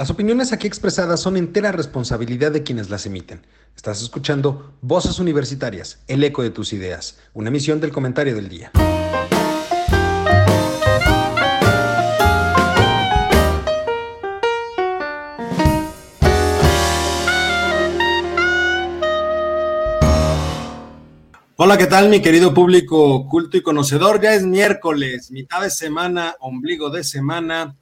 Las 0.00 0.08
opiniones 0.08 0.54
aquí 0.54 0.66
expresadas 0.66 1.20
son 1.20 1.36
entera 1.36 1.72
responsabilidad 1.72 2.52
de 2.52 2.62
quienes 2.62 2.88
las 2.88 3.04
emiten. 3.04 3.46
Estás 3.76 4.00
escuchando 4.00 4.72
Voces 4.80 5.18
Universitarias, 5.18 6.02
el 6.08 6.24
eco 6.24 6.42
de 6.42 6.48
tus 6.48 6.72
ideas, 6.72 7.18
una 7.34 7.50
emisión 7.50 7.82
del 7.82 7.92
comentario 7.92 8.34
del 8.34 8.48
día. 8.48 8.72
Hola, 21.56 21.76
¿qué 21.76 21.86
tal 21.86 22.08
mi 22.08 22.22
querido 22.22 22.54
público 22.54 23.28
culto 23.28 23.58
y 23.58 23.62
conocedor? 23.62 24.18
Ya 24.22 24.32
es 24.32 24.44
miércoles, 24.44 25.30
mitad 25.30 25.60
de 25.60 25.68
semana, 25.68 26.36
ombligo 26.40 26.88
de 26.88 27.04
semana. 27.04 27.76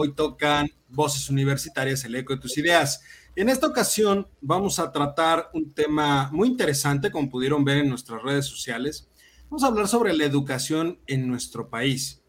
Hoy 0.00 0.14
tocan 0.14 0.68
Voces 0.88 1.28
Universitarias, 1.28 2.04
el 2.04 2.14
eco 2.14 2.32
de 2.32 2.38
tus 2.38 2.56
ideas. 2.56 3.02
En 3.34 3.48
esta 3.48 3.66
ocasión 3.66 4.28
vamos 4.40 4.78
a 4.78 4.92
tratar 4.92 5.50
un 5.54 5.74
tema 5.74 6.30
muy 6.30 6.46
interesante, 6.46 7.10
como 7.10 7.28
pudieron 7.28 7.64
ver 7.64 7.78
en 7.78 7.88
nuestras 7.88 8.22
redes 8.22 8.46
sociales. 8.46 9.08
Vamos 9.50 9.64
a 9.64 9.66
hablar 9.66 9.88
sobre 9.88 10.12
la 10.12 10.22
educación 10.22 11.00
en 11.08 11.26
nuestro 11.26 11.68
país. 11.68 12.22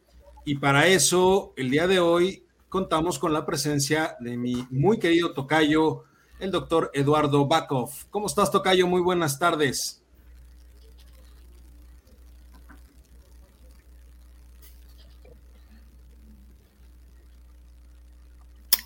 Y 0.45 0.55
para 0.55 0.87
eso, 0.87 1.53
el 1.57 1.69
día 1.69 1.85
de 1.85 1.99
hoy, 1.99 2.43
contamos 2.69 3.19
con 3.19 3.33
la 3.33 3.45
presencia 3.45 4.15
de 4.19 4.35
mi 4.35 4.65
muy 4.71 4.97
querido 4.97 5.33
tocayo, 5.35 6.05
el 6.39 6.49
doctor 6.49 6.89
Eduardo 6.95 7.45
Bakov. 7.45 7.91
¿Cómo 8.09 8.25
estás, 8.25 8.49
tocayo? 8.49 8.87
Muy 8.87 9.01
buenas 9.01 9.37
tardes. 9.37 10.03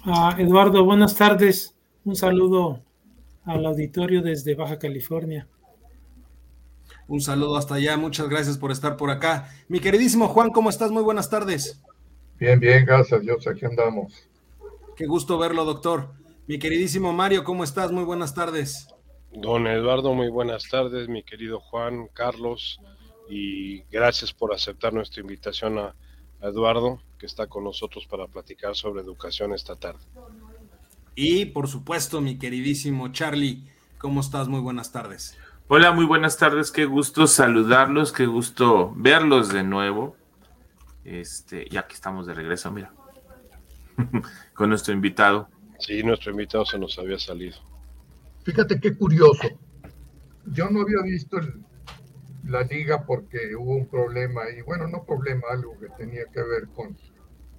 Ah, 0.06 0.36
Eduardo, 0.38 0.84
buenas 0.84 1.16
tardes. 1.16 1.78
Un 2.04 2.18
saludo 2.18 2.82
al 3.46 3.66
auditorio 3.66 4.22
desde 4.22 4.54
Baja 4.54 4.78
California. 4.78 5.48
Un 7.08 7.22
saludo 7.22 7.56
hasta 7.56 7.76
allá. 7.76 7.96
Muchas 7.96 8.28
gracias 8.28 8.58
por 8.58 8.72
estar 8.72 8.98
por 8.98 9.10
acá. 9.10 9.50
Mi 9.70 9.80
queridísimo 9.80 10.28
Juan, 10.28 10.50
¿cómo 10.50 10.70
estás? 10.70 10.92
Muy 10.92 11.04
buenas 11.04 11.30
tardes. 11.30 11.82
Bien, 12.38 12.60
bien, 12.60 12.86
gracias 12.86 13.18
a 13.18 13.22
Dios. 13.22 13.48
Aquí 13.48 13.66
andamos. 13.66 14.28
Qué 14.98 15.06
gusto 15.06 15.38
verlo, 15.38 15.64
doctor. 15.64 16.10
Mi 16.48 16.60
queridísimo 16.60 17.14
Mario, 17.14 17.46
¿cómo 17.46 17.64
estás? 17.64 17.94
Muy 17.94 18.04
buenas 18.04 18.36
tardes. 18.36 18.90
Don 19.32 19.68
Eduardo, 19.68 20.14
muy 20.14 20.28
buenas 20.28 20.68
tardes. 20.68 21.08
Mi 21.08 21.24
querido 21.24 21.62
Juan, 21.62 22.10
Carlos, 22.12 22.82
y 23.30 23.84
gracias 23.84 24.34
por 24.34 24.54
aceptar 24.54 24.92
nuestra 24.94 25.22
invitación 25.22 25.78
a, 25.80 25.96
Eduardo, 26.44 27.02
que 27.18 27.26
está 27.26 27.48
con 27.48 27.64
nosotros 27.64 28.06
para 28.06 28.28
platicar 28.28 28.76
sobre 28.76 29.02
educación 29.02 29.54
esta 29.54 29.76
tarde. 29.76 30.02
Y 31.16 31.46
por 31.46 31.68
supuesto, 31.68 32.22
mi 32.22 32.38
queridísimo 32.38 33.12
Charlie, 33.12 33.64
¿cómo 33.98 34.22
estás? 34.22 34.48
Muy 34.48 34.60
buenas 34.60 34.92
tardes. 34.92 35.38
Hola, 35.70 35.94
muy 35.94 36.06
buenas 36.06 36.38
tardes, 36.38 36.72
qué 36.72 36.86
gusto 36.86 37.28
saludarlos, 37.28 38.12
qué 38.12 38.26
gusto 38.26 38.94
verlos 38.96 39.50
de 39.50 39.64
nuevo. 39.64 40.18
Este, 41.06 41.68
ya 41.70 41.88
que 41.88 41.94
estamos 41.94 42.28
de 42.28 42.34
regreso, 42.34 42.72
mira, 42.72 42.94
con 44.54 44.70
nuestro 44.70 44.94
invitado. 44.94 45.50
Sí, 45.80 46.04
nuestro 46.04 46.32
invitado 46.32 46.66
se 46.66 46.78
nos 46.78 47.00
había 47.00 47.20
salido. 47.20 47.58
Fíjate 48.44 48.80
qué 48.80 48.96
curioso. 48.96 49.48
Yo 50.46 50.70
no 50.70 50.82
había 50.82 51.02
visto 51.04 51.38
el, 51.38 51.64
la 52.44 52.64
liga 52.64 53.06
porque 53.06 53.56
hubo 53.56 53.76
un 53.76 53.88
problema 53.88 54.50
y 54.50 54.62
bueno, 54.62 54.88
no 54.88 55.04
problema, 55.04 55.44
algo 55.50 55.80
que 55.80 55.90
tenía 55.90 56.26
que 56.26 56.42
ver 56.42 56.68
con, 56.70 56.98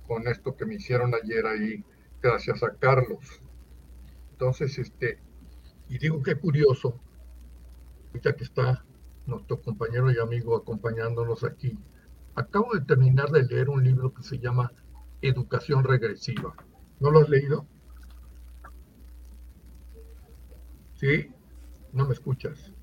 con 0.06 0.28
esto 0.28 0.56
que 0.56 0.66
me 0.66 0.74
hicieron 0.74 1.14
ayer 1.14 1.46
ahí, 1.46 1.84
gracias 2.22 2.62
a 2.62 2.74
Carlos. 2.74 3.40
Entonces, 4.32 4.78
este, 4.78 5.18
y 5.88 5.98
digo 5.98 6.22
que 6.22 6.34
curioso, 6.34 7.00
ya 8.22 8.34
que 8.34 8.44
está 8.44 8.84
nuestro 9.26 9.60
compañero 9.60 10.10
y 10.10 10.18
amigo 10.18 10.56
acompañándonos 10.56 11.44
aquí, 11.44 11.78
acabo 12.34 12.74
de 12.74 12.82
terminar 12.82 13.30
de 13.30 13.44
leer 13.44 13.70
un 13.70 13.82
libro 13.82 14.12
que 14.12 14.22
se 14.22 14.38
llama 14.38 14.72
Educación 15.22 15.84
Regresiva. 15.84 16.54
¿No 17.00 17.10
lo 17.10 17.20
has 17.20 17.28
leído? 17.28 17.66
¿Sí? 20.96 21.30
No 21.92 22.06
me 22.06 22.12
escuchas. 22.12 22.73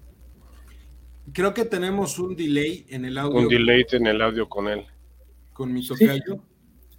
Creo 1.34 1.54
que 1.54 1.66
tenemos 1.66 2.20
un 2.20 2.36
delay 2.36 2.86
en 2.90 3.06
el 3.06 3.18
audio. 3.18 3.40
Un 3.40 3.48
delay 3.48 3.86
en 3.92 4.08
el 4.08 4.22
audio 4.22 4.50
con 4.50 4.68
él. 4.68 4.86
Con 5.54 5.72
mi 5.74 5.86
tocayo. 5.86 6.44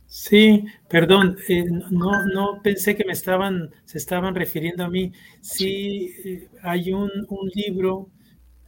Sí, 0.06 0.66
perdón, 0.90 1.38
eh, 1.48 1.64
no, 1.90 2.26
no 2.26 2.60
pensé 2.62 2.94
que 2.94 3.04
me 3.06 3.14
estaban, 3.14 3.70
se 3.86 3.96
estaban 3.96 4.34
refiriendo 4.34 4.84
a 4.84 4.90
mí. 4.90 5.10
Sí, 5.40 6.14
eh, 6.24 6.48
hay 6.62 6.92
un, 6.92 7.10
libro 7.54 8.10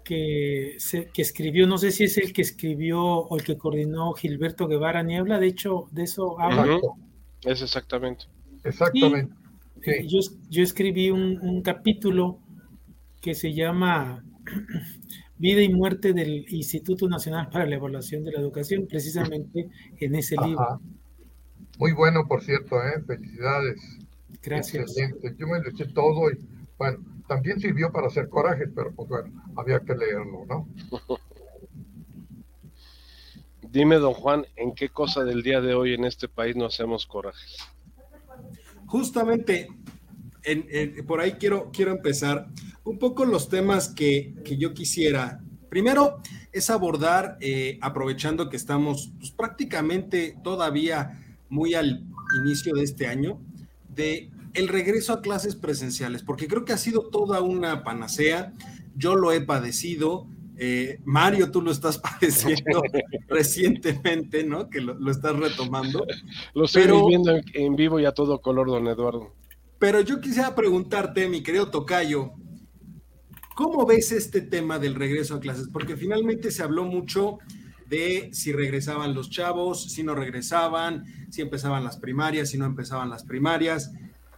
que, 0.03 0.75
se, 0.78 1.10
que 1.10 1.20
escribió, 1.20 1.66
no 1.66 1.76
sé 1.76 1.91
si 1.91 2.04
es 2.04 2.16
el 2.16 2.32
que 2.32 2.41
escribió 2.41 2.98
o 3.03 3.36
el 3.36 3.44
que 3.44 3.59
coordinó 3.59 4.15
Gilberto 4.15 4.66
Guevara 4.66 5.03
Niebla, 5.03 5.38
de 5.38 5.48
hecho, 5.48 5.86
de 5.91 6.04
eso 6.04 6.41
habla. 6.41 6.81
Es 7.42 7.60
exactamente. 7.60 8.25
Exactamente. 8.65 9.34
Yo, 10.06 10.21
yo 10.48 10.62
escribí 10.62 11.10
un, 11.10 11.38
un 11.42 11.60
capítulo 11.60 12.38
que 13.21 13.34
se 13.34 13.53
llama 13.53 14.25
Vida 15.37 15.62
y 15.62 15.69
muerte 15.69 16.12
del 16.12 16.47
Instituto 16.49 17.09
Nacional 17.09 17.49
para 17.50 17.67
la 17.67 17.77
Evaluación 17.77 18.25
de 18.25 18.33
la 18.33 18.41
Educación, 18.41 18.87
precisamente 18.87 19.69
en 19.99 20.15
ese 20.15 20.37
libro. 20.37 20.81
Muy 21.78 21.93
bueno, 21.93 22.27
por 22.27 22.43
cierto, 22.43 22.77
¿eh? 22.83 23.03
felicidades. 23.06 23.81
Gracias. 24.43 24.91
Excelente. 24.91 25.34
Yo 25.37 25.47
me 25.49 25.61
lo 25.61 25.71
eché 25.71 25.87
todo 25.87 26.31
y, 26.31 26.39
bueno, 26.78 26.99
también 27.27 27.59
sirvió 27.59 27.91
para 27.91 28.06
hacer 28.06 28.28
corajes, 28.28 28.69
pero 28.75 28.93
pues 28.93 29.09
bueno, 29.09 29.43
había 29.56 29.81
que 29.81 29.95
leerlo, 29.95 30.45
¿no? 30.47 30.69
Dime, 33.71 33.97
don 33.97 34.15
Juan, 34.15 34.47
¿en 34.55 34.72
qué 34.72 34.89
cosa 34.89 35.25
del 35.25 35.43
día 35.43 35.61
de 35.61 35.75
hoy 35.75 35.95
en 35.95 36.05
este 36.05 36.28
país 36.28 36.55
no 36.55 36.66
hacemos 36.66 37.06
corajes? 37.06 37.59
Justamente, 38.87 39.69
por 41.06 41.21
ahí 41.21 41.32
quiero, 41.32 41.71
quiero 41.72 41.93
empezar 41.93 42.49
un 42.84 42.99
poco 42.99 43.25
los 43.25 43.49
temas 43.49 43.88
que, 43.88 44.34
yo 44.59 44.75
quisiera. 44.75 45.41
Primero 45.69 46.19
es 46.53 46.71
abordar, 46.71 47.37
eh, 47.41 47.78
aprovechando 47.81 48.49
que 48.49 48.56
estamos 48.56 49.10
pues, 49.19 49.31
prácticamente 49.33 50.37
todavía 50.44 51.21
muy 51.49 51.75
al 51.75 52.04
inicio 52.44 52.75
de 52.75 52.84
este 52.84 53.06
año, 53.06 53.41
de 53.88 54.31
el 54.54 54.69
regreso 54.69 55.12
a 55.12 55.21
clases 55.21 55.56
presenciales, 55.56 56.22
porque 56.22 56.47
creo 56.47 56.65
que 56.65 56.72
ha 56.72 56.78
sido 56.78 57.09
toda 57.09 57.41
una 57.41 57.83
panacea. 57.83 58.53
Yo 58.97 59.16
lo 59.16 59.33
he 59.33 59.41
padecido. 59.41 60.27
Eh, 60.56 61.00
Mario, 61.04 61.50
tú 61.50 61.60
lo 61.60 61.72
estás 61.72 61.99
padeciendo 62.21 62.83
recientemente, 63.28 64.44
¿no? 64.44 64.71
Que 64.71 64.81
lo, 64.81 65.10
estás 65.10 65.37
retomando. 65.37 66.06
Lo 66.54 66.66
estoy 66.66 66.87
viviendo 66.87 67.33
en 67.54 67.75
vivo 67.75 67.99
y 67.99 68.04
a 68.04 68.12
todo 68.12 68.41
color, 68.41 68.69
don 68.69 68.87
Eduardo. 68.87 69.33
Pero 69.79 70.01
yo 70.01 70.21
quisiera 70.21 70.55
preguntarte, 70.55 71.29
mi 71.29 71.43
querido 71.43 71.71
Tocayo, 71.71 72.35
¿Cómo 73.55 73.87
ves 73.87 74.11
este 74.11 74.41
tema 74.41 74.81
del 74.81 74.97
regreso 74.97 75.37
a 75.37 75.41
clases? 75.41 75.69
Porque 75.73 75.97
finalmente 75.97 76.51
se 76.51 76.65
habló 76.65 76.85
mucho 76.85 77.39
de 77.87 78.31
si 78.33 78.53
regresaban 78.53 79.15
los 79.15 79.31
chavos, 79.31 79.93
si 79.93 80.03
no 80.03 80.17
regresaban, 80.17 81.05
si 81.31 81.41
empezaban 81.41 81.84
las 81.84 81.97
primarias, 81.99 82.51
si 82.51 82.59
no 82.59 82.65
empezaban 82.65 83.11
las 83.11 83.23
primarias. 83.23 83.93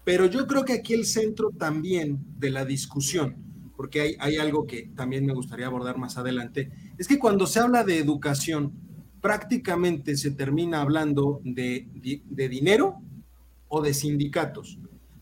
Pero 0.05 0.27
yo 0.27 0.47
creo 0.47 0.67
que 0.67 0.75
aquí 0.75 0.93
el 0.93 1.07
centro 1.07 1.51
también 1.51 2.19
de 2.39 2.51
la 2.51 2.67
discusión, 2.67 3.37
porque 3.75 4.03
hay, 4.03 4.17
hay 4.19 4.37
algo 4.37 4.67
que 4.67 4.91
también 4.95 5.25
me 5.25 5.33
gustaría 5.33 5.67
abordar 5.67 5.97
más 5.97 6.19
adelante, 6.19 6.71
es 6.99 7.09
que 7.09 7.19
cuando 7.19 7.47
se 7.47 7.61
habla 7.61 7.85
de 7.85 7.99
educación, 7.99 8.75
prácticamente 9.23 10.19
se 10.19 10.31
termina 10.31 10.83
hablando 10.83 11.41
de, 11.43 11.89
de 12.27 12.49
dinero 12.51 13.01
o 13.69 13.81
de 13.81 13.95
sindicatos, 13.95 14.79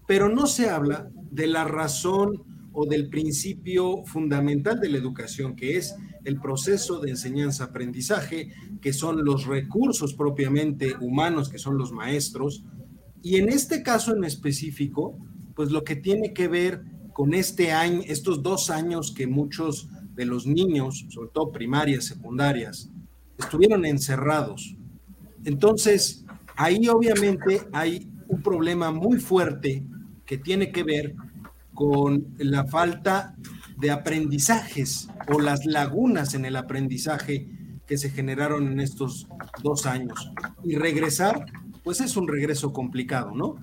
pero 0.06 0.28
no 0.28 0.46
se 0.46 0.68
habla 0.68 1.10
de 1.30 1.46
la 1.46 1.64
razón 1.64 2.42
o 2.72 2.86
del 2.86 3.08
principio 3.08 4.04
fundamental 4.04 4.80
de 4.80 4.88
la 4.88 4.98
educación, 4.98 5.54
que 5.54 5.76
es 5.76 5.94
el 6.24 6.40
proceso 6.40 6.98
de 6.98 7.10
enseñanza-aprendizaje, 7.10 8.52
que 8.80 8.92
son 8.92 9.24
los 9.24 9.46
recursos 9.46 10.14
propiamente 10.14 10.94
humanos, 11.00 11.48
que 11.48 11.58
son 11.58 11.78
los 11.78 11.92
maestros. 11.92 12.64
Y 13.22 13.36
en 13.36 13.48
este 13.48 13.82
caso 13.82 14.14
en 14.14 14.24
específico, 14.24 15.16
pues 15.54 15.70
lo 15.70 15.84
que 15.84 15.96
tiene 15.96 16.32
que 16.32 16.48
ver 16.48 16.82
con 17.12 17.32
este 17.32 17.70
año, 17.70 18.02
estos 18.06 18.42
dos 18.42 18.70
años 18.70 19.12
que 19.12 19.28
muchos 19.28 19.88
de 20.16 20.26
los 20.26 20.46
niños, 20.46 21.06
sobre 21.10 21.30
todo 21.30 21.52
primarias, 21.52 22.06
secundarias, 22.06 22.90
estuvieron 23.38 23.84
encerrados. 23.86 24.76
Entonces, 25.44 26.24
ahí 26.56 26.88
obviamente 26.88 27.62
hay 27.72 28.10
un 28.26 28.42
problema 28.42 28.90
muy 28.90 29.18
fuerte 29.18 29.84
que 30.26 30.38
tiene 30.38 30.72
que 30.72 30.82
ver 30.82 31.14
con 31.74 32.34
la 32.38 32.64
falta 32.64 33.34
de 33.76 33.90
aprendizajes 33.90 35.08
o 35.28 35.40
las 35.40 35.66
lagunas 35.66 36.34
en 36.34 36.44
el 36.44 36.56
aprendizaje 36.56 37.48
que 37.86 37.98
se 37.98 38.10
generaron 38.10 38.68
en 38.68 38.80
estos 38.80 39.26
dos 39.62 39.86
años. 39.86 40.30
Y 40.62 40.76
regresar, 40.76 41.44
pues 41.82 42.00
es 42.00 42.16
un 42.16 42.28
regreso 42.28 42.72
complicado, 42.72 43.32
¿no? 43.34 43.56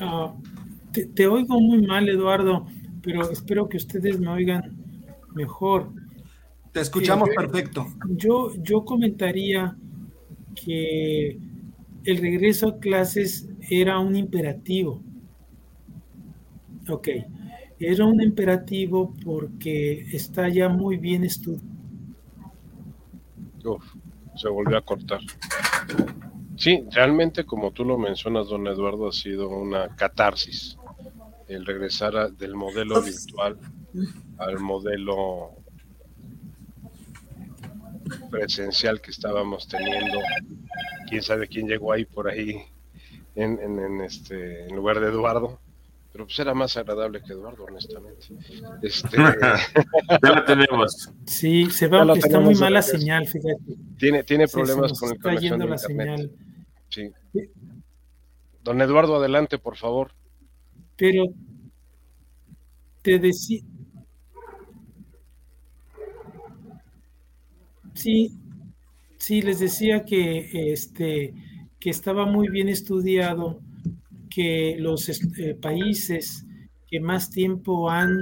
Ah, 0.00 0.34
te, 0.92 1.06
te 1.06 1.26
oigo 1.26 1.60
muy 1.60 1.86
mal, 1.86 2.08
Eduardo, 2.08 2.66
pero 3.02 3.30
espero 3.30 3.68
que 3.68 3.76
ustedes 3.76 4.18
me 4.18 4.28
oigan 4.28 4.76
mejor. 5.34 6.01
Te 6.72 6.80
escuchamos 6.80 7.28
perfecto. 7.36 7.86
Yo, 8.08 8.52
yo 8.62 8.84
comentaría 8.84 9.76
que 10.54 11.38
el 12.04 12.16
regreso 12.18 12.68
a 12.68 12.78
clases 12.78 13.48
era 13.70 13.98
un 13.98 14.16
imperativo. 14.16 15.02
Ok, 16.88 17.08
era 17.78 18.04
un 18.06 18.22
imperativo 18.22 19.14
porque 19.24 20.06
está 20.12 20.48
ya 20.48 20.68
muy 20.68 20.96
bien 20.96 21.24
estudiado. 21.24 21.62
se 24.34 24.48
volvió 24.48 24.78
a 24.78 24.82
cortar. 24.82 25.20
Sí, 26.56 26.84
realmente 26.90 27.44
como 27.44 27.70
tú 27.70 27.84
lo 27.84 27.98
mencionas, 27.98 28.48
don 28.48 28.66
Eduardo, 28.66 29.08
ha 29.08 29.12
sido 29.12 29.48
una 29.48 29.94
catarsis 29.96 30.78
el 31.48 31.66
regresar 31.66 32.32
del 32.32 32.54
modelo 32.54 33.02
virtual 33.02 33.58
al 34.38 34.58
modelo 34.58 35.61
presencial 38.32 39.00
que 39.00 39.10
estábamos 39.10 39.68
teniendo. 39.68 40.18
Quién 41.08 41.22
sabe 41.22 41.46
quién 41.46 41.68
llegó 41.68 41.92
ahí 41.92 42.04
por 42.06 42.28
ahí 42.28 42.62
en, 43.36 43.58
en, 43.60 44.00
este 44.00 44.64
en 44.66 44.74
lugar 44.74 44.98
de 44.98 45.08
Eduardo, 45.08 45.60
pero 46.12 46.24
pues 46.24 46.38
era 46.38 46.54
más 46.54 46.76
agradable 46.76 47.22
que 47.22 47.34
Eduardo, 47.34 47.64
honestamente. 47.64 48.26
Este... 48.82 49.16
ya 50.22 50.32
lo 50.32 50.44
tenemos. 50.44 51.10
Sí, 51.26 51.70
se 51.70 51.86
va, 51.86 52.10
está 52.14 52.40
muy 52.40 52.54
mala 52.54 52.80
señal, 52.82 53.26
fíjate. 53.26 53.76
Tiene, 53.98 54.24
tiene 54.24 54.48
problemas 54.48 54.98
con 54.98 55.12
el 55.12 55.20
conexión 55.20 55.58
de 55.58 55.66
la 55.66 55.78
señal. 55.78 56.30
Sí. 56.88 57.12
Don 58.64 58.80
Eduardo, 58.80 59.16
adelante, 59.16 59.58
por 59.58 59.76
favor. 59.76 60.12
Pero 60.96 61.26
te 63.02 63.18
decía, 63.18 63.60
Sí, 67.94 68.32
sí, 69.18 69.42
les 69.42 69.60
decía 69.60 70.04
que, 70.04 70.72
este, 70.72 71.34
que 71.78 71.90
estaba 71.90 72.26
muy 72.26 72.48
bien 72.48 72.68
estudiado, 72.68 73.60
que 74.30 74.76
los 74.78 75.08
eh, 75.08 75.54
países 75.60 76.46
que 76.88 77.00
más 77.00 77.30
tiempo 77.30 77.90
han 77.90 78.18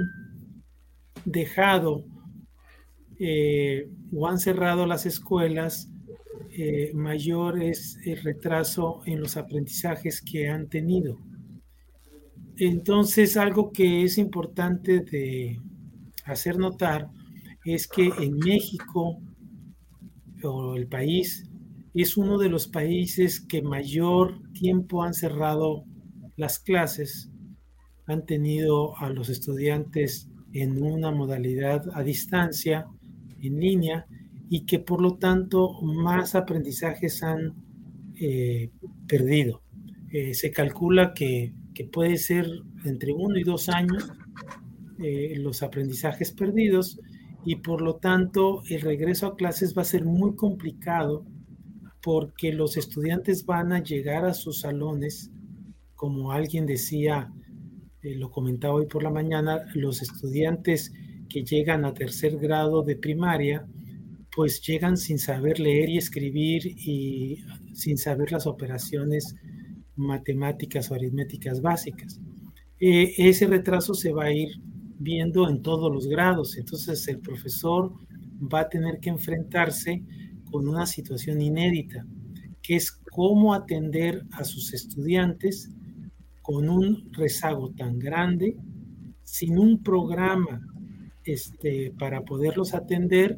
dejado 1.25 2.03
eh, 3.19 3.89
o 4.13 4.27
han 4.27 4.39
cerrado 4.39 4.85
las 4.85 5.05
escuelas, 5.05 5.89
eh, 6.53 6.91
mayor 6.93 7.61
es 7.61 7.97
el 8.05 8.21
retraso 8.21 9.01
en 9.05 9.21
los 9.21 9.37
aprendizajes 9.37 10.21
que 10.21 10.49
han 10.49 10.67
tenido. 10.67 11.17
Entonces, 12.57 13.37
algo 13.37 13.71
que 13.71 14.03
es 14.03 14.17
importante 14.17 14.99
de 14.99 15.59
hacer 16.25 16.57
notar 16.57 17.09
es 17.63 17.87
que 17.87 18.09
en 18.19 18.37
México 18.39 19.19
o 20.43 20.75
el 20.75 20.87
país 20.87 21.49
es 21.93 22.17
uno 22.17 22.37
de 22.37 22.49
los 22.49 22.67
países 22.67 23.41
que 23.41 23.61
mayor 23.61 24.41
tiempo 24.53 25.03
han 25.03 25.13
cerrado 25.13 25.83
las 26.37 26.59
clases, 26.59 27.29
han 28.07 28.25
tenido 28.25 28.97
a 28.97 29.09
los 29.09 29.29
estudiantes 29.29 30.29
en 30.53 30.81
una 30.81 31.11
modalidad 31.11 31.83
a 31.93 32.03
distancia, 32.03 32.87
en 33.41 33.59
línea, 33.59 34.05
y 34.49 34.65
que 34.65 34.79
por 34.79 35.01
lo 35.01 35.17
tanto 35.17 35.81
más 35.81 36.35
aprendizajes 36.35 37.23
han 37.23 37.53
eh, 38.19 38.69
perdido. 39.07 39.61
Eh, 40.11 40.33
se 40.33 40.51
calcula 40.51 41.13
que, 41.13 41.53
puede 41.91 42.17
ser 42.17 42.45
entre 42.85 43.11
uno 43.11 43.39
y 43.39 43.43
dos 43.43 43.67
años 43.67 44.11
eh, 44.99 45.33
los 45.37 45.63
aprendizajes 45.63 46.31
perdidos 46.31 46.99
y 47.45 47.57
por 47.57 47.81
lo 47.81 47.95
tanto 47.95 48.61
el 48.69 48.81
regreso 48.81 49.27
a 49.27 49.35
clases 49.35 49.75
va 49.77 49.81
a 49.81 49.85
ser 49.85 50.05
muy 50.05 50.35
complicado 50.35 51.25
porque 52.01 52.51
los 52.51 52.77
estudiantes 52.77 53.45
van 53.45 53.71
a 53.73 53.83
llegar 53.83 54.25
a 54.25 54.33
sus 54.33 54.61
salones, 54.61 55.31
como 55.95 56.31
alguien 56.31 56.65
decía, 56.65 57.31
eh, 58.01 58.15
lo 58.15 58.31
comentaba 58.31 58.75
hoy 58.75 58.87
por 58.87 59.03
la 59.03 59.11
mañana, 59.11 59.65
los 59.75 60.01
estudiantes 60.01 60.91
que 61.29 61.43
llegan 61.43 61.85
a 61.85 61.93
tercer 61.93 62.37
grado 62.37 62.81
de 62.81 62.95
primaria, 62.95 63.67
pues 64.35 64.61
llegan 64.61 64.97
sin 64.97 65.19
saber 65.19 65.59
leer 65.59 65.89
y 65.89 65.97
escribir 65.97 66.65
y 66.65 67.43
sin 67.73 67.97
saber 67.97 68.31
las 68.31 68.47
operaciones 68.47 69.35
matemáticas 69.95 70.89
o 70.89 70.95
aritméticas 70.95 71.61
básicas. 71.61 72.19
Eh, 72.79 73.13
ese 73.17 73.45
retraso 73.45 73.93
se 73.93 74.11
va 74.11 74.25
a 74.25 74.33
ir 74.33 74.49
viendo 75.01 75.49
en 75.49 75.61
todos 75.61 75.91
los 75.91 76.07
grados. 76.07 76.57
Entonces 76.57 77.07
el 77.07 77.19
profesor 77.19 77.91
va 78.41 78.61
a 78.61 78.69
tener 78.69 78.99
que 78.99 79.09
enfrentarse 79.09 80.03
con 80.49 80.67
una 80.67 80.85
situación 80.85 81.41
inédita, 81.41 82.05
que 82.61 82.75
es 82.75 82.91
cómo 82.91 83.53
atender 83.53 84.23
a 84.31 84.43
sus 84.43 84.73
estudiantes 84.73 85.69
con 86.41 86.69
un 86.69 87.11
rezago 87.13 87.71
tan 87.71 87.99
grande, 87.99 88.57
sin 89.23 89.57
un 89.57 89.81
programa 89.81 90.61
este, 91.23 91.93
para 91.97 92.21
poderlos 92.21 92.73
atender, 92.73 93.37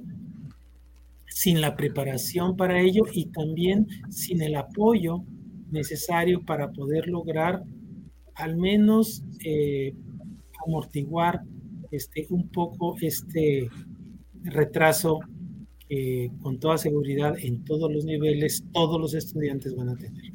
sin 1.28 1.62
la 1.62 1.76
preparación 1.76 2.56
para 2.56 2.80
ello 2.80 3.04
y 3.12 3.26
también 3.26 3.88
sin 4.10 4.42
el 4.42 4.56
apoyo 4.56 5.24
necesario 5.72 6.46
para 6.46 6.72
poder 6.72 7.08
lograr 7.08 7.64
al 8.36 8.56
menos 8.58 9.24
eh, 9.44 9.96
amortiguar 10.66 11.42
este, 11.92 12.26
un 12.30 12.50
poco 12.50 12.96
este 13.02 13.70
retraso 14.44 15.20
que 15.88 16.32
con 16.42 16.60
toda 16.60 16.78
seguridad 16.78 17.36
en 17.38 17.64
todos 17.64 17.92
los 17.92 18.06
niveles 18.06 18.64
todos 18.74 19.00
los 19.00 19.14
estudiantes 19.14 19.76
van 19.76 19.90
a 19.90 19.96
tener. 19.96 20.34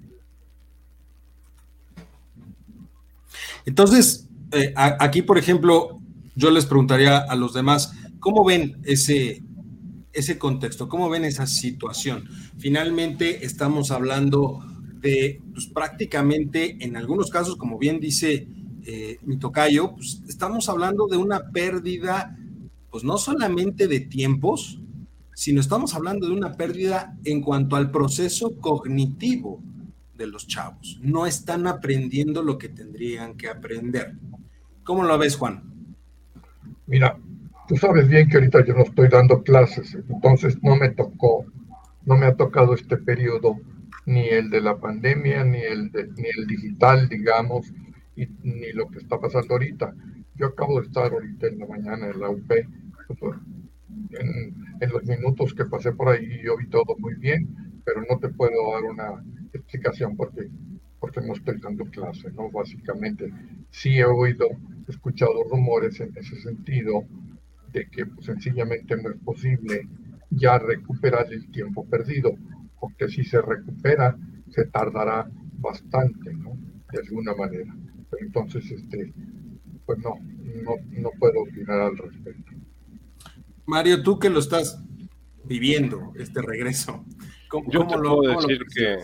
Entonces, 3.67 4.29
eh, 4.53 4.73
aquí, 4.77 5.21
por 5.23 5.37
ejemplo, 5.37 6.01
yo 6.35 6.51
les 6.51 6.65
preguntaría 6.65 7.19
a 7.19 7.37
los 7.37 7.53
demás, 7.53 7.93
¿cómo 8.19 8.45
ven 8.45 8.81
ese, 8.85 9.43
ese 10.13 10.39
contexto? 10.39 10.89
¿Cómo 10.89 11.11
ven 11.11 11.25
esa 11.25 11.47
situación? 11.47 12.29
Finalmente 12.57 13.45
estamos 13.45 13.91
hablando 13.91 14.65
de, 15.01 15.43
pues 15.53 15.67
prácticamente 15.67 16.79
en 16.81 16.97
algunos 16.97 17.31
casos, 17.31 17.57
como 17.57 17.79
bien 17.79 18.01
dice 18.01 18.49
eh, 18.91 19.19
mi 19.21 19.37
tocayo, 19.37 19.95
pues 19.95 20.23
estamos 20.31 20.71
hablando 20.71 21.09
de 21.09 21.19
una 21.19 21.51
pérdida, 21.51 22.35
pues 22.91 23.05
no 23.05 23.19
solamente 23.19 23.87
de 23.87 24.01
tiempos, 24.01 24.81
sino 25.35 25.61
estamos 25.61 25.95
hablando 25.95 26.27
de 26.27 26.33
una 26.33 26.55
pérdida 26.55 27.15
en 27.27 27.43
cuanto 27.43 27.77
al 27.77 27.91
proceso 27.91 28.57
cognitivo 28.57 29.63
de 30.17 30.27
los 30.27 30.47
chavos. 30.47 30.99
No 31.03 31.27
están 31.27 31.67
aprendiendo 31.67 32.43
lo 32.43 32.57
que 32.57 32.71
tendrían 32.71 33.37
que 33.37 33.51
aprender. 33.51 34.15
¿Cómo 34.85 35.05
lo 35.05 35.19
ves, 35.19 35.37
Juan? 35.37 35.63
Mira, 36.87 37.19
tú 37.69 37.77
sabes 37.77 38.09
bien 38.09 38.27
que 38.31 38.39
ahorita 38.39 38.65
yo 38.65 38.73
no 38.73 38.85
estoy 38.85 39.09
dando 39.09 39.43
clases, 39.43 39.99
entonces 40.09 40.57
no 40.63 40.77
me 40.77 40.89
tocó, 40.89 41.45
no 42.07 42.17
me 42.17 42.25
ha 42.25 42.35
tocado 42.35 42.73
este 42.73 42.97
periodo, 42.97 43.59
ni 44.07 44.27
el 44.29 44.49
de 44.49 44.63
la 44.63 44.79
pandemia, 44.79 45.45
ni 45.45 45.59
el, 45.59 45.93
ni 45.93 46.29
el 46.39 46.47
digital, 46.47 47.07
digamos, 47.11 47.67
ni 48.43 48.73
lo 48.73 48.89
que 48.89 48.99
está 48.99 49.19
pasando 49.19 49.55
ahorita. 49.55 49.95
Yo 50.35 50.47
acabo 50.47 50.81
de 50.81 50.87
estar 50.87 51.13
ahorita 51.13 51.49
en 51.49 51.59
la 51.59 51.67
mañana 51.67 52.09
en 52.09 52.21
la 52.21 52.31
UP, 52.31 52.51
en, 52.51 52.69
los 54.93 55.05
minutos 55.05 55.55
que 55.55 55.65
pasé 55.65 55.93
por 55.93 56.09
ahí 56.09 56.43
yo 56.43 56.57
vi 56.57 56.69
todo 56.69 56.97
muy 56.99 57.15
bien, 57.15 57.49
pero 57.85 58.03
no 58.09 58.19
te 58.19 58.29
puedo 58.29 58.73
dar 58.73 58.85
una 58.85 59.25
explicación 59.53 60.17
porque, 60.17 60.49
porque 61.01 61.21
no 61.21 61.33
estoy 61.33 61.59
dando 61.61 61.85
clase, 61.87 62.31
¿no? 62.33 62.51
Básicamente, 62.51 63.33
sí 63.71 63.99
he 63.99 64.05
oído, 64.05 64.47
he 64.87 64.91
escuchado 64.91 65.45
rumores 65.45 66.01
en 66.01 66.13
ese 66.17 66.37
sentido 66.37 67.05
de 67.73 67.89
que 67.89 68.07
pues, 68.07 68.27
sencillamente 68.27 68.97
no 68.97 69.11
es 69.11 69.19
posible 69.19 69.89
ya 70.31 70.59
recuperar 70.59 71.33
el 71.33 71.51
tiempo 71.51 71.87
perdido, 71.87 72.35
porque 72.81 73.09
si 73.09 73.25
se 73.25 73.41
recupera, 73.41 74.17
se 74.51 74.67
tardará 74.67 75.29
bastante, 75.59 76.33
¿no? 76.35 76.57
De 76.93 77.01
alguna 77.01 77.35
manera. 77.35 77.75
Entonces, 78.21 78.71
este, 78.71 79.13
pues 79.87 79.99
no, 80.01 80.19
no, 80.93 81.11
puedo 81.19 81.43
opinar 81.43 81.81
al 81.81 81.97
respecto. 81.97 82.53
Mario, 83.67 84.03
tú 84.03 84.19
que 84.19 84.31
lo 84.31 84.39
estás 84.39 84.83
viviendo, 85.45 86.13
este 86.19 86.43
regreso, 86.43 87.05
¿cómo, 87.49 87.71
yo 87.71 87.87
te 87.87 87.97
puedo 87.97 88.37
decir 88.37 88.65
que, 88.75 88.99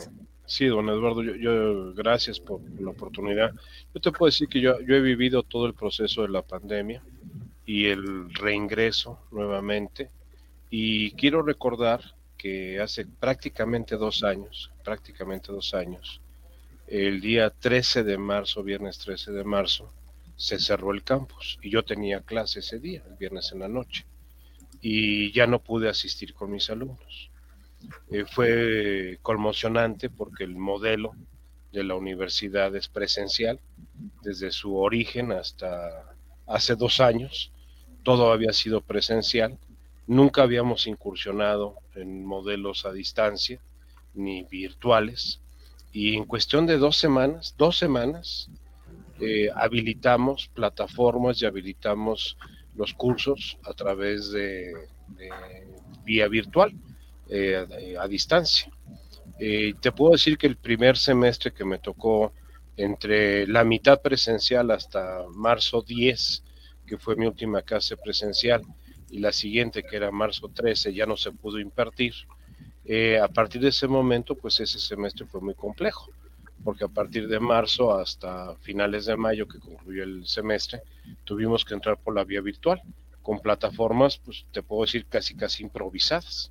sí, 0.47 0.67
don 0.67 0.89
Eduardo, 0.89 1.23
yo, 1.23 1.95
gracias 1.95 2.41
por 2.41 2.61
la 2.81 2.91
oportunidad. 2.91 3.53
Yo 3.95 4.01
te 4.01 4.13
puedo 4.13 4.31
decir 4.31 4.49
que 4.49 4.61
yo, 4.61 4.81
yo 4.81 4.95
he 4.95 5.01
vivido 5.01 5.43
todo 5.43 5.67
el 5.67 5.75
proceso 5.75 6.23
de 6.23 6.29
la 6.29 6.43
pandemia 6.43 7.03
y 7.67 7.87
el 7.87 8.33
reingreso 8.35 9.19
nuevamente. 9.31 10.11
Y 10.71 11.13
quiero 11.13 11.43
recordar 11.43 12.01
que 12.37 12.81
hace 12.81 13.07
prácticamente 13.07 13.97
dos 13.97 14.23
años, 14.23 14.71
prácticamente 14.85 15.53
dos 15.53 15.73
años, 15.73 16.21
el 16.87 17.21
día 17.21 17.51
13 17.51 18.05
de 18.05 18.19
marzo, 18.19 18.63
viernes 18.63 18.99
13 18.99 19.33
de 19.33 19.45
marzo, 19.45 19.93
se 20.37 20.59
cerró 20.59 20.93
el 20.93 21.03
campus 21.03 21.59
y 21.63 21.71
yo 21.71 21.85
tenía 21.85 22.21
clase 22.21 22.61
ese 22.61 22.79
día, 22.79 23.03
el 23.09 23.17
viernes 23.17 23.53
en 23.53 23.61
la 23.61 23.69
noche, 23.69 24.05
y 24.81 25.33
ya 25.33 25.47
no 25.47 25.61
pude 25.61 25.89
asistir 25.89 26.35
con 26.35 26.51
mis 26.51 26.69
alumnos. 26.71 27.31
Eh, 28.11 28.25
fue 28.25 29.19
conmocionante 29.23 30.11
porque 30.11 30.45
el 30.45 30.57
modelo 30.57 31.13
de 31.73 31.85
la 31.85 31.95
universidad 31.95 32.75
es 32.77 32.89
presencial, 32.89 33.61
desde 34.23 34.51
su 34.51 34.77
origen 34.77 35.33
hasta 35.33 36.15
hace 36.47 36.77
dos 36.77 37.01
años, 37.01 37.53
todo 38.03 38.33
había 38.33 38.53
sido 38.53 38.81
presencial, 38.81 39.59
nunca 40.07 40.43
habíamos 40.43 40.87
incursionado 40.87 41.77
en 41.95 42.25
modelos 42.25 42.85
a 42.85 42.93
distancia 42.93 43.61
ni 44.15 44.45
virtuales, 44.45 45.41
y 45.95 46.17
en 46.17 46.25
cuestión 46.25 46.67
de 46.67 46.77
dos 46.77 46.97
semanas, 46.97 47.55
dos 47.57 47.79
semanas, 47.79 48.51
eh, 49.21 49.49
habilitamos 49.55 50.49
plataformas 50.49 51.41
y 51.41 51.47
habilitamos 51.47 52.37
los 52.75 52.93
cursos 52.95 53.57
a 53.63 53.73
través 53.75 54.33
de, 54.33 54.73
vía 56.05 56.27
virtual, 56.27 56.73
eh, 57.29 57.97
a, 57.97 58.09
distancia. 58.09 58.69
Eh, 59.39 59.75
te 59.81 59.93
puedo 59.93 60.13
decir 60.13 60.37
que 60.37 60.49
el 60.49 60.57
primer 60.57 60.97
semestre 60.97 61.53
que 61.53 61.65
me 61.65 61.79
tocó 61.79 62.33
entre 62.77 63.47
la 63.47 63.63
mitad 63.63 64.03
presencial 64.03 64.73
hasta 64.73 65.23
marzo 65.33 65.83
10, 65.83 66.43
que 66.89 66.99
fue 66.99 67.15
mi 67.15 67.27
última 67.27 67.63
clase 67.63 67.97
presencial, 67.97 68.63
y 69.11 69.21
la 69.21 69.31
siguiente, 69.31 69.85
que 69.85 69.95
era 69.95 70.11
marzo 70.11 70.49
13, 70.49 70.93
ya 70.93 71.07
no 71.07 71.17
se 71.17 71.31
pudo 71.31 71.61
impartir. 71.61 72.15
A 73.23 73.29
partir 73.29 73.63
de 73.63 73.69
ese 73.69 73.89
momento, 73.89 74.35
pues 74.35 74.61
ese 74.61 74.79
semestre 74.79 75.27
fue 75.27 75.41
muy 75.41 75.55
complejo 75.55 76.11
porque 76.65 76.85
a 76.85 76.89
partir 76.89 77.29
de 77.29 77.39
marzo 77.39 77.95
hasta 77.95 78.57
finales 78.57 79.05
de 79.05 79.17
mayo, 79.17 79.47
que 79.47 79.61
concluyó 79.61 80.03
el 80.03 80.27
semestre, 80.27 80.83
tuvimos 81.25 81.65
que 81.65 81.75
entrar 81.75 81.99
por 81.99 82.15
la 82.15 82.25
vía 82.25 82.41
virtual, 82.41 82.81
con 83.23 83.39
plataformas, 83.39 84.19
pues 84.19 84.47
te 84.51 84.63
puedo 84.63 84.83
decir, 84.83 85.07
casi 85.07 85.37
casi 85.37 85.63
improvisadas. 85.63 86.51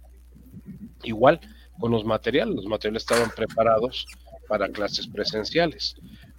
Igual 1.01 1.41
con 1.79 1.91
los 1.91 2.05
materiales, 2.05 2.55
los 2.55 2.67
materiales 2.67 3.03
estaban 3.03 3.31
preparados 3.31 4.05
para 4.47 4.69
clases 4.69 5.07
presenciales. 5.07 5.95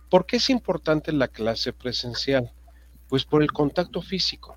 ¿Por 0.08 0.24
qué 0.24 0.36
es 0.36 0.48
importante 0.50 1.12
la 1.12 1.28
clase 1.28 1.72
presencial? 1.72 2.52
Pues 3.08 3.24
por 3.24 3.42
el 3.42 3.52
contacto 3.52 4.00
físico. 4.00 4.56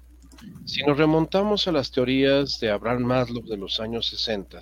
Si 0.66 0.84
nos 0.84 0.98
remontamos 0.98 1.68
a 1.68 1.72
las 1.72 1.92
teorías 1.92 2.60
de 2.60 2.70
Abraham 2.70 3.04
Maslow 3.04 3.44
de 3.44 3.58
los 3.58 3.80
años 3.80 4.08
60, 4.08 4.60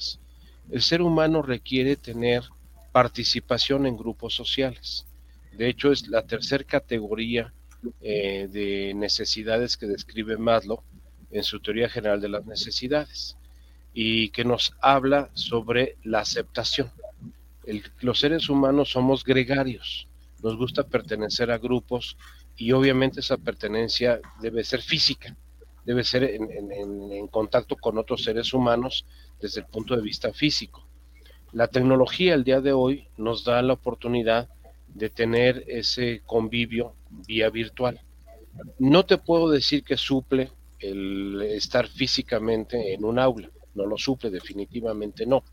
el 0.72 0.81
ser 0.81 1.01
humano 1.01 1.41
requiere 1.41 1.95
tener 1.95 2.43
participación 2.91 3.86
en 3.86 3.98
grupos 3.98 4.34
sociales. 4.34 5.05
De 5.51 5.69
hecho, 5.69 5.91
es 5.91 6.07
la 6.07 6.24
tercera 6.25 6.63
categoría 6.63 7.53
eh, 8.01 8.48
de 8.51 8.93
necesidades 8.95 9.77
que 9.77 9.86
describe 9.86 10.38
Maslow 10.38 10.81
en 11.31 11.43
su 11.43 11.60
teoría 11.60 11.89
general 11.89 12.22
de 12.22 12.29
las 12.29 12.45
necesidades 12.45 13.38
y 13.93 14.29
que 14.29 14.43
nos 14.43 14.74
habla 14.81 15.29
sobre 15.34 15.98
la 16.03 16.19
aceptación. 16.19 16.91
los 18.01 18.19
seres 18.19 18.50
humanos 18.50 18.91
somos 18.91 19.24
gregarios, 19.24 20.07
nos 20.43 20.55
gusta 20.57 20.84
pertenecer 20.84 21.51
a 21.51 21.57
grupos 21.57 22.17
y 22.57 22.72
obviamente 22.72 23.19
esa 23.19 23.38
pertenencia 23.38 24.19
debe 24.41 24.63
ser 24.63 24.81
física, 24.81 25.36
debe 25.86 26.03
ser 26.03 26.24
en 26.24 27.27
contacto 27.27 27.75
con 27.75 27.98
otros 27.98 28.24
seres 28.24 28.53
humanos 28.53 29.05
desde 29.39 29.62
el 29.62 29.68
punto 29.68 29.96
de 29.96 30.01
vista 30.01 30.34
físico. 30.34 30.88
La 31.51 31.68
tecnología 31.68 32.34
el 32.34 32.44
día 32.44 32.62
de 32.62 32.74
hoy 32.74 33.08
nos 33.18 33.44
da 33.44 33.62
la 33.62 33.74
oportunidad 33.74 34.50
de 34.88 35.10
tener 35.10 35.63
ese 35.68 36.22
convivio 36.25 36.96
vía 37.27 37.50
virtual. 37.50 38.01
No 38.80 39.06
te 39.06 39.18
puedo 39.18 39.50
decir 39.50 39.84
que 39.84 39.98
suple 39.98 40.51
el 40.80 41.42
estar 41.42 41.88
físicamente 41.88 42.94
en 42.94 43.04
un 43.04 43.20
aula, 43.20 43.50
no 43.74 43.86
lo 43.86 43.98
suple 43.98 44.30
definitivamente 44.30 45.25
no. 45.25 45.44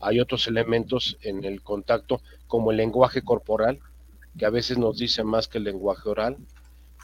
Hay 0.00 0.20
otros 0.20 0.46
elementos 0.46 1.18
en 1.22 1.44
el 1.44 1.62
contacto 1.62 2.20
como 2.46 2.70
el 2.70 2.76
lenguaje 2.76 3.22
corporal, 3.22 3.80
que 4.36 4.46
a 4.46 4.50
veces 4.50 4.78
nos 4.78 4.98
dice 4.98 5.24
más 5.24 5.48
que 5.48 5.58
el 5.58 5.64
lenguaje 5.64 6.08
oral, 6.08 6.36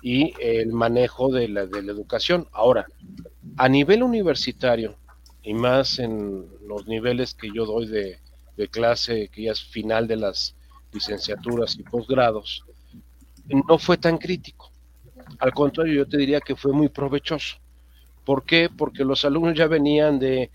y 0.03 0.35
el 0.39 0.73
manejo 0.73 1.33
de 1.33 1.49
la, 1.49 1.67
de 1.67 1.83
la 1.83 1.93
educación. 1.93 2.47
Ahora, 2.53 2.87
a 3.57 3.69
nivel 3.69 4.03
universitario, 4.03 4.97
y 5.45 5.55
más 5.55 5.99
en 5.99 6.47
los 6.67 6.87
niveles 6.87 7.35
que 7.35 7.51
yo 7.55 7.67
doy 7.67 7.87
de 7.87 8.19
de 8.57 8.69
clase 8.69 9.29
que 9.29 9.45
ya 9.45 9.53
es 9.53 9.63
final 9.63 10.07
de 10.07 10.17
las 10.17 10.55
licenciaturas 10.93 11.77
y 11.79 11.83
posgrados, 11.83 12.65
no 13.49 13.79
fue 13.79 13.97
tan 13.97 14.19
crítico. 14.19 14.71
Al 15.39 15.53
contrario, 15.53 15.95
yo 15.95 16.09
te 16.09 16.17
diría 16.17 16.41
que 16.41 16.55
fue 16.55 16.73
muy 16.73 16.89
provechoso. 16.89 17.57
¿Por 18.25 18.45
qué? 18.45 18.71
Porque 18.75 19.05
los 19.05 19.25
alumnos 19.25 19.57
ya 19.57 19.67
venían 19.67 20.19
de 20.19 20.51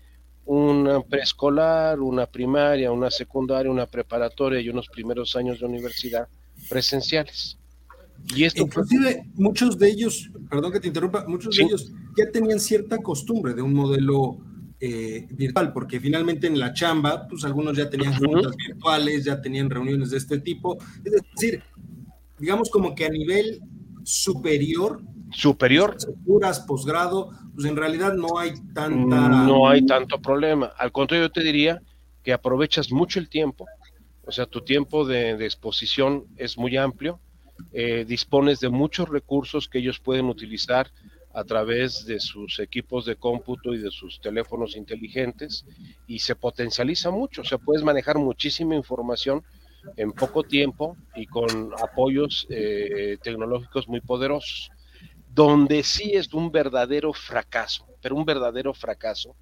una 0.46 1.00
preescolar, 1.02 2.00
una 2.00 2.26
primaria, 2.26 2.90
una 2.90 3.10
secundaria, 3.10 3.70
una 3.70 3.86
preparatoria 3.86 4.60
y 4.60 4.68
unos 4.68 4.88
primeros 4.88 5.36
años 5.36 5.60
de 5.60 5.66
universidad 5.66 6.26
presenciales. 6.68 7.58
Y 8.34 8.44
esto 8.44 8.62
Inclusive 8.62 9.24
muchos 9.34 9.78
de 9.78 9.88
ellos, 9.88 10.30
perdón 10.50 10.72
que 10.72 10.80
te 10.80 10.88
interrumpa, 10.88 11.24
muchos 11.26 11.56
de 11.56 11.62
ellos 11.62 11.92
ya 12.16 12.30
tenían 12.30 12.60
cierta 12.60 12.98
costumbre 12.98 13.54
de 13.54 13.62
un 13.62 13.72
modelo 13.72 14.38
eh, 14.80 15.26
virtual, 15.32 15.72
porque 15.72 16.00
finalmente 16.00 16.46
en 16.46 16.58
la 16.58 16.72
chamba, 16.72 17.28
pues 17.28 17.44
algunos 17.44 17.76
ya 17.76 17.90
tenían 17.90 18.14
juntas 18.14 18.56
virtuales, 18.56 19.24
ya 19.24 19.40
tenían 19.40 19.68
reuniones 19.68 20.10
de 20.10 20.16
este 20.16 20.38
tipo. 20.38 20.78
Es 21.04 21.12
decir, 21.12 21.62
digamos 22.38 22.70
como 22.70 22.94
que 22.94 23.04
a 23.04 23.10
nivel 23.10 23.60
superior, 24.02 25.02
superior, 25.32 25.96
puras 26.24 26.60
posgrado, 26.60 27.30
pues 27.54 27.66
en 27.66 27.76
realidad 27.76 28.14
no 28.14 28.38
hay 28.38 28.52
tanta. 28.72 29.28
No 29.28 29.68
hay 29.68 29.84
tanto 29.84 30.20
problema. 30.20 30.72
Al 30.78 30.92
contrario, 30.92 31.26
yo 31.26 31.32
te 31.32 31.42
diría 31.42 31.82
que 32.22 32.32
aprovechas 32.32 32.90
mucho 32.90 33.18
el 33.18 33.28
tiempo, 33.28 33.66
o 34.24 34.32
sea, 34.32 34.46
tu 34.46 34.62
tiempo 34.62 35.04
de, 35.04 35.32
exposición 35.44 36.24
es 36.36 36.56
muy 36.56 36.76
amplio, 36.76 37.20
eh, 37.72 38.04
dispones 38.08 38.60
de 38.60 38.70
muchos 38.70 39.08
recursos 39.08 39.68
que 39.68 39.78
ellos 39.78 39.98
pueden 39.98 40.26
utilizar 40.26 40.90
a 41.32 41.44
través 41.44 42.04
de 42.06 42.18
sus 42.18 42.58
equipos 42.58 43.04
de 43.04 43.16
cómputo 43.16 43.72
y 43.72 43.78
de 43.78 43.90
sus 43.90 44.20
teléfonos 44.20 44.76
inteligentes 44.76 45.64
y 46.06 46.18
se 46.18 46.34
potencializa 46.34 47.10
mucho, 47.10 47.42
o 47.42 47.44
sea, 47.44 47.58
puedes 47.58 47.84
manejar 47.84 48.18
muchísima 48.18 48.74
información 48.74 49.42
en 49.96 50.12
poco 50.12 50.42
tiempo 50.42 50.96
y 51.14 51.26
con 51.26 51.72
apoyos 51.80 52.46
eh, 52.50 53.16
tecnológicos 53.22 53.88
muy 53.88 54.00
poderosos. 54.00 54.70
Donde 55.32 55.84
sí 55.84 56.12
es 56.14 56.32
un 56.34 56.50
verdadero 56.50 57.12
fracaso, 57.12 57.86
pero 58.02 58.16
un 58.16 58.24
verdadero 58.24 58.74
fracaso, 58.74 59.36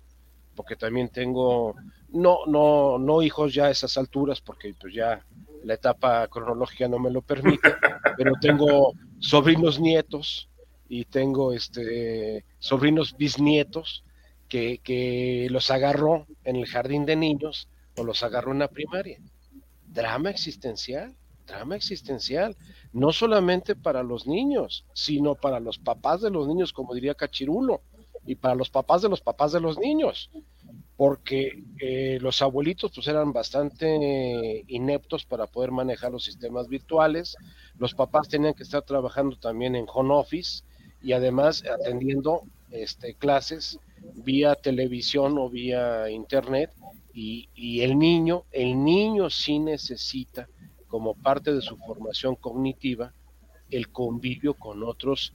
porque 0.55 0.77
también 0.77 1.09
tengo, 1.09 1.75
no, 2.11 2.41
no, 2.47 2.99
no 2.99 3.23
hijos 3.23 3.55
ya 3.55 3.67
a 3.67 3.71
esas 3.71 3.97
alturas, 3.97 4.43
porque 4.43 4.75
pues 4.79 4.93
ya 4.93 5.25
la 5.65 5.75
etapa 5.75 6.29
cronológica 6.29 6.87
no 6.89 6.99
me 6.99 7.11
lo 7.11 7.23
permite, 7.23 7.73
pero 8.19 8.33
tengo 8.41 8.93
sobrinos 9.19 9.81
nietos 9.81 10.48
y 10.89 11.05
tengo 11.05 11.53
este, 11.53 12.45
sobrinos 12.59 13.17
bisnietos 13.17 14.05
que, 14.49 14.79
que 14.79 15.49
los 15.51 15.71
agarró 15.71 16.27
en 16.45 16.57
el 16.57 16.67
jardín 16.67 17.05
de 17.05 17.17
niños 17.17 17.69
o 17.97 18.05
los 18.05 18.23
agarró 18.23 18.53
en 18.53 18.61
la 18.61 18.69
primaria. 18.69 19.19
Drama 19.87 20.31
existencial, 20.31 21.15
drama 21.47 21.77
existencial, 21.77 22.57
no 22.93 23.13
solamente 23.13 23.75
para 23.75 24.03
los 24.03 24.27
niños, 24.27 24.85
sino 24.93 25.35
para 25.35 25.61
los 25.61 25.79
papás 25.79 26.21
de 26.21 26.31
los 26.31 26.47
niños, 26.47 26.73
como 26.73 26.95
diría 26.95 27.15
Cachirulo, 27.15 27.83
y 28.25 28.35
para 28.35 28.55
los 28.55 28.71
papás 28.71 29.03
de 29.03 29.09
los 29.09 29.21
papás 29.21 29.53
de 29.53 29.61
los 29.61 29.79
niños, 29.79 30.31
porque 30.97 31.65
eh, 31.81 32.19
los 32.21 32.43
abuelitos 32.43 32.93
pues 32.95 33.09
eran 33.09 33.33
bastante 33.33 34.65
ineptos 34.67 35.25
para 35.25 35.47
poder 35.47 35.71
manejar 35.71 36.13
los 36.13 36.25
sistemas 36.25 36.69
virtuales, 36.69 37.37
los 37.79 37.95
papás 37.95 38.29
tenían 38.29 38.55
que 38.55 38.65
estar 38.65 38.83
trabajando 38.83 39.39
también 39.39 39.75
en 39.77 39.87
home 39.89 40.13
office, 40.13 40.63
y 41.03 41.13
además 41.13 41.65
atendiendo 41.65 42.43
este, 42.71 43.15
clases 43.15 43.79
vía 44.15 44.55
televisión 44.55 45.39
o 45.39 45.49
vía 45.49 46.11
internet 46.11 46.71
y, 47.13 47.49
y, 47.55 47.81
el 47.81 47.99
niño, 47.99 48.45
el 48.53 48.83
niño 48.85 49.31
sí 49.31 49.59
necesita 49.59 50.49
como 50.87 51.15
parte 51.15 51.53
de 51.53 51.61
su 51.61 51.77
formación 51.77 52.37
cognitiva 52.37 53.13
el 53.71 53.91
convivio 53.91 54.55
con 54.55 54.83
otros 54.83 55.33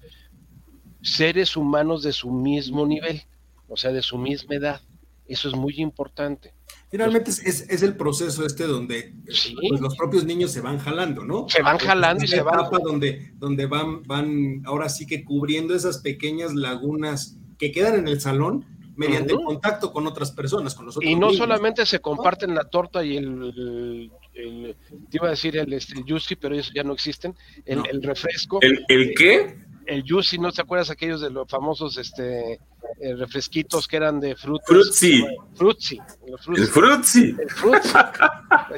seres 1.02 1.56
humanos 1.58 2.04
de 2.04 2.14
su 2.14 2.32
mismo 2.32 2.86
nivel, 2.86 3.22
o 3.68 3.78
sea, 3.78 3.92
de 3.92 4.02
su 4.02 4.18
misma 4.18 4.56
edad. 4.56 4.82
Eso 5.28 5.48
es 5.50 5.56
muy 5.56 5.76
importante. 5.78 6.54
Finalmente 6.90 7.32
es, 7.32 7.82
el 7.82 7.96
proceso 7.96 8.46
este 8.46 8.66
donde 8.66 9.16
pues, 9.26 9.82
los 9.82 9.96
propios 9.96 10.26
niños 10.26 10.52
se 10.52 10.62
van 10.62 10.78
jalando, 10.78 11.24
¿no? 11.24 11.48
Se 11.50 11.62
van 11.62 11.80
jalando 11.80 12.24
y 12.24 12.28
se 12.28 12.42
van. 12.42 12.70
donde, 12.84 13.34
donde 13.38 13.66
van, 13.66 14.04
van 14.04 14.62
ahora 14.66 14.90
sí 14.90 15.08
que 15.08 15.24
cubriendo 15.24 15.74
esas 15.74 16.00
pequeñas 16.00 16.54
lagunas 16.54 17.38
que 17.58 17.72
quedan 17.72 17.96
en 17.96 18.08
el 18.08 18.22
salón, 18.22 18.66
mediante 18.96 19.34
el 19.34 19.40
contacto 19.40 19.92
con 19.92 20.06
otras 20.06 20.32
personas, 20.32 20.76
con 20.76 20.86
los 20.86 21.00
Y 21.02 21.16
no 21.16 21.32
solamente 21.34 21.86
se 21.86 22.00
comparten 22.00 22.54
la 22.54 22.66
torta 22.66 23.04
y 23.04 23.18
el, 23.18 24.12
te 24.34 25.18
iba 25.18 25.28
a 25.28 25.32
decir 25.32 25.58
el, 25.58 25.74
este, 25.74 26.02
juicy, 26.08 26.36
pero 26.36 26.54
ellos 26.54 26.72
ya 26.74 26.84
no 26.84 26.94
existen, 26.94 27.36
el, 27.66 28.04
refresco. 28.04 28.60
¿El, 28.62 28.84
¿El 28.88 29.14
qué? 29.16 29.63
El 29.86 30.04
juicy, 30.08 30.38
¿no 30.38 30.52
te 30.52 30.62
acuerdas 30.62 30.90
aquellos 30.90 31.22
de 31.22 31.30
los 31.30 31.48
famosos 31.50 31.98
este 31.98 32.60
eh, 33.00 33.16
refresquitos 33.16 33.88
que 33.88 33.98
eran 33.98 34.20
de 34.20 34.36
frutas. 34.36 34.68
Frutzi. 34.68 35.26
Frutzi. 35.56 36.00
El 36.28 36.38
frutzi. 36.38 37.36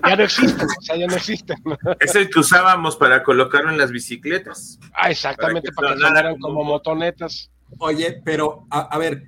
ya 0.08 0.16
no 0.16 0.24
existen, 0.24 0.68
o 0.68 0.82
sea, 0.82 0.96
ya 0.96 1.08
no 1.08 1.16
existen. 1.16 1.58
Es 2.00 2.16
el 2.16 2.30
que 2.30 2.40
usábamos 2.40 2.96
para 2.96 3.24
colocarlo 3.24 3.72
en 3.72 3.78
las 3.78 3.92
bicicletas. 3.92 4.80
Ah, 4.94 5.12
exactamente, 5.12 5.72
para 5.74 5.94
que, 5.94 6.02
sonaran 6.02 6.40
como 6.40 6.64
motonetas. 6.64 7.52
Oye, 7.78 8.22
pero 8.24 8.66
a, 8.70 8.98
ver, 8.98 9.24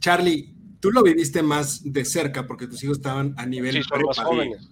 Charlie, 0.00 0.54
tú 0.80 0.90
lo 0.90 1.02
viviste 1.02 1.42
más 1.42 1.80
de 1.84 2.04
cerca 2.04 2.46
porque 2.46 2.66
tus 2.66 2.82
hijos 2.82 2.98
estaban 2.98 3.34
a 3.36 3.46
nivel 3.46 3.74
sí, 3.74 3.82
son 3.82 4.02
más 4.02 4.18
jóvenes. 4.18 4.68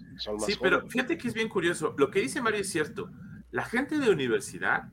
sí, 0.47 0.57
pero 0.61 0.89
fíjate 0.89 1.17
que 1.17 1.29
es 1.29 1.35
bien 1.35 1.49
curioso. 1.49 1.95
Lo 1.97 2.11
que 2.11 2.21
dice 2.21 2.43
Mario 2.43 2.61
es 2.61 2.71
cierto. 2.71 3.11
La 3.53 3.65
gente 3.65 3.99
de 3.99 4.11
universidad 4.11 4.91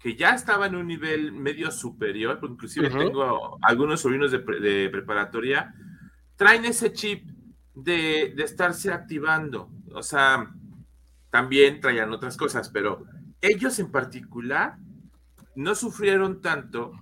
que 0.00 0.14
ya 0.14 0.34
estaba 0.34 0.66
en 0.66 0.76
un 0.76 0.86
nivel 0.86 1.32
medio 1.32 1.70
superior, 1.70 2.38
inclusive 2.42 2.88
tengo 2.90 3.58
algunos 3.62 4.00
sobrinos 4.00 4.30
de, 4.30 4.88
preparatoria, 4.90 5.74
traen 6.36 6.64
ese 6.64 6.92
chip 6.92 7.28
de, 7.74 8.32
de, 8.36 8.44
estarse 8.44 8.92
activando. 8.92 9.70
O 9.92 10.02
sea, 10.02 10.54
también 11.30 11.80
traían 11.80 12.12
otras 12.12 12.36
cosas, 12.36 12.68
pero 12.68 13.04
ellos 13.40 13.78
en 13.78 13.90
particular 13.90 14.78
no 15.56 15.74
sufrieron 15.74 16.40
tanto 16.40 16.92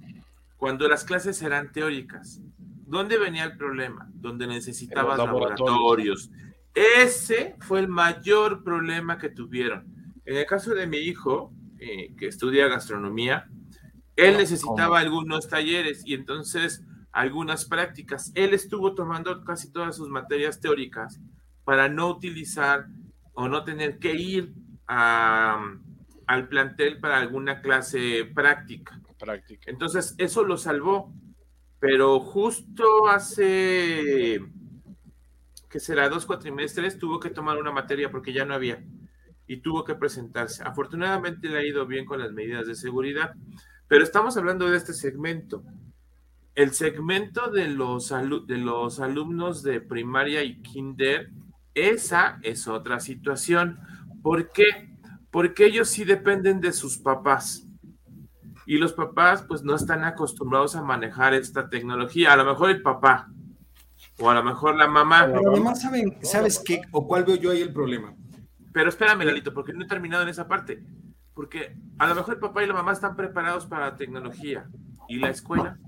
cuando 0.56 0.88
las 0.88 1.04
clases 1.04 1.40
eran 1.42 1.72
teóricas. 1.72 2.40
¿Dónde 2.86 3.18
venía 3.18 3.44
el 3.44 3.56
problema? 3.56 4.08
Donde 4.14 4.46
necesitabas 4.46 5.18
laboratorios. 5.18 6.30
Ese 6.74 7.56
fue 7.60 7.80
el 7.80 7.88
mayor 7.88 8.62
problema 8.62 9.18
que 9.18 9.28
tuvieron. 9.28 9.86
En 10.24 10.36
el 10.36 10.46
caso 10.46 10.74
de 10.74 10.86
mi 10.86 10.98
hijo, 10.98 11.52
eh, 11.86 12.14
que 12.16 12.26
estudia 12.26 12.66
gastronomía, 12.66 13.48
él 14.16 14.38
necesitaba 14.38 14.98
algunos 14.98 15.48
talleres 15.48 16.02
y 16.04 16.14
entonces 16.14 16.82
algunas 17.12 17.66
prácticas. 17.66 18.32
Él 18.34 18.54
estuvo 18.54 18.94
tomando 18.94 19.44
casi 19.44 19.70
todas 19.70 19.96
sus 19.96 20.08
materias 20.08 20.60
teóricas 20.60 21.20
para 21.64 21.88
no 21.88 22.08
utilizar 22.08 22.86
o 23.34 23.48
no 23.48 23.62
tener 23.62 23.98
que 23.98 24.14
ir 24.14 24.54
al 24.86 26.48
plantel 26.48 26.98
para 26.98 27.18
alguna 27.18 27.60
clase 27.60 28.24
práctica. 28.34 29.00
práctica. 29.18 29.70
Entonces, 29.70 30.14
eso 30.18 30.44
lo 30.44 30.56
salvó. 30.56 31.12
Pero 31.78 32.20
justo 32.20 33.06
hace, 33.08 34.40
que 35.68 35.78
será? 35.78 36.08
Dos 36.08 36.24
cuatrimestres, 36.24 36.98
tuvo 36.98 37.20
que 37.20 37.28
tomar 37.28 37.58
una 37.58 37.70
materia 37.70 38.10
porque 38.10 38.32
ya 38.32 38.46
no 38.46 38.54
había 38.54 38.82
y 39.46 39.58
tuvo 39.58 39.84
que 39.84 39.94
presentarse. 39.94 40.62
Afortunadamente 40.64 41.48
le 41.48 41.58
ha 41.58 41.66
ido 41.66 41.86
bien 41.86 42.04
con 42.04 42.20
las 42.20 42.32
medidas 42.32 42.66
de 42.66 42.74
seguridad, 42.74 43.32
pero 43.88 44.04
estamos 44.04 44.36
hablando 44.36 44.68
de 44.68 44.76
este 44.76 44.92
segmento. 44.92 45.62
El 46.54 46.72
segmento 46.72 47.50
de 47.50 47.68
los, 47.68 48.12
de 48.46 48.58
los 48.58 49.00
alumnos 49.00 49.62
de 49.62 49.80
primaria 49.80 50.42
y 50.42 50.60
kinder, 50.62 51.30
esa 51.74 52.38
es 52.42 52.66
otra 52.66 52.98
situación. 53.00 53.78
¿Por 54.22 54.50
qué? 54.50 54.64
Porque 55.30 55.66
ellos 55.66 55.88
sí 55.88 56.04
dependen 56.04 56.60
de 56.60 56.72
sus 56.72 56.98
papás. 56.98 57.68
Y 58.64 58.78
los 58.78 58.94
papás 58.94 59.42
pues 59.42 59.62
no 59.62 59.76
están 59.76 60.02
acostumbrados 60.02 60.74
a 60.74 60.82
manejar 60.82 61.34
esta 61.34 61.68
tecnología. 61.68 62.32
A 62.32 62.36
lo 62.36 62.44
mejor 62.44 62.70
el 62.70 62.82
papá 62.82 63.28
o 64.18 64.30
a 64.30 64.34
lo 64.34 64.42
mejor 64.42 64.76
la 64.76 64.88
mamá. 64.88 65.26
Pero 65.26 65.52
además 65.52 65.80
saben, 65.82 66.18
¿sabes 66.22 66.60
qué? 66.64 66.80
¿O 66.90 67.06
cuál 67.06 67.24
veo 67.24 67.36
yo 67.36 67.50
ahí 67.50 67.60
el 67.60 67.72
problema? 67.72 68.14
Pero 68.76 68.90
espérame, 68.90 69.24
Lalito, 69.24 69.54
porque 69.54 69.72
no 69.72 69.86
he 69.86 69.88
terminado 69.88 70.22
en 70.22 70.28
esa 70.28 70.46
parte. 70.46 70.84
Porque 71.32 71.78
a 71.96 72.08
lo 72.08 72.14
mejor 72.14 72.34
el 72.34 72.40
papá 72.40 72.62
y 72.62 72.66
la 72.66 72.74
mamá 72.74 72.92
están 72.92 73.16
preparados 73.16 73.64
para 73.64 73.86
la 73.86 73.96
tecnología. 73.96 74.68
¿Y 75.08 75.16
la 75.16 75.30
escuela? 75.30 75.78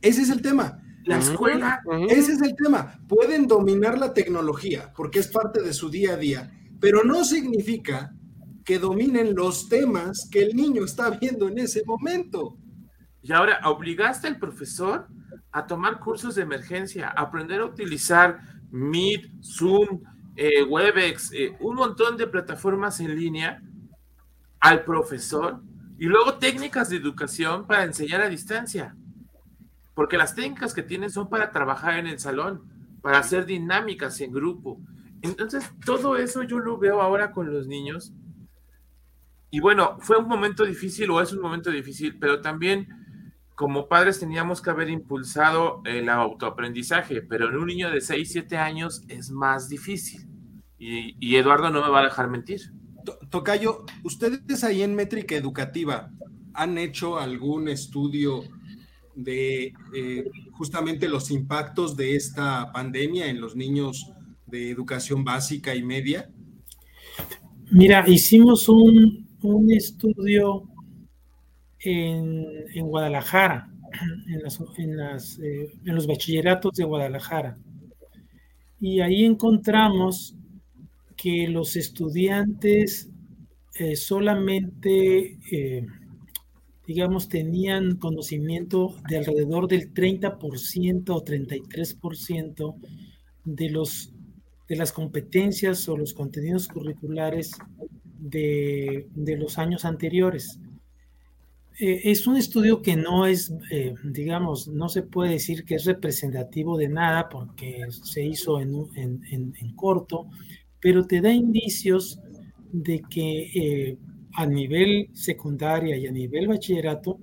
Ese 0.00 0.22
es 0.22 0.30
el 0.30 0.40
tema. 0.40 0.78
La 1.04 1.18
escuela, 1.18 1.82
ese 2.08 2.34
es 2.34 2.42
el 2.42 2.54
tema. 2.54 2.96
Pueden 3.08 3.48
dominar 3.48 3.98
la 3.98 4.14
tecnología 4.14 4.92
porque 4.94 5.18
es 5.18 5.26
parte 5.26 5.62
de 5.62 5.72
su 5.72 5.90
día 5.90 6.12
a 6.12 6.16
día, 6.16 6.52
pero 6.80 7.02
no 7.02 7.24
significa 7.24 8.14
que 8.64 8.78
dominen 8.78 9.34
los 9.34 9.68
temas 9.68 10.28
que 10.30 10.44
el 10.44 10.54
niño 10.54 10.84
está 10.84 11.10
viendo 11.10 11.48
en 11.48 11.58
ese 11.58 11.82
momento. 11.84 12.56
Y 13.20 13.32
ahora, 13.32 13.58
obligaste 13.64 14.28
al 14.28 14.38
profesor 14.38 15.08
a 15.50 15.66
tomar 15.66 15.98
cursos 15.98 16.36
de 16.36 16.42
emergencia, 16.42 17.08
a 17.08 17.22
aprender 17.22 17.62
a 17.62 17.64
utilizar 17.64 18.38
Meet, 18.70 19.42
Zoom, 19.42 20.02
eh, 20.42 20.62
Webex, 20.62 21.32
eh, 21.34 21.54
un 21.60 21.76
montón 21.76 22.16
de 22.16 22.26
plataformas 22.26 22.98
en 23.00 23.14
línea 23.14 23.60
al 24.58 24.84
profesor 24.84 25.60
y 25.98 26.06
luego 26.06 26.38
técnicas 26.38 26.88
de 26.88 26.96
educación 26.96 27.66
para 27.66 27.84
enseñar 27.84 28.22
a 28.22 28.28
distancia. 28.30 28.96
Porque 29.94 30.16
las 30.16 30.34
técnicas 30.34 30.72
que 30.72 30.82
tienen 30.82 31.10
son 31.10 31.28
para 31.28 31.50
trabajar 31.50 31.98
en 31.98 32.06
el 32.06 32.18
salón, 32.18 32.62
para 33.02 33.18
hacer 33.18 33.44
dinámicas 33.44 34.18
en 34.22 34.32
grupo. 34.32 34.80
Entonces, 35.20 35.70
todo 35.84 36.16
eso 36.16 36.42
yo 36.42 36.58
lo 36.58 36.78
veo 36.78 37.02
ahora 37.02 37.32
con 37.32 37.52
los 37.52 37.66
niños. 37.66 38.14
Y 39.50 39.60
bueno, 39.60 39.98
fue 40.00 40.16
un 40.16 40.26
momento 40.26 40.64
difícil 40.64 41.10
o 41.10 41.20
es 41.20 41.34
un 41.34 41.42
momento 41.42 41.70
difícil, 41.70 42.18
pero 42.18 42.40
también 42.40 42.88
como 43.54 43.88
padres 43.88 44.18
teníamos 44.18 44.62
que 44.62 44.70
haber 44.70 44.88
impulsado 44.88 45.82
el 45.84 46.08
autoaprendizaje, 46.08 47.20
pero 47.20 47.50
en 47.50 47.56
un 47.56 47.66
niño 47.66 47.90
de 47.90 48.00
6, 48.00 48.32
7 48.32 48.56
años 48.56 49.04
es 49.06 49.30
más 49.30 49.68
difícil. 49.68 50.29
Y, 50.82 51.36
Eduardo 51.36 51.68
no 51.68 51.82
me 51.82 51.90
va 51.90 52.00
a 52.00 52.04
dejar 52.04 52.30
mentir. 52.30 52.72
Tocayo, 53.28 53.84
¿ustedes 54.02 54.64
ahí 54.64 54.82
en 54.82 54.94
Métrica 54.94 55.36
Educativa 55.36 56.10
han 56.54 56.78
hecho 56.78 57.18
algún 57.18 57.68
estudio 57.68 58.44
de 59.14 59.74
eh, 59.94 60.24
justamente 60.52 61.06
los 61.06 61.30
impactos 61.30 61.98
de 61.98 62.16
esta 62.16 62.72
pandemia 62.72 63.26
en 63.26 63.42
los 63.42 63.56
niños 63.56 64.10
de 64.46 64.70
educación 64.70 65.22
básica 65.22 65.74
y 65.74 65.82
media? 65.82 66.30
Mira, 67.70 68.02
hicimos 68.08 68.66
un, 68.70 69.26
estudio 69.68 70.66
en, 71.80 72.86
Guadalajara, 72.86 73.70
en, 74.78 74.88
eh, 74.88 75.72
en 75.84 75.94
los 75.94 76.06
bachilleratos 76.06 76.72
de 76.72 76.84
Guadalajara. 76.84 77.58
Y 78.80 79.00
ahí 79.00 79.26
encontramos 79.26 80.36
que 81.20 81.48
los 81.48 81.76
estudiantes 81.76 83.10
eh, 83.74 83.94
solamente, 83.94 85.38
eh, 85.52 85.86
digamos, 86.86 87.28
tenían 87.28 87.96
conocimiento 87.96 88.96
de 89.06 89.18
alrededor 89.18 89.68
del 89.68 89.92
30% 89.92 91.10
o 91.10 91.22
33% 91.22 92.74
de, 93.44 93.70
los, 93.70 94.14
de 94.66 94.76
las 94.76 94.92
competencias 94.92 95.86
o 95.90 95.96
los 95.98 96.14
contenidos 96.14 96.68
curriculares 96.68 97.52
de, 98.18 99.06
los 99.14 99.58
años 99.58 99.84
anteriores. 99.84 100.58
Eh, 101.78 102.00
es 102.04 102.26
un 102.26 102.38
estudio 102.38 102.80
que 102.80 102.96
no 102.96 103.26
es, 103.26 103.52
digamos, 104.04 104.68
no 104.68 104.88
se 104.88 105.02
puede 105.02 105.32
decir 105.32 105.66
que 105.66 105.74
es 105.74 105.84
representativo 105.84 106.78
de 106.78 106.88
nada 106.88 107.28
porque 107.28 107.82
se 107.90 108.24
hizo 108.24 108.58
en, 108.58 108.88
en 108.96 109.76
corto, 109.76 110.26
pero 110.80 111.06
te 111.06 111.20
da 111.20 111.32
indicios 111.32 112.20
de 112.72 113.02
que 113.10 113.50
eh, 113.54 113.98
a 114.34 114.46
nivel 114.46 115.08
secundaria 115.12 115.96
y 115.96 116.06
a 116.06 116.12
nivel 116.12 116.48
bachillerato, 116.48 117.18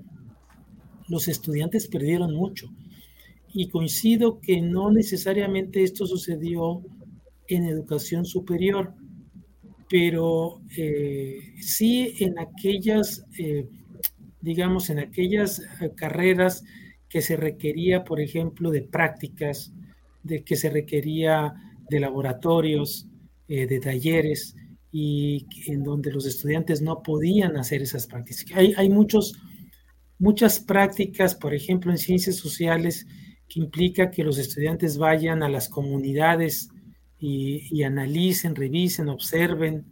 los 1.07 1.27
estudiantes 1.27 1.87
perdieron 1.87 2.35
mucho. 2.35 2.67
Y 3.53 3.69
coincido 3.69 4.39
que 4.39 4.61
no 4.61 4.91
necesariamente 4.91 5.83
esto 5.83 6.05
sucedió 6.05 6.83
en 7.47 7.63
educación 7.63 8.25
superior, 8.25 8.93
pero 9.89 10.61
eh, 10.77 11.53
sí 11.61 12.13
en 12.19 12.37
aquellas, 12.39 13.25
eh, 13.39 13.67
digamos, 14.41 14.89
en 14.89 14.99
aquellas 14.99 15.61
carreras 15.95 16.65
que 17.09 17.21
se 17.21 17.37
requería, 17.37 18.03
por 18.03 18.19
ejemplo, 18.19 18.69
de 18.69 18.81
prácticas, 18.81 19.73
de 20.23 20.43
que 20.43 20.57
se 20.57 20.69
requería 20.69 21.53
de 21.89 22.01
laboratorios, 22.01 23.07
eh, 23.47 23.67
de 23.67 23.79
talleres 23.79 24.55
y 24.91 25.45
en 25.67 25.83
donde 25.83 26.11
los 26.11 26.25
estudiantes 26.25 26.81
no 26.81 27.01
podían 27.03 27.57
hacer 27.57 27.81
esas 27.81 28.07
prácticas. 28.07 28.45
Hay, 28.55 28.73
hay 28.77 28.89
muchos, 28.89 29.33
muchas 30.19 30.59
prácticas, 30.59 31.35
por 31.35 31.53
ejemplo, 31.53 31.91
en 31.91 31.97
ciencias 31.97 32.37
sociales, 32.37 33.05
que 33.47 33.59
implica 33.59 34.11
que 34.11 34.23
los 34.23 34.37
estudiantes 34.37 34.97
vayan 34.97 35.43
a 35.43 35.49
las 35.49 35.69
comunidades 35.69 36.69
y, 37.19 37.83
analicen, 37.83 38.55
revisen, 38.55 39.09
observen, 39.09 39.85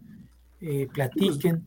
eh, 0.61 0.87
platiquen 0.93 1.63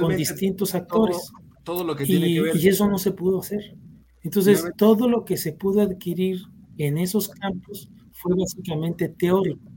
con 0.00 0.16
distintos 0.16 0.74
actores. 0.74 1.30
Todo, 1.64 1.84
lo 1.84 1.96
que 1.96 2.04
tiene 2.04 2.28
y, 2.28 2.34
que 2.34 2.40
ver. 2.40 2.56
Y 2.56 2.68
eso 2.68 2.88
no 2.88 2.98
se 2.98 3.12
pudo 3.12 3.40
hacer. 3.40 3.76
Entonces, 4.22 4.64
todo 4.76 5.08
lo 5.08 5.24
que 5.24 5.36
se 5.36 5.52
pudo 5.52 5.82
adquirir 5.82 6.40
en 6.78 6.98
esos 6.98 7.28
campos 7.28 7.88
fue 8.12 8.34
básicamente 8.36 9.08
teórico. 9.08 9.75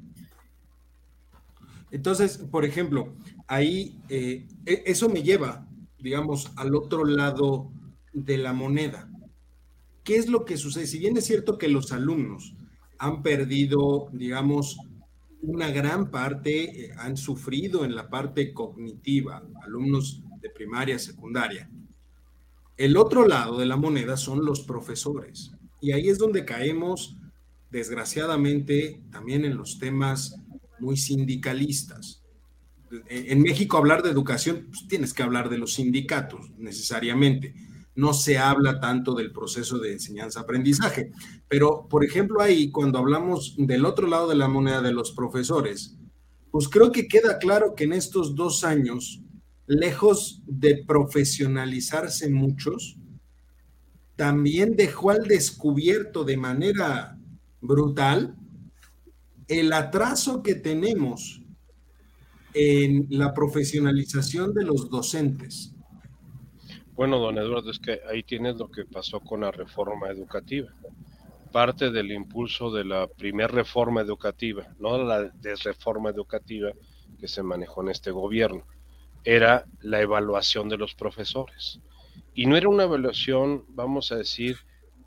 Entonces, 1.91 2.38
por 2.38 2.65
ejemplo, 2.65 3.13
ahí 3.47 3.99
eh, 4.10 4.47
e, 4.65 4.84
eso 4.86 5.10
me 5.10 5.23
lleva, 5.23 5.67
digamos, 5.99 6.52
al 6.56 6.75
otro 6.75 7.06
lado 7.06 7.71
de 8.13 8.38
la 8.38 8.54
moneda. 8.54 9.10
¿Qué 10.04 10.17
es 10.17 10.28
lo 10.28 10.45
que 10.45 10.58
sucede? 10.58 10.88
Si 10.88 10.99
bien 10.99 11.17
es 11.17 11.25
cierto 11.25 11.58
que 11.58 11.67
los 11.67 11.91
alumnos 11.91 12.56
han 12.97 13.21
perdido, 13.23 14.10
digamos, 14.12 14.78
una 15.41 15.69
gran 15.69 16.12
parte, 16.12 16.86
eh, 16.86 16.91
han 16.97 17.17
sufrido 17.17 17.86
en 17.86 17.95
la 17.95 18.10
parte 18.10 18.54
cognitiva, 18.54 19.43
alumnos 19.63 20.21
de 20.41 20.49
primaria, 20.49 20.99
secundaria. 20.99 21.69
El 22.78 22.97
otro 22.97 23.28
lado 23.28 23.58
de 23.58 23.65
la 23.65 23.78
moneda 23.78 24.17
son 24.17 24.45
los 24.45 24.62
profesores. 24.62 25.52
Y 25.82 25.91
ahí 25.91 26.10
es 26.10 26.17
donde 26.17 26.45
caemos, 26.45 27.17
desgraciadamente, 27.71 29.02
también 29.12 29.45
en 29.45 29.58
los 29.58 29.80
temas 29.80 30.39
muy 30.81 30.97
sindicalistas. 30.97 32.23
En 33.07 33.41
México 33.41 33.77
hablar 33.77 34.01
de 34.01 34.09
educación, 34.09 34.67
pues, 34.69 34.87
tienes 34.87 35.13
que 35.13 35.23
hablar 35.23 35.49
de 35.49 35.57
los 35.57 35.73
sindicatos 35.73 36.49
necesariamente. 36.57 37.53
No 37.95 38.13
se 38.13 38.37
habla 38.37 38.79
tanto 38.79 39.13
del 39.13 39.31
proceso 39.31 39.77
de 39.77 39.93
enseñanza-aprendizaje. 39.93 41.11
Pero, 41.47 41.87
por 41.89 42.03
ejemplo, 42.03 42.41
ahí, 42.41 42.71
cuando 42.71 42.97
hablamos 42.97 43.55
del 43.57 43.85
otro 43.85 44.07
lado 44.07 44.27
de 44.29 44.35
la 44.35 44.47
moneda 44.47 44.81
de 44.81 44.93
los 44.93 45.11
profesores, 45.11 45.97
pues 46.51 46.67
creo 46.67 46.91
que 46.91 47.07
queda 47.07 47.37
claro 47.37 47.75
que 47.75 47.83
en 47.83 47.93
estos 47.93 48.35
dos 48.35 48.63
años, 48.63 49.21
lejos 49.67 50.41
de 50.47 50.83
profesionalizarse 50.87 52.29
muchos, 52.29 52.97
también 54.15 54.75
dejó 54.75 55.11
al 55.11 55.27
descubierto 55.27 56.23
de 56.23 56.37
manera 56.37 57.17
brutal 57.61 58.35
el 59.49 59.73
atraso 59.73 60.43
que 60.43 60.55
tenemos 60.55 61.41
en 62.53 63.07
la 63.09 63.33
profesionalización 63.33 64.53
de 64.53 64.63
los 64.63 64.89
docentes. 64.89 65.73
Bueno, 66.93 67.17
don 67.17 67.38
Eduardo, 67.38 67.71
es 67.71 67.79
que 67.79 67.99
ahí 68.09 68.23
tienes 68.23 68.57
lo 68.57 68.69
que 68.69 68.85
pasó 68.85 69.19
con 69.19 69.41
la 69.41 69.51
reforma 69.51 70.09
educativa. 70.09 70.69
Parte 71.51 71.89
del 71.89 72.12
impulso 72.12 72.71
de 72.71 72.85
la 72.85 73.07
primera 73.07 73.47
reforma 73.47 74.01
educativa, 74.01 74.67
no 74.79 75.03
la 75.03 75.23
desreforma 75.41 76.12
educativa 76.12 76.71
que 77.19 77.27
se 77.27 77.41
manejó 77.41 77.81
en 77.81 77.89
este 77.89 78.12
gobierno, 78.12 78.65
era 79.23 79.65
la 79.81 79.99
evaluación 79.99 80.69
de 80.69 80.77
los 80.77 80.93
profesores. 80.93 81.79
Y 82.35 82.45
no 82.45 82.55
era 82.55 82.69
una 82.69 82.83
evaluación, 82.83 83.65
vamos 83.69 84.12
a 84.12 84.17
decir, 84.17 84.57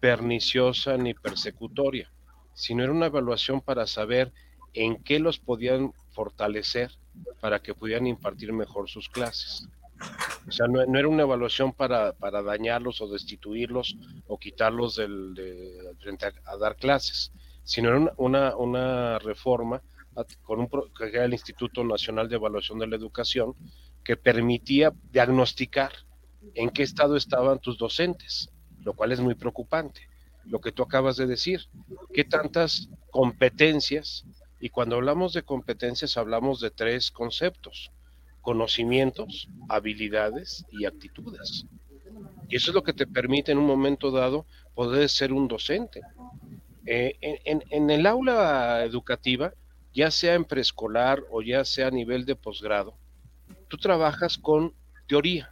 perniciosa 0.01 0.97
ni 0.97 1.15
persecutoria 1.15 2.11
sino 2.55 2.83
era 2.83 2.93
una 2.93 3.07
evaluación 3.07 3.61
para 3.61 3.87
saber 3.87 4.33
en 4.75 5.03
qué 5.03 5.19
los 5.19 5.39
podían 5.39 5.93
fortalecer 6.13 6.91
para 7.41 7.61
que 7.61 7.75
pudieran 7.75 8.07
impartir 8.07 8.53
mejor 8.53 8.89
sus 8.89 9.09
clases. 9.09 9.69
O 10.49 10.51
sea, 10.51 10.67
no, 10.67 10.81
era 10.81 11.09
una 11.09 11.23
evaluación 11.23 11.73
para, 11.73 12.13
dañarlos 12.13 13.01
o 13.01 13.09
destituirlos 13.09 13.97
o 14.27 14.39
quitarlos 14.39 14.97
del, 14.97 15.35
de, 15.35 15.95
frente 16.01 16.27
a, 16.45 16.57
dar 16.57 16.77
clases, 16.77 17.33
sino 17.63 17.91
era 17.91 18.13
una, 18.17 18.57
una, 18.57 19.19
reforma 19.21 19.81
con 20.43 20.61
un, 20.61 20.69
que 20.69 21.09
era 21.09 21.25
el 21.25 21.33
Instituto 21.33 21.85
Nacional 21.85 22.29
de 22.29 22.37
Evaluación 22.37 22.79
de 22.79 22.89
la 22.89 22.97
Educación 22.97 23.55
que 24.05 24.17
permitía 24.17 24.93
diagnosticar 25.13 25.93
en 26.55 26.71
qué 26.71 26.83
estado 26.83 27.17
estaban 27.17 27.61
tus 27.61 27.79
docentes, 27.79 28.51
lo 28.81 28.95
cual 28.95 29.13
es 29.13 29.21
muy 29.21 29.37
preocupante 29.37 30.12
lo 30.47 30.61
que 30.61 30.73
tú 30.73 30.83
acabas 30.83 31.17
de 31.17 31.27
decir, 31.27 31.67
qué 32.13 32.25
tantas 32.25 32.89
competencias, 33.11 34.25
y 34.61 34.69
cuando 34.69 34.97
hablamos 34.97 35.33
de 35.33 35.43
competencias 35.43 36.17
hablamos 36.17 36.61
de 36.61 36.71
tres 36.71 37.11
conceptos, 37.11 37.91
conocimientos, 38.43 39.49
habilidades 39.69 40.65
y 40.71 40.85
actitudes. 40.85 41.67
Y 42.49 42.57
eso 42.57 42.71
es 42.71 42.75
lo 42.75 42.83
que 42.83 42.93
te 42.93 43.07
permite 43.07 43.53
en 43.53 43.59
un 43.59 43.67
momento 43.67 44.11
dado 44.11 44.47
poder 44.75 45.09
ser 45.09 45.33
un 45.33 45.49
docente. 45.49 46.01
Eh, 46.85 47.17
en, 47.45 47.91
el 47.91 48.07
aula 48.07 48.85
educativa, 48.85 49.55
ya 49.95 50.11
sea 50.11 50.35
en 50.35 50.45
preescolar 50.45 51.23
o 51.31 51.43
ya 51.43 51.65
sea 51.65 51.89
a 51.89 51.91
nivel 51.91 52.25
de 52.25 52.35
posgrado, 52.37 52.95
tú 53.69 53.79
trabajas 53.79 54.37
con 54.37 54.75
teoría. 55.07 55.51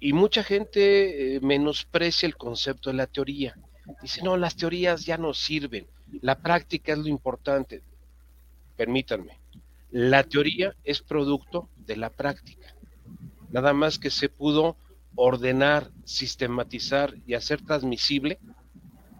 Y 0.00 0.12
mucha 0.12 0.42
gente 0.42 1.36
eh, 1.36 1.40
menosprecia 1.40 2.26
el 2.26 2.36
concepto 2.36 2.90
de 2.90 2.96
la 2.96 3.06
teoría. 3.06 3.56
Dice, 4.02 4.22
no, 4.22 4.36
las 4.36 4.56
teorías 4.56 5.04
ya 5.04 5.16
no 5.16 5.34
sirven, 5.34 5.86
la 6.20 6.38
práctica 6.38 6.92
es 6.92 6.98
lo 6.98 7.08
importante. 7.08 7.82
Permítanme, 8.76 9.38
la 9.90 10.22
teoría 10.22 10.74
es 10.84 11.02
producto 11.02 11.68
de 11.76 11.96
la 11.96 12.10
práctica. 12.10 12.74
Nada 13.50 13.72
más 13.72 13.98
que 13.98 14.10
se 14.10 14.28
pudo 14.28 14.76
ordenar, 15.14 15.90
sistematizar 16.04 17.14
y 17.26 17.34
hacer 17.34 17.62
transmisible 17.62 18.38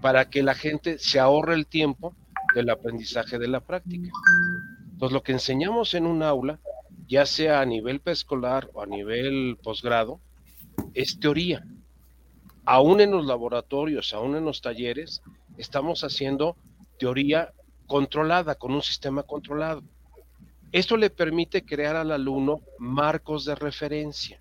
para 0.00 0.30
que 0.30 0.42
la 0.42 0.54
gente 0.54 0.98
se 0.98 1.18
ahorre 1.18 1.54
el 1.54 1.66
tiempo 1.66 2.14
del 2.54 2.70
aprendizaje 2.70 3.38
de 3.38 3.48
la 3.48 3.60
práctica. 3.60 4.10
Entonces, 4.92 5.12
lo 5.12 5.22
que 5.22 5.32
enseñamos 5.32 5.94
en 5.94 6.06
un 6.06 6.22
aula, 6.22 6.60
ya 7.08 7.26
sea 7.26 7.60
a 7.60 7.66
nivel 7.66 8.00
preescolar 8.00 8.70
o 8.74 8.82
a 8.82 8.86
nivel 8.86 9.58
posgrado, 9.62 10.20
es 10.94 11.18
teoría 11.18 11.64
aún 12.68 13.00
en 13.00 13.10
los 13.10 13.24
laboratorios, 13.24 14.12
aún 14.12 14.36
en 14.36 14.44
los 14.44 14.60
talleres, 14.60 15.22
estamos 15.56 16.04
haciendo 16.04 16.54
teoría 16.98 17.54
controlada, 17.86 18.56
con 18.56 18.74
un 18.74 18.82
sistema 18.82 19.22
controlado. 19.22 19.82
Esto 20.70 20.98
le 20.98 21.08
permite 21.08 21.64
crear 21.64 21.96
al 21.96 22.12
alumno 22.12 22.60
marcos 22.78 23.46
de 23.46 23.54
referencia. 23.54 24.38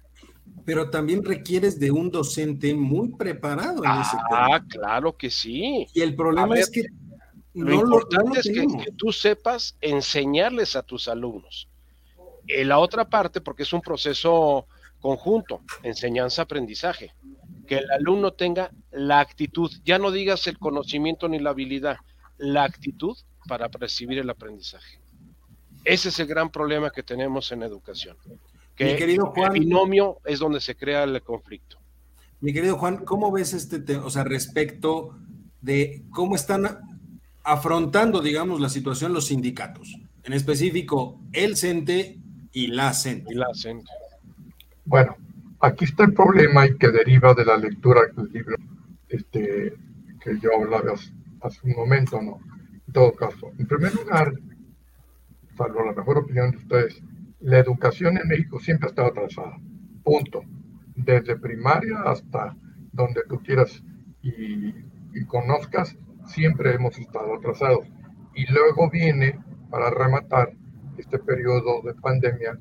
Pero 0.65 0.89
también 0.89 1.23
requieres 1.23 1.79
de 1.79 1.89
un 1.89 2.11
docente 2.11 2.75
muy 2.75 3.13
preparado 3.13 3.81
en 3.85 3.91
ese 3.91 4.17
tema. 4.27 4.55
Ah, 4.55 4.61
claro 4.67 5.15
que 5.15 5.29
sí. 5.29 5.87
Y 5.93 6.01
el 6.01 6.13
problema 6.13 6.57
es 6.57 6.69
que 6.69 6.85
lo 7.53 7.73
importante 7.75 8.41
es 8.41 8.49
que, 8.49 8.91
tú 8.97 9.13
sepas 9.13 9.77
enseñarles 9.79 10.75
a 10.75 10.83
tus 10.83 11.07
alumnos. 11.07 11.69
En 12.45 12.67
la 12.67 12.79
otra 12.79 13.05
parte, 13.05 13.39
porque 13.39 13.63
es 13.63 13.71
un 13.71 13.81
proceso 13.81 14.67
conjunto, 14.99 15.61
enseñanza-aprendizaje 15.81 17.13
que 17.67 17.77
el 17.77 17.91
alumno 17.91 18.33
tenga 18.33 18.71
la 18.91 19.19
actitud, 19.19 19.71
ya 19.85 19.99
no 19.99 20.09
digas 20.09 20.47
el 20.47 20.57
conocimiento 20.57 21.29
ni 21.29 21.39
la 21.39 21.51
habilidad, 21.51 21.97
la 22.37 22.63
actitud 22.63 23.15
para 23.47 23.69
percibir 23.69 24.17
el 24.17 24.29
aprendizaje. 24.29 24.99
Ese 25.83 26.09
es 26.09 26.19
el 26.19 26.27
gran 26.27 26.49
problema 26.49 26.89
que 26.89 27.03
tenemos 27.03 27.51
en 27.51 27.63
educación. 27.63 28.17
Que 28.75 28.85
Mi 28.85 28.95
querido 28.95 29.27
Juan, 29.27 29.55
el 29.55 29.59
binomio 29.61 30.19
es 30.25 30.39
donde 30.39 30.59
se 30.59 30.75
crea 30.75 31.03
el 31.03 31.21
conflicto. 31.21 31.77
Mi 32.41 32.53
querido 32.53 32.77
Juan, 32.77 33.05
¿cómo 33.05 33.31
ves 33.31 33.53
este 33.53 33.79
tema, 33.79 34.05
o 34.05 34.09
sea, 34.09 34.23
respecto 34.23 35.17
de 35.61 36.03
cómo 36.11 36.35
están 36.35 36.79
afrontando, 37.43 38.21
digamos, 38.21 38.59
la 38.59 38.69
situación 38.69 39.13
los 39.13 39.27
sindicatos? 39.27 39.95
En 40.23 40.33
específico, 40.33 41.19
el 41.31 41.55
CENTE 41.55 42.19
y 42.51 42.67
la 42.67 42.93
CENTE. 42.93 43.33
Y 43.33 43.35
la 43.35 43.47
CENTE. 43.53 43.89
Bueno, 44.85 45.15
aquí 45.59 45.85
está 45.85 46.03
el 46.05 46.13
problema 46.13 46.65
y 46.65 46.77
que 46.77 46.89
deriva 46.89 47.33
de 47.33 47.45
la 47.45 47.57
lectura 47.57 48.01
del 48.15 48.31
libro 48.31 48.55
este, 49.09 49.73
que 50.21 50.39
yo 50.39 50.49
hablaba 50.55 50.93
hace 51.41 51.59
un 51.63 51.73
momento, 51.75 52.21
¿no? 52.21 52.39
En 52.87 52.93
todo 52.93 53.13
caso, 53.13 53.51
en 53.57 53.67
primer 53.67 53.93
lugar, 53.95 54.33
salvo 55.55 55.83
la 55.83 55.93
mejor 55.93 56.19
opinión 56.19 56.51
de 56.51 56.57
ustedes, 56.57 57.01
la 57.39 57.59
educación 57.59 58.17
en 58.17 58.27
México 58.27 58.59
siempre 58.59 58.87
ha 58.87 58.89
estado 58.89 59.09
atrasada. 59.09 59.57
Punto. 60.03 60.43
Desde 60.95 61.37
primaria 61.37 62.01
hasta 62.05 62.55
donde 62.91 63.21
tú 63.29 63.39
quieras 63.43 63.83
y, 64.21 64.73
y 65.13 65.25
conozcas, 65.27 65.95
siempre 66.25 66.73
hemos 66.73 66.97
estado 66.97 67.35
atrasados. 67.35 67.87
Y 68.33 68.51
luego 68.51 68.89
viene, 68.89 69.39
para 69.69 69.89
rematar 69.89 70.53
este 70.97 71.19
periodo 71.19 71.81
de 71.83 71.93
pandemia, 71.93 72.57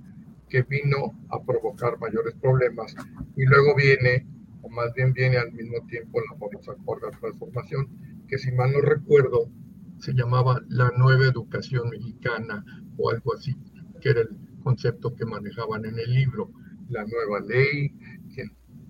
que 0.49 0.63
vino 0.63 1.19
a 1.31 1.43
provocar 1.43 1.99
mayores 1.99 2.35
problemas 2.35 2.95
y 3.37 3.45
luego 3.45 3.75
viene, 3.77 4.27
o 4.63 4.69
más 4.69 4.93
bien 4.95 5.13
viene 5.13 5.37
al 5.39 5.53
mismo 5.53 5.85
tiempo 5.87 6.21
la 6.21 6.37
famosa 6.39 6.75
cuarta 6.85 7.11
transformación, 7.19 7.89
que 8.29 8.39
si 8.39 8.53
mal 8.53 8.73
no 8.73 8.81
recuerdo 8.81 9.51
se 9.99 10.13
llamaba 10.13 10.61
la 10.69 10.91
nueva 10.97 11.27
educación 11.27 11.89
mexicana 11.89 12.65
o 12.97 13.11
algo 13.11 13.35
así, 13.35 13.57
que 14.01 14.11
era 14.11 14.21
el 14.21 14.29
concepto 14.63 15.15
que 15.15 15.25
manejaban 15.25 15.85
en 15.85 15.99
el 15.99 16.13
libro, 16.13 16.51
la 16.89 17.05
nueva 17.05 17.41
ley, 17.41 17.93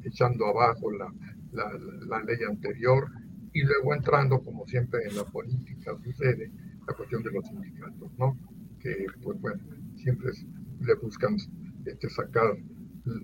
echando 0.02 0.46
abajo 0.46 0.90
la, 0.92 1.12
la, 1.52 1.70
la 2.06 2.22
ley 2.22 2.38
anterior 2.48 3.10
y 3.52 3.62
luego 3.64 3.94
entrando, 3.94 4.40
como 4.40 4.66
siempre 4.66 5.00
en 5.08 5.16
la 5.16 5.24
política 5.24 5.96
sucede, 6.04 6.52
la 6.86 6.94
cuestión 6.94 7.22
de 7.22 7.32
los 7.32 7.46
sindicatos, 7.46 8.12
¿no? 8.18 8.38
Que, 8.78 9.06
pues 9.22 9.40
bueno, 9.40 9.62
siempre 9.96 10.30
es 10.30 10.46
le 10.80 10.94
buscan 10.94 11.36
este, 11.84 12.08
sacar 12.10 12.56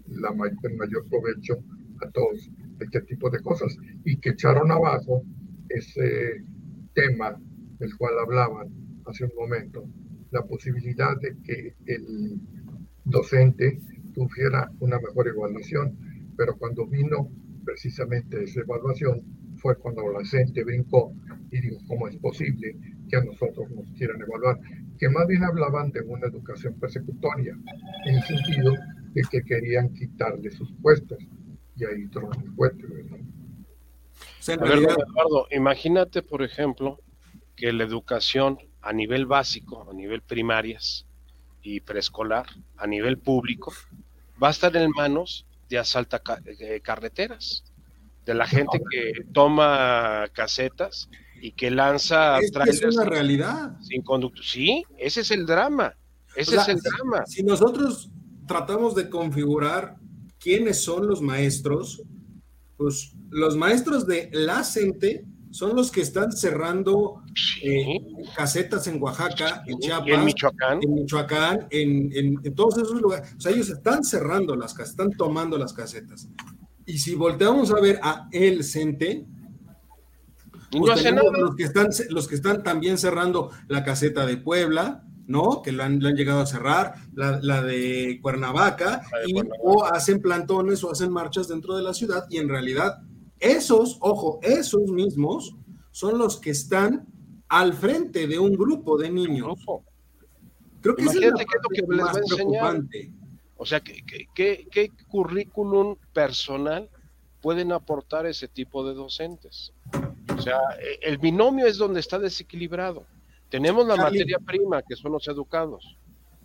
la, 0.08 0.28
el 0.62 0.76
mayor 0.76 1.08
provecho 1.08 1.58
a 2.00 2.10
todos 2.10 2.50
este 2.80 3.00
tipo 3.02 3.30
de 3.30 3.40
cosas 3.40 3.76
y 4.04 4.16
que 4.16 4.30
echaron 4.30 4.70
abajo 4.70 5.22
ese, 5.68 6.42
tema 6.94 7.36
del 7.78 7.96
cual 7.96 8.18
hablaban 8.18 8.68
hace 9.06 9.24
un 9.24 9.32
momento, 9.36 9.84
la 10.30 10.42
posibilidad 10.44 11.18
de 11.20 11.36
que 11.42 11.74
el 11.86 12.40
docente 13.04 13.78
tuviera 14.14 14.70
una 14.80 14.98
mejor 14.98 15.28
evaluación, 15.28 15.98
pero 16.36 16.56
cuando 16.56 16.86
vino 16.86 17.28
precisamente 17.64 18.44
esa 18.44 18.60
evaluación 18.60 19.22
fue 19.56 19.76
cuando 19.76 20.02
la 20.10 20.24
gente 20.24 20.64
brincó 20.64 21.12
y 21.50 21.60
dijo, 21.60 21.78
¿cómo 21.86 22.08
es 22.08 22.16
posible 22.16 22.76
que 23.08 23.16
a 23.16 23.24
nosotros 23.24 23.70
nos 23.70 23.90
quieran 23.96 24.20
evaluar? 24.20 24.58
Que 25.02 25.08
más 25.08 25.26
bien 25.26 25.42
hablaban 25.42 25.90
de 25.90 26.00
una 26.02 26.28
educación 26.28 26.78
persecutoria, 26.78 27.58
en 28.04 28.14
el 28.14 28.22
sentido 28.22 28.72
de 29.14 29.22
que 29.28 29.42
querían 29.42 29.92
quitarle 29.92 30.48
sus 30.52 30.70
puestos. 30.80 31.18
Y 31.74 31.84
ahí 31.84 32.06
tronó 32.06 32.30
el 32.40 32.52
fuerte, 32.52 32.86
¿verdad? 32.86 33.18
a 34.60 34.64
ver, 34.64 34.78
Eduardo, 34.78 35.48
imagínate, 35.50 36.22
por 36.22 36.44
ejemplo, 36.44 37.00
que 37.56 37.72
la 37.72 37.82
educación 37.82 38.58
a 38.80 38.92
nivel 38.92 39.26
básico, 39.26 39.90
a 39.90 39.92
nivel 39.92 40.22
primarias 40.22 41.04
y 41.62 41.80
preescolar, 41.80 42.46
a 42.76 42.86
nivel 42.86 43.18
público, 43.18 43.72
va 44.40 44.46
a 44.46 44.52
estar 44.52 44.76
en 44.76 44.88
manos 44.90 45.46
de 45.68 45.78
asalta 45.78 46.22
eh, 46.60 46.80
carreteras, 46.80 47.64
de 48.24 48.34
la 48.34 48.46
gente 48.46 48.80
que 48.88 49.24
toma 49.32 50.28
casetas 50.32 51.08
y 51.42 51.50
que 51.50 51.72
lanza 51.72 52.38
es, 52.38 52.52
es 52.66 52.84
una 52.84 53.04
realidad. 53.04 53.76
Sin 53.80 54.02
conducto. 54.02 54.40
Sí, 54.44 54.84
ese 54.96 55.22
es 55.22 55.30
el 55.32 55.44
drama. 55.44 55.92
Ese 56.36 56.54
es 56.54 56.68
el 56.68 56.80
drama. 56.80 57.26
Si 57.26 57.42
nosotros 57.42 58.10
tratamos 58.46 58.94
de 58.94 59.10
configurar 59.10 59.96
quiénes 60.38 60.84
son 60.84 61.08
los 61.08 61.20
maestros, 61.20 62.00
pues 62.76 63.16
los 63.30 63.56
maestros 63.56 64.06
de 64.06 64.30
la 64.32 64.62
gente 64.62 65.24
son 65.50 65.74
los 65.74 65.90
que 65.90 66.02
están 66.02 66.30
cerrando 66.30 67.22
eh, 67.60 67.98
casetas 68.36 68.86
en 68.86 69.02
Oaxaca, 69.02 69.64
en 69.66 69.80
Chiapas, 69.80 70.08
en 70.08 70.24
Michoacán, 70.24 70.78
en, 70.80 70.94
Michoacán 70.94 71.66
en, 71.70 72.54
todos 72.54 72.78
esos 72.78 73.02
lugares. 73.02 73.34
O 73.36 73.40
sea, 73.40 73.50
ellos 73.50 73.68
están 73.68 74.04
cerrando 74.04 74.54
las 74.54 74.74
casetas, 74.74 74.92
están 74.92 75.10
tomando 75.18 75.58
las 75.58 75.72
casetas. 75.72 76.28
Y 76.86 76.98
si 76.98 77.16
volteamos 77.16 77.72
a 77.72 77.80
ver 77.80 77.98
a 78.00 78.28
el 78.30 78.62
CENTE, 78.62 79.26
pues 80.72 81.04
los 81.04 81.54
que 81.56 81.64
están 81.64 81.88
los 82.10 82.28
que 82.28 82.34
están 82.34 82.62
también 82.62 82.98
cerrando 82.98 83.50
la 83.68 83.84
caseta 83.84 84.26
de 84.26 84.38
Puebla, 84.38 85.04
¿no? 85.26 85.62
Que 85.62 85.72
lo 85.72 85.82
han, 85.82 86.00
llegado 86.00 86.40
a 86.40 86.46
cerrar, 86.46 86.94
la, 87.14 87.62
de 87.62 88.18
Cuernavaca, 88.22 89.02
y, 89.26 89.34
o 89.60 89.84
hacen 89.84 90.20
plantones 90.20 90.82
o 90.84 90.90
hacen 90.90 91.12
marchas 91.12 91.48
dentro 91.48 91.76
de 91.76 91.82
la 91.82 91.94
ciudad, 91.94 92.24
y 92.30 92.38
en 92.38 92.48
realidad 92.48 93.02
esos, 93.38 93.98
ojo, 94.00 94.38
esos 94.42 94.90
mismos 94.92 95.56
son 95.90 96.18
los 96.18 96.38
que 96.38 96.50
están 96.50 97.06
al 97.48 97.74
frente 97.74 98.26
de 98.26 98.38
un 98.38 98.52
grupo 98.52 98.96
de 98.96 99.10
niños. 99.10 99.58
Creo 100.80 100.96
que 100.96 101.04
es, 101.04 101.14
lo 101.14 101.20
que 101.20 101.82
les 101.88 102.04
va 102.04 102.12
a 102.12 102.18
enseñar. 102.18 102.82
O 103.56 103.66
sea, 103.66 103.80
¿qué, 103.80 104.66
qué, 104.70 104.90
currículum 105.08 105.96
personal 106.12 106.88
pueden 107.40 107.72
aportar 107.72 108.26
ese 108.26 108.48
tipo 108.48 108.86
de 108.86 108.94
docentes? 108.94 109.72
O 110.42 110.44
sea, 110.44 110.58
e, 110.80 110.98
el 111.08 111.18
binomio 111.18 111.66
es 111.66 111.78
donde 111.78 112.00
está 112.00 112.18
desequilibrado. 112.18 113.06
Tenemos 113.48 113.86
la 113.86 113.96
materia 113.96 114.38
prima, 114.38 114.82
que 114.82 114.96
son 114.96 115.12
los 115.12 115.28
educados, 115.28 115.96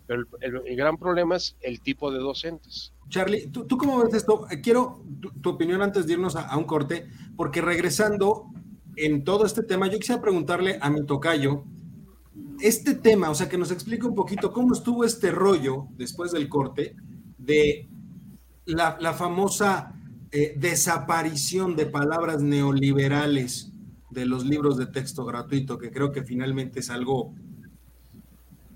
pero 0.06 0.24
el 0.38 0.76
gran 0.76 0.96
problema 0.96 1.36
es 1.36 1.56
el 1.60 1.80
tipo 1.80 2.10
de 2.12 2.18
docentes. 2.18 2.92
Charlie, 3.08 3.48
¿tú, 3.48 3.66
cómo 3.66 4.02
ves 4.04 4.14
esto? 4.14 4.46
Eh, 4.50 4.60
quiero 4.60 5.02
tu, 5.42 5.50
opinión 5.50 5.82
antes 5.82 6.06
de 6.06 6.12
irnos 6.12 6.36
a, 6.36 6.56
un 6.56 6.64
corte, 6.64 7.08
porque 7.36 7.60
regresando 7.60 8.46
en 8.96 9.24
todo 9.24 9.46
este 9.46 9.62
tema, 9.62 9.88
yo 9.88 9.98
quisiera 9.98 10.20
preguntarle 10.20 10.78
a 10.80 10.90
mi 10.90 11.04
tocayo, 11.06 11.64
este 12.60 12.94
tema, 12.94 13.30
o 13.30 13.34
sea, 13.34 13.48
que 13.48 13.56
nos 13.56 13.70
explique 13.70 14.06
un 14.06 14.14
poquito 14.14 14.52
cómo 14.52 14.74
estuvo 14.74 15.04
este 15.04 15.30
rollo 15.30 15.86
después 15.96 16.32
del 16.32 16.48
corte 16.48 16.94
de 17.38 17.88
la, 18.66 19.14
famosa 19.14 19.94
eh, 20.30 20.54
desaparición 20.58 21.74
de 21.76 21.86
palabras 21.86 22.42
neoliberales 22.42 23.72
de 24.10 24.26
los 24.26 24.44
libros 24.44 24.76
de 24.76 24.86
texto 24.86 25.24
gratuito, 25.24 25.78
que 25.78 25.90
creo 25.90 26.12
que 26.12 26.22
finalmente 26.22 26.80
es 26.80 26.90
algo 26.90 27.34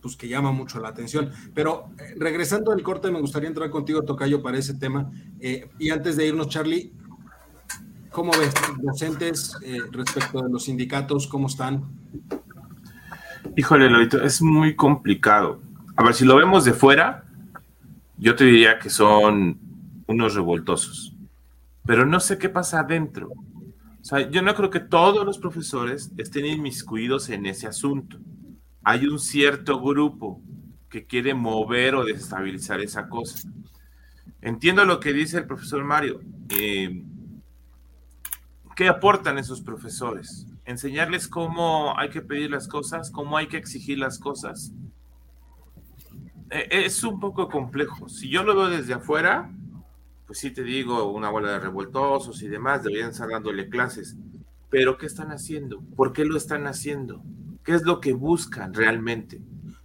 pues 0.02 0.16
que 0.16 0.28
llama 0.28 0.50
mucho 0.50 0.80
la 0.80 0.88
atención. 0.88 1.30
Pero 1.54 1.90
eh, 1.98 2.14
regresando 2.18 2.72
al 2.72 2.82
corte, 2.82 3.10
me 3.10 3.20
gustaría 3.20 3.48
entrar 3.48 3.70
contigo, 3.70 4.02
Tocayo, 4.02 4.42
para 4.42 4.58
ese 4.58 4.74
tema. 4.74 5.10
Eh, 5.40 5.68
y 5.78 5.90
antes 5.90 6.16
de 6.16 6.26
irnos, 6.26 6.48
Charlie, 6.48 6.92
¿cómo 8.10 8.32
ves 8.32 8.52
docentes 8.78 9.56
eh, 9.62 9.78
respecto 9.92 10.42
de 10.42 10.50
los 10.50 10.64
sindicatos? 10.64 11.28
¿Cómo 11.28 11.46
están? 11.46 11.84
Híjole, 13.56 13.88
Lolito, 13.88 14.22
es 14.22 14.42
muy 14.42 14.74
complicado. 14.74 15.60
A 15.96 16.02
ver, 16.02 16.14
si 16.14 16.24
lo 16.24 16.36
vemos 16.36 16.64
de 16.64 16.72
fuera, 16.72 17.24
yo 18.18 18.34
te 18.34 18.44
diría 18.44 18.78
que 18.80 18.90
son 18.90 19.58
unos 20.06 20.34
revoltosos. 20.34 21.14
Pero 21.86 22.06
no 22.06 22.18
sé 22.18 22.38
qué 22.38 22.48
pasa 22.48 22.80
adentro. 22.80 23.30
O 24.02 24.04
sea, 24.04 24.28
yo 24.30 24.42
no 24.42 24.54
creo 24.54 24.68
que 24.68 24.80
todos 24.80 25.24
los 25.24 25.38
profesores 25.38 26.10
estén 26.18 26.44
inmiscuidos 26.44 27.30
en 27.30 27.46
ese 27.46 27.66
asunto 27.66 28.18
hay 28.84 29.06
un 29.06 29.18
cierto 29.18 29.80
grupo 29.80 30.40
que 30.88 31.06
quiere 31.06 31.34
mover 31.34 31.94
o 31.94 32.04
desestabilizar 32.04 32.80
esa 32.80 33.08
cosa. 33.08 33.48
Entiendo 34.40 34.84
lo 34.84 35.00
que 35.00 35.12
dice 35.12 35.38
el 35.38 35.46
profesor 35.46 35.84
Mario. 35.84 36.20
Eh, 36.50 37.02
¿Qué 38.74 38.88
aportan 38.88 39.38
esos 39.38 39.60
profesores? 39.60 40.46
Enseñarles 40.64 41.28
cómo 41.28 41.98
hay 41.98 42.10
que 42.10 42.22
pedir 42.22 42.50
las 42.50 42.68
cosas, 42.68 43.10
cómo 43.10 43.36
hay 43.36 43.46
que 43.46 43.56
exigir 43.56 43.98
las 43.98 44.18
cosas. 44.18 44.72
E, 46.50 46.84
es 46.84 47.04
un 47.04 47.20
poco 47.20 47.48
complejo. 47.48 48.08
Si 48.08 48.28
yo 48.28 48.42
lo 48.42 48.56
veo 48.56 48.68
desde 48.68 48.94
afuera, 48.94 49.50
pues 50.32 50.40
sí 50.40 50.50
te 50.50 50.62
digo, 50.62 51.12
una 51.12 51.28
bola 51.28 51.52
de 51.52 51.58
revoltosos 51.58 52.42
y 52.42 52.48
demás, 52.48 52.82
deberían 52.82 53.10
estar 53.10 53.28
dándole 53.28 53.68
clases. 53.68 54.16
Pero 54.70 54.96
¿qué 54.96 55.04
están 55.04 55.30
haciendo? 55.30 55.82
¿Por 55.94 56.14
qué 56.14 56.24
lo 56.24 56.38
están 56.38 56.66
haciendo? 56.66 57.22
¿Qué 57.62 57.74
es 57.74 57.82
lo 57.82 58.00
que 58.00 58.14
buscan 58.14 58.72
realmente? 58.72 59.42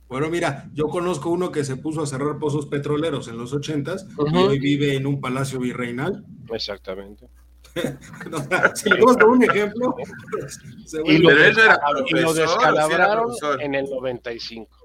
Bueno, 0.07 0.29
mira, 0.29 0.69
yo 0.73 0.87
conozco 0.87 1.31
uno 1.31 1.51
que 1.51 1.65
se 1.65 1.75
puso 1.75 2.01
a 2.01 2.07
cerrar 2.07 2.39
pozos 2.39 2.67
petroleros 2.67 3.27
en 3.27 3.37
los 3.37 3.51
ochentas 3.51 4.07
y 4.31 4.37
hoy 4.37 4.57
vive 4.57 4.95
en 4.95 5.05
un 5.05 5.19
palacio 5.19 5.59
virreinal. 5.59 6.23
Exactamente. 6.49 7.27
si 8.75 8.89
le 8.89 9.01
gusta 9.01 9.25
un 9.25 9.43
ejemplo, 9.43 9.97
y, 11.07 11.17
lo, 11.17 12.33
descalabraron 12.33 13.33
en 13.59 13.75
el 13.75 13.83
95. 13.83 14.77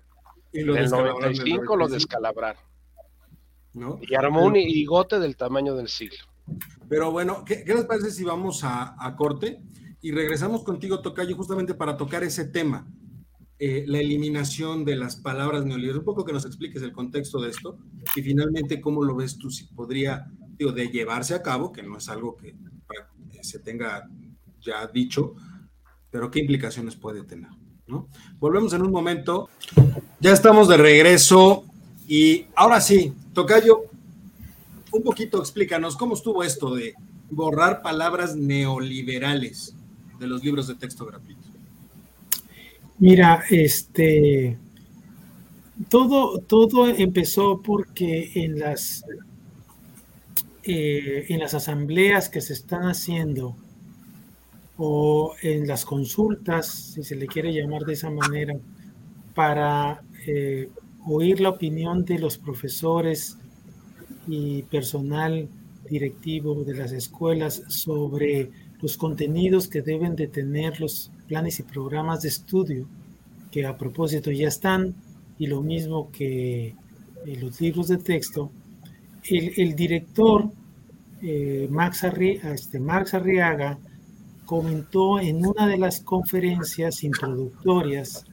en 0.55 0.77
el 0.77 0.90
95 0.90 1.77
lo 1.77 1.87
descalabraron. 1.87 2.72
¿No? 3.75 3.99
Y 4.03 4.15
armó 4.15 4.45
un 4.45 4.57
higote 4.57 5.19
del 5.19 5.37
tamaño 5.37 5.75
del 5.75 5.89
siglo. 5.89 6.19
Pero 6.89 7.11
bueno, 7.11 7.45
¿qué, 7.45 7.65
les 7.67 7.85
parece 7.85 8.11
si 8.11 8.25
vamos 8.25 8.65
a, 8.65 8.95
a 8.99 9.17
corte? 9.17 9.61
Y 10.03 10.11
regresamos 10.13 10.63
contigo, 10.63 11.01
Tocayo, 11.01 11.37
justamente 11.37 11.75
para 11.75 11.97
tocar 11.97 12.23
ese 12.23 12.45
tema, 12.45 12.87
eh, 13.65 13.85
la 13.87 14.01
eliminación 14.01 14.85
de 14.85 14.97
las 14.97 15.15
palabras 15.15 15.65
neoliberales. 15.65 16.01
Un 16.01 16.05
poco 16.05 16.25
que 16.25 16.33
nos 16.33 16.45
expliques 16.45 16.83
el 16.83 16.93
contexto 16.93 17.41
de 17.41 17.51
esto 17.51 17.79
y 18.17 18.23
finalmente 18.23 18.81
cómo 18.81 19.05
lo 19.05 19.15
ves 19.15 19.39
tú, 19.39 19.51
si 19.51 19.67
podría, 19.67 20.27
digo, 20.59 20.73
de 20.73 20.89
llevarse 20.89 21.35
a 21.35 21.43
cabo, 21.43 21.71
que 21.71 21.85
no 21.85 21.99
es 21.99 22.09
algo 22.09 22.37
que 22.37 22.57
se 23.41 23.61
tenga 23.61 24.09
ya 24.61 24.87
dicho, 24.89 25.35
pero 26.11 26.29
qué 26.29 26.41
implicaciones 26.41 26.97
puede 26.97 27.23
tener. 27.23 27.51
¿no? 27.87 28.09
Volvemos 28.41 28.73
en 28.73 28.83
un 28.83 28.91
momento. 28.91 29.49
Ya 30.19 30.33
estamos 30.33 30.67
de 30.67 30.77
regreso 30.77 31.65
y 32.09 32.47
ahora 32.57 32.81
sí, 32.81 33.15
Tocayo, 33.33 33.85
un 34.92 35.03
poquito 35.03 35.40
explícanos 35.40 35.97
cómo 35.97 36.14
estuvo 36.14 36.42
esto 36.42 36.75
de 36.75 36.95
borrar 37.31 37.83
palabras 37.83 38.37
neoliberales 38.37 39.75
de 40.18 40.27
los 40.27 40.45
libros 40.45 40.68
de 40.68 40.75
texto 40.75 41.07
gratuitos? 41.07 41.47
Mira, 42.99 43.42
este 43.51 44.59
todo, 45.88 46.38
todo 46.38 46.87
empezó 46.88 47.61
porque 47.62 48.31
en 48.35 48.59
las 48.59 49.05
eh, 50.64 51.27
en 51.29 51.40
las 51.40 51.55
asambleas 51.55 52.29
que 52.29 52.40
se 52.40 52.53
están 52.53 52.83
haciendo 52.83 53.57
o 54.77 55.35
en 55.42 55.66
las 55.66 55.85
consultas, 55.85 56.68
si 56.95 57.03
se 57.03 57.16
le 57.16 57.27
quiere 57.27 57.53
llamar 57.53 57.83
de 57.85 57.95
esa 57.95 58.11
manera, 58.11 58.55
para 59.35 60.03
eh, 60.27 60.68
oír 61.07 61.41
la 61.41 61.51
opinión 61.51 62.05
de 62.05 62.19
los 62.19 62.38
profesores 62.38 63.38
y 64.27 64.62
personal 64.65 65.49
directivo 65.88 66.65
de 66.65 66.75
las 66.75 66.93
escuelas 66.93 67.62
sobre 67.69 68.51
los 68.81 68.97
contenidos 68.97 69.69
que 69.69 69.83
deben 69.83 70.17
de 70.17 70.27
tener 70.27 70.81
los 70.81 71.11
planes 71.29 71.61
y 71.61 71.62
programas 71.62 72.23
de 72.23 72.29
estudio, 72.29 72.87
que 73.51 73.67
a 73.67 73.77
propósito 73.77 74.31
ya 74.31 74.49
están, 74.49 74.95
y 75.38 75.47
lo 75.47 75.62
mismo 75.62 76.11
que 76.11 76.75
eh, 77.27 77.37
los 77.41 77.61
libros 77.61 77.88
de 77.88 77.99
texto, 77.99 78.51
el, 79.25 79.77
director 79.77 80.51
eh, 81.23 81.69
Max, 81.71 82.05
este, 82.05 82.81
Arriaga 83.12 83.79
comentó 84.45 85.21
en 85.21 85.47
una 85.47 85.69
de 85.69 85.79
las 85.79 86.01
conferencias 86.01 87.05
introductorias 87.05 88.25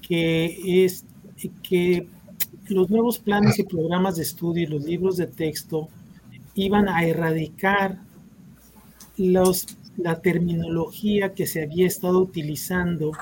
que 0.00 0.84
es 0.84 1.04
que 1.48 2.06
los 2.68 2.90
nuevos 2.90 3.18
planes 3.18 3.58
y 3.58 3.64
programas 3.64 4.16
de 4.16 4.22
estudio 4.22 4.64
y 4.64 4.66
los 4.66 4.84
libros 4.84 5.16
de 5.16 5.26
texto 5.26 5.88
iban 6.54 6.88
a 6.88 7.04
erradicar 7.04 7.98
los, 9.16 9.66
la 9.96 10.20
terminología 10.20 11.34
que 11.34 11.46
se 11.46 11.62
había 11.62 11.86
estado 11.86 12.20
utilizando 12.20 13.12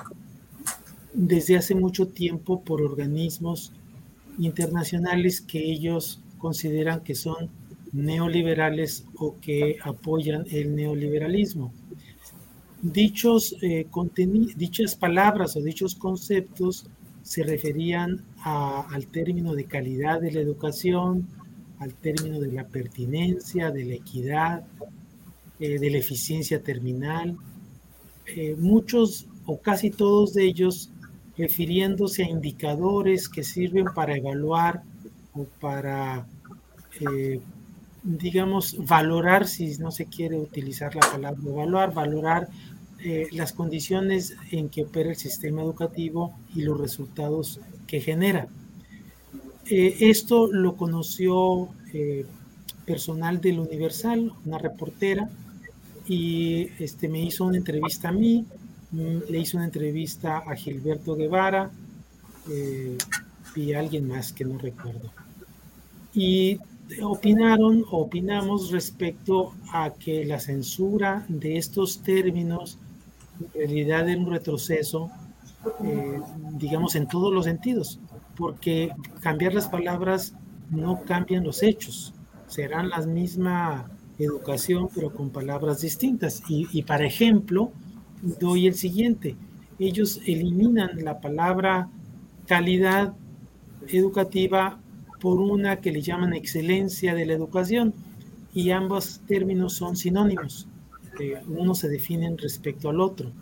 desde 1.12 1.56
hace 1.56 1.74
mucho 1.74 2.08
tiempo 2.08 2.62
por 2.62 2.82
organismos 2.82 3.72
internacionales 4.38 5.40
que 5.40 5.58
ellos 5.58 6.20
consideran 6.38 7.00
que 7.00 7.14
son 7.14 7.50
neoliberales 7.92 9.04
o 9.16 9.36
que 9.40 9.78
apoyan 9.82 10.44
el 10.50 10.74
neoliberalismo. 10.74 11.72
Dichos, 12.82 13.56
eh, 13.62 13.86
dichas 14.56 14.94
palabras 14.94 15.56
o 15.56 15.60
dichos 15.60 15.94
conceptos 15.94 16.86
se 17.22 17.42
referían 17.42 18.24
al 18.44 19.06
término 19.06 19.54
de 19.54 19.64
calidad 19.64 20.20
de 20.20 20.32
la 20.32 20.40
educación, 20.40 21.28
al 21.78 21.94
término 21.94 22.40
de 22.40 22.52
la 22.52 22.66
pertinencia, 22.66 23.70
de 23.70 23.84
la 23.84 23.94
equidad, 23.94 24.64
eh, 25.58 25.78
de 25.78 25.90
la 25.90 25.98
eficiencia 25.98 26.62
terminal. 26.62 27.36
Eh, 28.26 28.54
muchos 28.58 29.26
o 29.46 29.58
casi 29.58 29.90
todos 29.90 30.34
de 30.34 30.44
ellos 30.44 30.90
refiriéndose 31.36 32.24
a 32.24 32.28
indicadores 32.28 33.28
que 33.28 33.42
sirven 33.42 33.86
para 33.94 34.16
evaluar 34.16 34.82
o 35.34 35.44
para, 35.60 36.26
eh, 37.00 37.40
digamos, 38.02 38.76
valorar, 38.86 39.46
si 39.46 39.78
no 39.78 39.90
se 39.90 40.06
quiere 40.06 40.38
utilizar 40.38 40.94
la 40.94 41.00
palabra 41.00 41.40
evaluar, 41.44 41.94
valorar 41.94 42.48
las 43.32 43.52
condiciones 43.52 44.36
en 44.50 44.68
que 44.68 44.82
opera 44.82 45.10
el 45.10 45.16
sistema 45.16 45.62
educativo 45.62 46.34
y 46.54 46.62
los 46.62 46.78
resultados 46.78 47.60
que 47.86 48.00
genera. 48.00 48.48
Eh, 49.70 50.08
esto 50.10 50.48
lo 50.48 50.74
conoció 50.76 51.68
eh, 51.92 52.26
personal 52.84 53.40
del 53.40 53.60
Universal, 53.60 54.32
una 54.44 54.58
reportera, 54.58 55.30
y 56.08 56.70
este, 56.80 57.08
me 57.08 57.22
hizo 57.22 57.44
una 57.44 57.58
entrevista 57.58 58.08
a 58.08 58.12
mí, 58.12 58.44
mm, 58.90 59.30
le 59.30 59.38
hizo 59.38 59.58
una 59.58 59.66
entrevista 59.66 60.38
a 60.38 60.56
Gilberto 60.56 61.14
Guevara 61.14 61.70
eh, 62.50 62.98
y 63.54 63.72
a 63.72 63.78
alguien 63.78 64.08
más 64.08 64.32
que 64.32 64.44
no 64.44 64.58
recuerdo. 64.58 65.12
Y 66.14 66.58
opinaron, 67.00 67.84
opinamos 67.92 68.72
respecto 68.72 69.54
a 69.72 69.90
que 69.94 70.24
la 70.24 70.40
censura 70.40 71.24
de 71.28 71.58
estos 71.58 72.02
términos 72.02 72.76
en 73.40 73.52
realidad 73.52 74.08
era 74.08 74.20
un 74.20 74.30
retroceso, 74.30 75.10
digamos, 76.58 76.94
en 76.94 77.06
todos 77.06 77.32
los 77.32 77.44
sentidos 77.44 78.00
porque 78.40 78.90
cambiar 79.20 79.52
las 79.52 79.68
palabras 79.68 80.34
no 80.70 81.02
cambian 81.02 81.44
los 81.44 81.62
hechos, 81.62 82.14
serán 82.46 82.88
la 82.88 83.00
misma 83.00 83.90
educación 84.18 84.88
pero 84.94 85.12
con 85.12 85.28
palabras 85.28 85.82
distintas. 85.82 86.42
Y, 86.48 86.82
para 86.82 87.06
ejemplo, 87.06 87.70
doy 88.22 88.66
el 88.66 88.74
siguiente, 88.74 89.36
ellos 89.78 90.20
eliminan 90.24 91.04
la 91.04 91.20
palabra 91.20 91.90
calidad 92.46 93.14
educativa 93.88 94.80
por 95.20 95.38
una 95.38 95.76
que 95.76 95.92
le 95.92 96.00
llaman 96.00 96.32
excelencia 96.32 97.14
de 97.14 97.26
la 97.26 97.34
educación 97.34 97.92
y 98.54 98.70
ambos 98.70 99.20
términos 99.26 99.74
son 99.74 99.96
sinónimos. 99.96 100.66
Uno 101.48 101.74
se 101.74 101.88
definen 101.88 102.38
respecto 102.38 102.88
al 102.88 103.00
otro. 103.00 103.32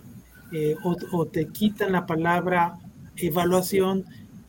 Eh, 0.53 0.77
o, 0.83 1.27
te 1.27 1.49
quitan 1.49 1.93
la 1.93 2.07
palabra 2.07 2.79
evaluación 3.17 4.05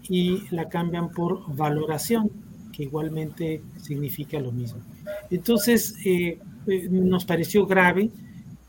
y 0.07 0.43
la 0.49 0.69
cambian 0.69 1.09
por 1.09 1.53
valoración, 1.55 2.31
que 2.71 2.83
igualmente 2.83 3.61
significa 3.81 4.39
lo 4.39 4.51
mismo. 4.51 4.79
Entonces, 5.29 5.95
eh, 6.05 6.39
eh, 6.67 6.87
nos 6.89 7.25
pareció 7.25 7.65
grave 7.65 8.09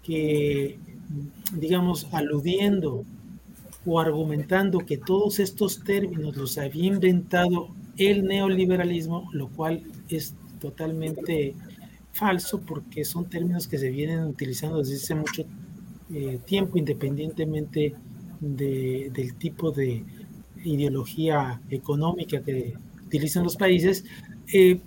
que, 0.03 0.79
digamos, 1.55 2.09
aludiendo 2.13 3.05
o 3.87 4.01
argumentando 4.01 4.81
que 4.81 4.99
todos 4.99 5.39
estos 5.39 5.85
términos 5.85 6.37
los 6.37 6.59
había 6.59 6.87
inventado 6.87 7.69
el 7.97 8.25
neoliberalismo, 8.25 9.29
lo 9.33 9.49
cual 9.49 9.83
es 10.09 10.35
totalmente 10.61 11.55
falso 12.13 12.61
porque 12.61 13.05
son 13.05 13.27
términos 13.27 13.69
que 13.69 13.79
se 13.79 13.91
vienen 13.91 14.25
utilizando 14.25 14.79
desde 14.79 14.97
hace 14.97 15.15
mucho 15.15 15.45
eh, 16.13 16.39
tiempo, 16.45 16.79
independientemente 16.79 17.95
del 18.41 19.35
tipo 19.35 19.71
de, 19.71 20.03
ideología 20.65 21.61
económica 21.71 22.43
que 22.43 22.75
utilizan 23.07 23.45
los 23.45 23.57
países, 23.57 24.05
eh, 24.53 24.81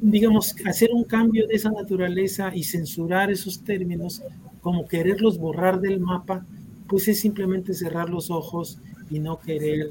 digamos, 0.00 0.54
hacer 0.66 0.90
un 0.92 1.04
cambio 1.04 1.46
de 1.46 1.54
esa 1.54 1.70
naturaleza 1.70 2.54
y 2.54 2.64
censurar 2.64 3.30
esos 3.30 3.62
términos, 3.62 4.22
como 4.60 4.86
quererlos 4.86 5.38
borrar 5.38 5.80
del 5.80 6.00
mapa, 6.00 6.46
pues 6.88 7.08
es 7.08 7.20
simplemente 7.20 7.74
cerrar 7.74 8.08
los 8.08 8.30
ojos 8.30 8.78
y 9.10 9.18
no 9.18 9.38
querer 9.40 9.90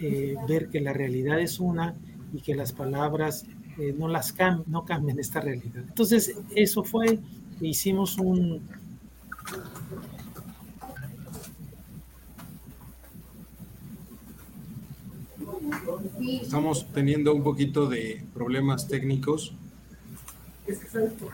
eh, 0.00 0.36
ver 0.48 0.68
que 0.68 0.80
la 0.80 0.92
realidad 0.92 1.40
es 1.40 1.60
una 1.60 1.94
y 2.32 2.40
que 2.40 2.54
las 2.54 2.72
palabras 2.72 3.46
eh, 3.78 3.94
no 3.98 4.08
las 4.08 4.34
no 4.66 4.84
cambian 4.84 5.18
esta 5.18 5.40
realidad. 5.40 5.84
Entonces, 5.88 6.36
eso 6.54 6.84
fue, 6.84 7.18
hicimos 7.60 8.18
un, 8.18 8.60
Estamos 16.42 16.86
teniendo 16.92 17.34
un 17.34 17.42
poquito 17.42 17.86
de 17.88 18.24
problemas 18.34 18.88
técnicos. 18.88 19.54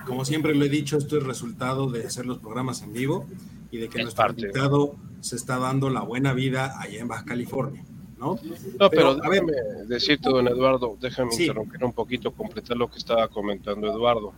Como 0.07 0.24
siempre 0.24 0.55
lo 0.55 0.64
he 0.64 0.68
dicho, 0.68 0.96
esto 0.96 1.18
es 1.18 1.24
resultado 1.24 1.90
de 1.90 2.07
hacer 2.07 2.27
los 2.27 2.38
programas 2.38 2.83
en 2.83 2.92
vivo 2.92 3.27
y 3.70 3.79
de 3.79 3.88
que 3.88 4.03
nuestro 4.03 4.31
invitado 4.31 4.96
se 5.20 5.37
está 5.37 5.59
dando 5.59 5.90
la 5.90 6.01
buena 6.01 6.33
vida 6.33 6.81
allá 6.81 7.01
en 7.01 7.09
Baja 7.09 7.24
California. 7.24 7.85
¿No? 8.18 8.38
No, 8.78 8.90
pero, 8.90 9.14
déjame 9.14 9.52
decirte, 9.87 10.28
don 10.28 10.48
Eduardo, 10.48 10.96
déjame 11.00 11.33
interrumpir 11.33 11.85
un 11.85 11.92
poquito, 11.92 12.33
completar 12.33 12.76
lo 12.76 12.90
que 12.90 12.98
estaba 12.98 13.28
comentando 13.28 13.90
Eduardo. 13.90 14.33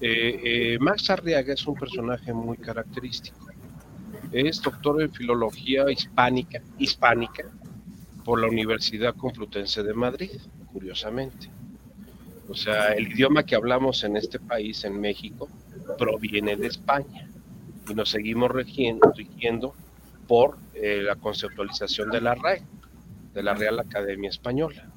Eh, 0.00 0.40
eh, 0.74 0.78
Max 0.80 1.10
Arriaga 1.10 1.54
es 1.54 1.66
un 1.66 1.74
personaje 1.74 2.32
muy 2.32 2.56
característico. 2.56 3.46
Es 4.32 4.60
doctor 4.60 5.02
en 5.02 5.12
filología 5.12 5.90
hispánica, 5.90 6.60
hispánica 6.78 7.44
por 8.24 8.40
la 8.40 8.48
Universidad 8.48 9.14
Complutense 9.14 9.82
de 9.82 9.94
Madrid, 9.94 10.30
curiosamente. 10.72 11.48
O 12.48 12.54
sea, 12.54 12.92
el 12.92 13.12
idioma 13.12 13.44
que 13.44 13.54
hablamos 13.54 14.04
en 14.04 14.16
este 14.16 14.38
país, 14.38 14.84
en 14.84 15.00
México, 15.00 15.48
proviene 15.98 16.56
de 16.56 16.66
España 16.66 17.28
y 17.88 17.94
nos 17.94 18.10
seguimos 18.10 18.50
rigiendo 18.50 19.74
por 20.26 20.56
eh, 20.74 21.00
la 21.02 21.16
conceptualización 21.16 22.10
de 22.10 22.20
la 22.20 22.34
RAE, 22.34 22.62
de 23.34 23.42
la 23.42 23.54
Real 23.54 23.78
Academia 23.80 24.30
Española. 24.30 24.88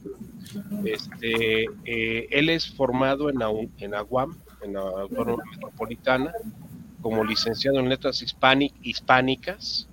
Este, 0.86 1.65
eh, 1.86 2.28
él 2.32 2.50
es 2.50 2.69
formado 2.69 3.30
en, 3.30 3.39
en 3.80 3.95
AGUAM, 3.95 4.38
en 4.63 4.73
la 4.73 4.82
Autónoma 4.82 5.43
Metropolitana, 5.52 6.32
como 7.02 7.23
licenciado 7.23 7.80
en 7.80 7.89
Letras 7.89 8.21
Hispánicas 8.21 9.88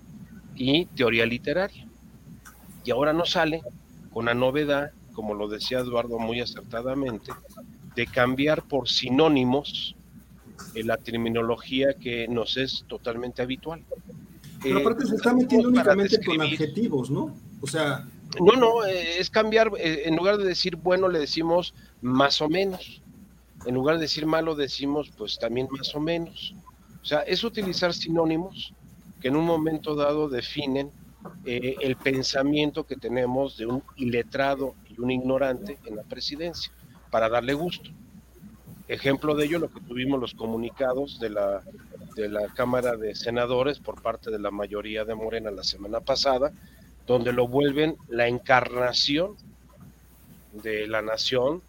y 0.54 0.86
Teoría 0.86 1.26
Literaria 1.26 1.86
y 2.84 2.90
ahora 2.90 3.12
no 3.12 3.24
sale 3.24 3.62
con 4.12 4.26
la 4.26 4.34
novedad, 4.34 4.92
como 5.14 5.34
lo 5.34 5.48
decía 5.48 5.78
Eduardo 5.78 6.18
muy 6.18 6.40
acertadamente, 6.40 7.32
de 7.96 8.06
cambiar 8.06 8.62
por 8.62 8.88
sinónimos 8.88 9.96
eh, 10.74 10.84
la 10.84 10.96
terminología 10.98 11.94
que 11.94 12.28
nos 12.28 12.56
es 12.56 12.84
totalmente 12.86 13.42
habitual. 13.42 13.82
Pero 14.62 14.78
aparte 14.78 15.06
se 15.06 15.16
está 15.16 15.30
eh, 15.30 15.34
metiendo 15.34 15.68
únicamente 15.68 16.22
con 16.24 16.40
adjetivos, 16.42 17.10
¿no? 17.10 17.34
O 17.60 17.66
sea... 17.66 18.06
No, 18.40 18.52
no, 18.52 18.84
eh, 18.84 19.18
es 19.18 19.30
cambiar, 19.30 19.70
en 19.78 20.16
lugar 20.16 20.38
de 20.38 20.44
decir 20.44 20.76
bueno 20.76 21.08
le 21.08 21.18
decimos 21.18 21.74
más 22.02 22.40
o 22.40 22.48
menos, 22.48 23.02
en 23.66 23.74
lugar 23.74 23.96
de 23.96 24.02
decir 24.02 24.26
malo 24.26 24.54
decimos 24.54 25.10
pues 25.16 25.38
también 25.38 25.68
más 25.70 25.94
o 25.94 26.00
menos. 26.00 26.54
O 27.02 27.04
sea, 27.04 27.20
es 27.20 27.44
utilizar 27.44 27.92
sinónimos 27.92 28.72
que 29.20 29.28
en 29.28 29.36
un 29.36 29.44
momento 29.44 29.94
dado 29.94 30.28
definen 30.28 30.90
eh, 31.44 31.76
el 31.80 31.96
pensamiento 31.96 32.84
que 32.84 32.96
tenemos 32.96 33.56
de 33.56 33.66
un 33.66 33.82
iletrado 33.96 34.74
y 34.88 35.00
un 35.00 35.10
ignorante 35.10 35.78
en 35.84 35.96
la 35.96 36.02
presidencia, 36.02 36.72
para 37.10 37.28
darle 37.28 37.54
gusto. 37.54 37.90
Ejemplo 38.88 39.34
de 39.34 39.46
ello, 39.46 39.58
lo 39.58 39.70
que 39.70 39.80
tuvimos 39.80 40.20
los 40.20 40.34
comunicados 40.34 41.18
de 41.18 41.30
la, 41.30 41.62
de 42.16 42.28
la 42.28 42.48
Cámara 42.48 42.96
de 42.96 43.14
Senadores 43.14 43.78
por 43.78 44.02
parte 44.02 44.30
de 44.30 44.38
la 44.38 44.50
mayoría 44.50 45.04
de 45.04 45.14
Morena 45.14 45.50
la 45.50 45.64
semana 45.64 46.00
pasada, 46.00 46.52
donde 47.06 47.32
lo 47.32 47.48
vuelven 47.48 47.96
la 48.08 48.28
encarnación 48.28 49.36
de 50.52 50.86
la 50.86 51.02
nación, 51.02 51.62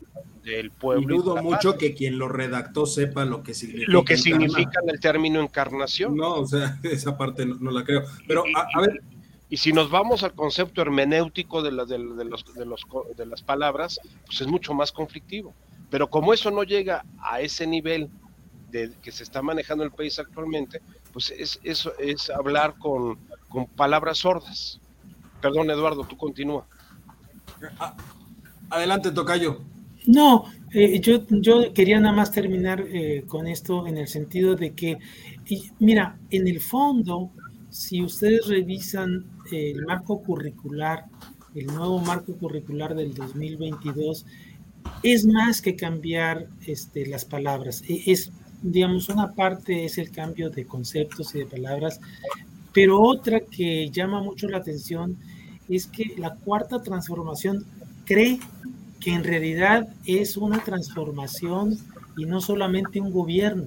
del 0.43 0.71
pueblo. 0.71 1.15
Y 1.15 1.17
dudo 1.17 1.41
mucho 1.41 1.77
que 1.77 1.93
quien 1.93 2.17
lo 2.17 2.29
redactó 2.29 2.85
sepa 2.85 3.25
lo 3.25 3.43
que 3.43 3.53
significa. 3.53 3.91
Lo 3.91 4.05
que 4.05 4.15
significa 4.15 4.79
el 4.87 4.99
término 4.99 5.41
encarnación. 5.41 6.15
No, 6.15 6.35
o 6.35 6.47
sea, 6.47 6.79
esa 6.83 7.17
parte 7.17 7.45
no, 7.45 7.71
la 7.71 7.83
creo. 7.83 8.03
Pero, 8.27 8.43
a, 8.55 8.81
ver. 8.81 9.01
Y 9.49 9.57
si 9.57 9.73
nos 9.73 9.89
vamos 9.89 10.23
al 10.23 10.33
concepto 10.33 10.81
hermenéutico 10.81 11.61
de, 11.61 11.71
de, 11.71 12.25
los, 12.25 12.53
de, 12.55 12.65
los, 12.65 12.85
de 13.15 13.25
las 13.25 13.41
palabras, 13.41 13.99
pues 14.25 14.41
es 14.41 14.47
mucho 14.47 14.73
más 14.73 14.91
conflictivo. 14.91 15.53
Pero 15.89 16.09
como 16.09 16.33
eso 16.33 16.51
no 16.51 16.63
llega 16.63 17.05
a 17.19 17.41
ese 17.41 17.67
nivel 17.67 18.09
de, 18.71 18.91
que 19.01 19.11
se 19.11 19.23
está 19.23 19.41
manejando 19.41 19.83
el 19.83 19.91
país 19.91 20.17
actualmente, 20.19 20.81
pues 21.13 21.31
es, 21.31 21.59
eso 21.63 21.93
es 21.99 22.29
hablar 22.29 22.75
con, 22.79 23.17
con 23.49 23.67
palabras 23.67 24.19
sordas. 24.19 24.79
Perdón, 25.45 25.69
Eduardo, 25.69 26.03
tú 26.05 26.17
continúa. 26.17 26.65
Ah, 27.77 27.95
adelante, 28.71 29.11
Tocayo. 29.11 29.61
No, 30.07 30.45
eh, 30.73 30.99
yo, 30.99 31.21
yo 31.29 31.71
quería 31.71 31.99
nada 31.99 32.15
más 32.15 32.31
terminar 32.31 32.83
eh, 32.91 33.25
con 33.27 33.45
esto 33.45 33.85
en 33.85 33.99
el 33.99 34.07
sentido 34.07 34.55
de 34.55 34.73
que, 34.73 34.97
mira, 35.77 36.17
en 36.31 36.47
el 36.47 36.59
fondo, 36.59 37.29
si 37.69 38.01
ustedes 38.01 38.47
revisan 38.47 39.23
el 39.51 39.85
marco 39.85 40.19
curricular, 40.23 41.05
el 41.53 41.67
nuevo 41.67 41.99
marco 41.99 42.35
curricular 42.35 42.95
del 42.95 43.13
2022, 43.13 44.25
es 45.03 45.27
más 45.27 45.61
que 45.61 45.75
cambiar 45.75 46.47
este, 46.65 47.05
las 47.05 47.23
palabras. 47.23 47.83
E, 47.87 48.01
es, 48.07 48.31
digamos, 48.63 49.09
una 49.09 49.31
parte 49.31 49.85
es 49.85 49.99
el 49.99 50.09
cambio 50.09 50.49
de 50.49 50.65
conceptos 50.65 51.35
y 51.35 51.37
de 51.37 51.45
palabras, 51.45 52.01
pero 52.75 53.01
otra 53.01 53.39
que 53.39 53.89
llama 53.89 54.21
mucho 54.21 54.49
la 54.49 54.57
atención 54.57 55.15
es 55.15 55.34
que 55.87 56.15
la 56.17 56.35
cuarta 56.35 56.81
transformación 56.81 57.65
cree 58.05 58.39
que 58.99 59.13
en 59.13 59.23
realidad 59.23 59.87
es 60.05 60.37
una 60.37 60.63
transformación 60.63 61.77
y 62.17 62.25
no 62.25 62.41
solamente 62.41 62.99
un 62.99 63.11
gobierno, 63.11 63.65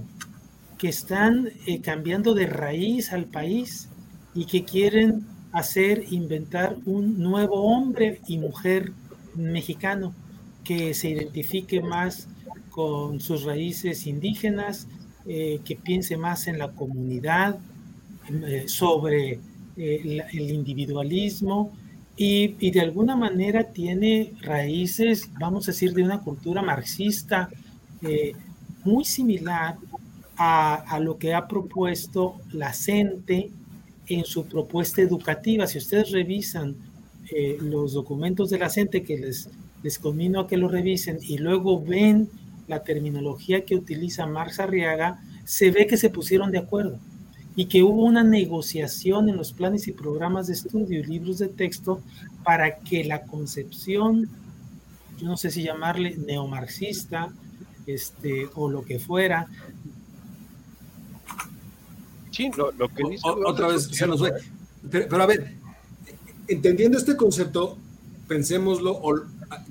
que 0.79 0.89
están 0.89 1.51
eh, 1.67 1.81
cambiando 1.81 2.35
de 2.35 2.47
raíz 2.47 3.13
al 3.13 3.25
país 3.25 3.89
y 4.35 4.47
que 4.47 4.65
quieren 4.65 5.27
hacer, 5.53 6.05
inventar 6.11 6.77
un 6.87 7.19
nuevo 7.19 7.63
hombre 7.63 8.21
y 8.29 8.39
mujer 8.39 8.93
mexicano 9.35 10.15
que 10.65 10.95
se 10.95 11.11
identifique 11.11 11.81
más 11.81 12.29
con 12.71 13.21
sus 13.21 13.45
raíces 13.45 14.07
indígenas, 14.07 14.87
eh, 15.27 15.61
que 15.65 15.75
piense 15.75 16.17
más 16.17 16.47
en 16.47 16.59
la 16.59 16.73
comunidad, 16.73 17.59
eh, 18.31 18.65
sobre 18.67 19.41
el 19.77 20.51
individualismo 20.51 21.73
y, 22.21 22.71
de 22.73 22.81
alguna 22.81 23.15
manera 23.15 23.63
tiene 23.63 24.33
raíces, 24.41 25.31
vamos 25.39 25.69
a 25.69 25.71
decir, 25.71 25.95
de 25.95 26.03
una 26.03 26.21
cultura 26.21 26.63
marxista 26.63 27.49
eh, 28.03 28.33
muy 28.85 29.05
similar 29.05 29.77
a, 30.37 30.99
lo 31.01 31.17
que 31.17 31.35
ha 31.35 31.47
propuesto 31.47 32.37
la 32.53 32.73
CENTE 32.73 33.51
en 34.09 34.25
su 34.25 34.47
propuesta 34.47 35.01
educativa. 35.01 35.69
Si 35.69 35.79
ustedes 35.79 36.11
revisan 36.11 36.75
eh, 37.31 37.57
los 37.61 37.93
documentos 37.93 38.51
de 38.51 38.59
la 38.59 38.69
CENTE, 38.69 39.05
que 39.05 39.17
les, 39.17 39.49
les 39.85 39.99
conmino 39.99 40.41
a 40.41 40.49
que 40.49 40.57
lo 40.57 40.69
revisen, 40.69 41.19
y 41.23 41.39
luego 41.39 41.81
ven 41.81 42.29
la 42.67 42.83
terminología 42.83 43.65
que 43.65 43.77
utiliza 43.77 44.27
Marx 44.27 44.59
Arriaga, 44.59 45.21
se 45.45 45.71
ve 45.71 45.87
que 45.87 45.97
se 45.97 46.11
pusieron 46.11 46.51
de 46.51 46.59
acuerdo 46.59 46.99
y 47.59 47.67
que 47.67 47.83
hubo 47.83 48.05
una 48.05 48.23
negociación 48.23 49.29
en 49.29 49.37
los 49.37 49.53
planes 49.53 49.89
y 49.89 49.93
programas 49.93 50.47
de 50.47 50.53
estudio 50.53 51.01
y 51.01 51.03
libros 51.03 51.39
de 51.39 51.49
texto 51.49 52.01
para 52.45 52.79
que 52.79 53.03
la 53.03 53.23
concepción, 53.23 54.29
yo 55.19 55.27
no 55.27 55.37
sé 55.37 55.51
si 55.51 55.65
llamarle 55.65 56.17
neomarxista, 56.19 57.33
este, 57.85 58.49
o 58.55 58.71
lo 58.71 58.85
que 58.85 59.01
fuera. 59.01 59.49
Sí, 62.31 62.49
lo, 62.57 62.89
que 62.91 63.03
dice 63.11 63.25
otra 63.27 63.67
vez 63.67 63.89
se 63.91 64.07
nos 64.07 64.21
fue. 64.21 64.35
Pero, 64.89 65.21
a 65.21 65.27
ver, 65.27 65.57
entendiendo 66.47 66.97
este 66.97 67.17
concepto, 67.17 67.77
pensémoslo, 68.29 68.93
o 68.93 69.21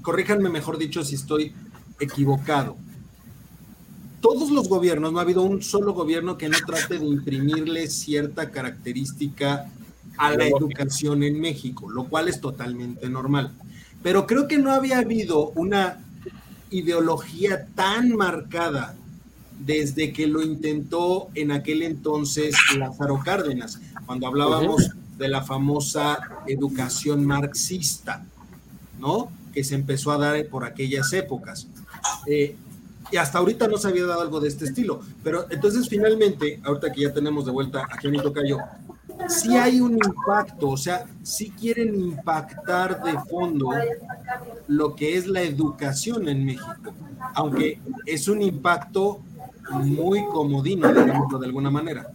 corríjanme 0.02 0.50
mejor 0.50 0.78
dicho 0.78 1.06
si 1.06 1.16
estoy 1.16 1.54
equivocado 2.02 2.76
todos 4.22 4.50
los 4.50 4.68
gobiernos, 4.68 5.12
no 5.12 5.20
ha 5.20 5.24
habido 5.24 5.44
un 5.44 5.62
solo 5.62 5.94
gobierno 5.94 6.38
que 6.38 6.50
no 6.50 6.58
trate 6.66 7.00
de 7.00 7.06
imprimirle 7.06 7.88
cierta 7.88 8.50
característica 8.50 9.70
a 10.18 10.32
la 10.32 10.48
educación 10.48 11.24
en 11.24 11.40
México, 11.40 11.90
lo 11.90 12.06
cual 12.06 12.28
es 12.28 12.42
totalmente 12.42 13.08
normal. 13.10 13.52
Pero 14.02 14.26
creo 14.26 14.48
que 14.48 14.58
no 14.58 14.72
había 14.72 15.00
habido 15.00 15.50
una 15.50 16.00
ideología 16.72 17.68
tan 17.76 18.16
marcada 18.16 18.96
desde 19.60 20.14
que 20.14 20.28
lo 20.28 20.42
intentó 20.42 21.30
en 21.34 21.52
aquel 21.52 21.82
entonces 21.82 22.56
Lázaro 22.78 23.20
Cárdenas, 23.24 23.80
cuando 24.06 24.28
hablábamos 24.28 24.92
de 25.18 25.28
la 25.28 25.44
famosa 25.44 26.20
educación 26.48 27.26
marxista, 27.26 28.24
¿no? 29.00 29.32
Que 29.54 29.64
se 29.64 29.76
empezó 29.76 30.12
a 30.12 30.18
dar 30.18 30.46
por 30.48 30.64
aquellas 30.64 31.12
épocas. 31.14 31.68
Eh, 32.28 32.56
y 33.12 33.18
hasta 33.18 33.40
ahorita 33.40 33.68
no 33.68 33.78
se 33.78 33.88
había 33.88 34.06
dado 34.06 34.22
algo 34.22 34.40
de 34.40 34.48
este 34.48 34.66
estilo. 34.66 35.02
Pero 35.24 35.46
entonces 35.50 35.88
finalmente, 35.88 36.60
ahorita 36.64 36.92
que 36.92 37.02
ya 37.02 37.14
tenemos 37.14 37.46
de 37.46 37.52
vuelta 37.52 37.84
a 37.90 37.98
Kenny 37.98 38.20
Tocayo, 38.20 38.60
sí 39.28 39.56
hay 39.58 39.82
un 39.82 39.94
impacto, 39.94 40.70
o 40.70 40.78
sea, 40.78 41.06
sí 41.24 41.52
quieren 41.52 41.96
impactar 41.96 43.04
de 43.04 43.18
fondo 43.30 43.72
lo 44.68 44.96
que 44.96 45.18
es 45.18 45.28
la 45.28 45.42
educación 45.42 46.28
en 46.28 46.46
México, 46.46 46.94
aunque 47.34 47.80
es 48.06 48.28
un 48.28 48.42
impacto 48.42 49.22
muy 49.72 50.26
comodino, 50.26 50.88
digámoslo 50.94 51.40
de 51.40 51.46
alguna 51.46 51.72
manera. 51.72 52.08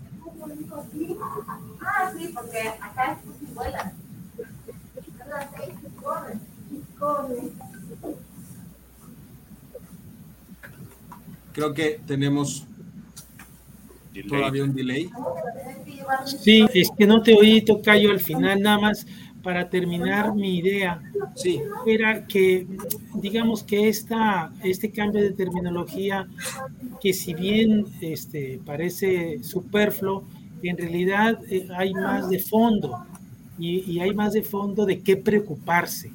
Ah, 1.80 2.10
sí, 2.16 2.30
porque 2.34 2.68
acá 2.80 3.12
es 3.12 3.18
Creo 11.52 11.74
que 11.74 12.00
tenemos 12.06 12.66
todavía 14.28 14.64
un 14.64 14.74
delay. 14.74 15.10
Sí, 16.24 16.66
es 16.74 16.90
que 16.96 17.06
no 17.06 17.22
te 17.22 17.34
oí, 17.34 17.62
Tocayo, 17.62 18.10
al 18.10 18.20
final 18.20 18.60
nada 18.60 18.78
más 18.78 19.06
para 19.42 19.68
terminar 19.68 20.34
mi 20.34 20.58
idea. 20.58 21.02
Sí. 21.34 21.60
Era 21.86 22.26
que, 22.26 22.66
digamos 23.14 23.62
que 23.62 23.88
esta, 23.88 24.52
este 24.62 24.90
cambio 24.90 25.22
de 25.22 25.32
terminología, 25.32 26.26
que 27.00 27.12
si 27.12 27.34
bien 27.34 27.86
este, 28.00 28.60
parece 28.64 29.42
superfluo, 29.42 30.24
en 30.62 30.78
realidad 30.78 31.40
eh, 31.50 31.66
hay 31.76 31.92
más 31.92 32.28
de 32.28 32.38
fondo 32.38 33.04
y, 33.58 33.80
y, 33.90 34.00
hay 34.00 34.14
más 34.14 34.32
de 34.32 34.42
fondo 34.42 34.86
de 34.86 35.00
qué 35.00 35.16
preocuparse. 35.16 36.12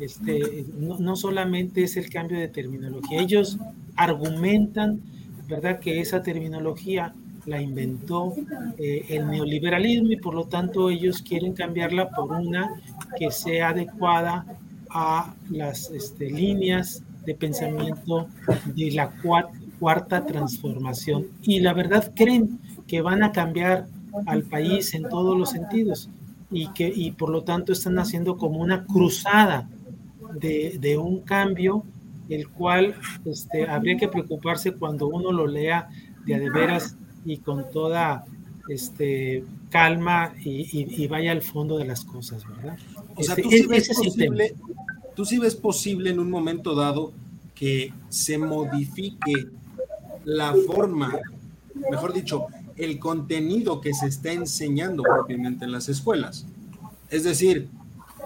Este, 0.00 0.64
no, 0.78 0.98
no 0.98 1.16
solamente 1.16 1.82
es 1.82 1.96
el 1.96 2.08
cambio 2.08 2.38
de 2.38 2.48
terminología. 2.48 3.20
Ellos 3.20 3.58
argumentan, 3.98 5.00
¿verdad?, 5.48 5.80
que 5.80 6.00
esa 6.00 6.22
terminología 6.22 7.14
la 7.46 7.60
inventó 7.60 8.34
eh, 8.78 9.04
el 9.08 9.26
neoliberalismo 9.28 10.12
y 10.12 10.16
por 10.16 10.34
lo 10.34 10.44
tanto 10.44 10.90
ellos 10.90 11.22
quieren 11.22 11.54
cambiarla 11.54 12.10
por 12.10 12.30
una 12.30 12.80
que 13.18 13.30
sea 13.30 13.70
adecuada 13.70 14.44
a 14.90 15.34
las 15.50 15.90
este, 15.90 16.30
líneas 16.30 17.02
de 17.24 17.34
pensamiento 17.34 18.28
de 18.74 18.90
la 18.92 19.12
cuarta 19.78 20.24
transformación. 20.24 21.26
Y 21.42 21.60
la 21.60 21.72
verdad 21.72 22.12
creen 22.14 22.58
que 22.86 23.00
van 23.00 23.22
a 23.22 23.32
cambiar 23.32 23.86
al 24.26 24.42
país 24.42 24.94
en 24.94 25.08
todos 25.08 25.36
los 25.36 25.50
sentidos 25.50 26.08
y 26.50 26.68
que 26.72 26.90
y 26.94 27.10
por 27.12 27.28
lo 27.28 27.42
tanto 27.42 27.72
están 27.72 27.98
haciendo 27.98 28.36
como 28.36 28.60
una 28.60 28.84
cruzada 28.84 29.68
de, 30.40 30.78
de 30.80 30.96
un 30.96 31.20
cambio 31.20 31.84
el 32.28 32.48
cual 32.48 32.94
este, 33.24 33.66
habría 33.68 33.96
que 33.96 34.08
preocuparse 34.08 34.72
cuando 34.72 35.08
uno 35.08 35.32
lo 35.32 35.46
lea 35.46 35.88
de 36.24 36.34
a 36.34 36.38
de 36.38 36.50
veras 36.50 36.96
y 37.24 37.38
con 37.38 37.70
toda 37.70 38.24
este, 38.68 39.44
calma 39.70 40.34
y, 40.44 41.06
vaya 41.06 41.32
al 41.32 41.42
fondo 41.42 41.78
de 41.78 41.86
las 41.86 42.04
cosas, 42.04 42.46
¿verdad? 42.46 42.78
O 43.16 43.22
sea, 43.22 43.34
este, 43.34 43.42
¿tú, 43.42 43.50
sí 43.50 43.66
ves 43.66 43.88
posible, 43.88 44.54
tú 45.14 45.24
sí 45.24 45.38
ves 45.38 45.56
posible 45.56 46.10
en 46.10 46.18
un 46.18 46.30
momento 46.30 46.74
dado 46.74 47.12
que 47.54 47.92
se 48.08 48.38
modifique 48.38 49.48
la 50.24 50.54
forma, 50.66 51.18
mejor 51.90 52.12
dicho, 52.12 52.46
el 52.76 52.98
contenido 52.98 53.80
que 53.80 53.94
se 53.94 54.06
está 54.06 54.32
enseñando 54.32 55.02
propiamente 55.02 55.64
en 55.64 55.72
las 55.72 55.88
escuelas. 55.88 56.46
Es 57.10 57.24
decir, 57.24 57.68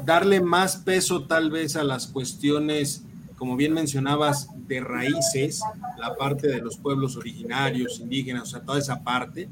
darle 0.04 0.40
más 0.40 0.76
peso 0.76 1.24
tal 1.24 1.50
vez 1.50 1.76
a 1.76 1.84
las 1.84 2.06
cuestiones 2.06 3.04
como 3.42 3.56
bien 3.56 3.72
mencionabas, 3.72 4.50
de 4.68 4.78
raíces, 4.78 5.62
la 5.98 6.14
parte 6.14 6.46
de 6.46 6.60
los 6.60 6.76
pueblos 6.76 7.16
originarios, 7.16 7.98
indígenas, 7.98 8.44
o 8.44 8.46
sea, 8.46 8.60
toda 8.60 8.78
esa 8.78 9.02
parte, 9.02 9.48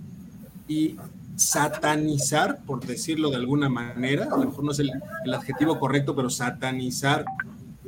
y 0.68 0.94
satanizar, 1.34 2.60
por 2.64 2.86
decirlo 2.86 3.30
de 3.30 3.38
alguna 3.38 3.68
manera, 3.68 4.28
a 4.30 4.38
lo 4.38 4.44
mejor 4.44 4.62
no 4.62 4.70
es 4.70 4.78
el, 4.78 4.92
adjetivo 5.34 5.80
correcto, 5.80 6.14
pero 6.14 6.30
satanizar 6.30 7.24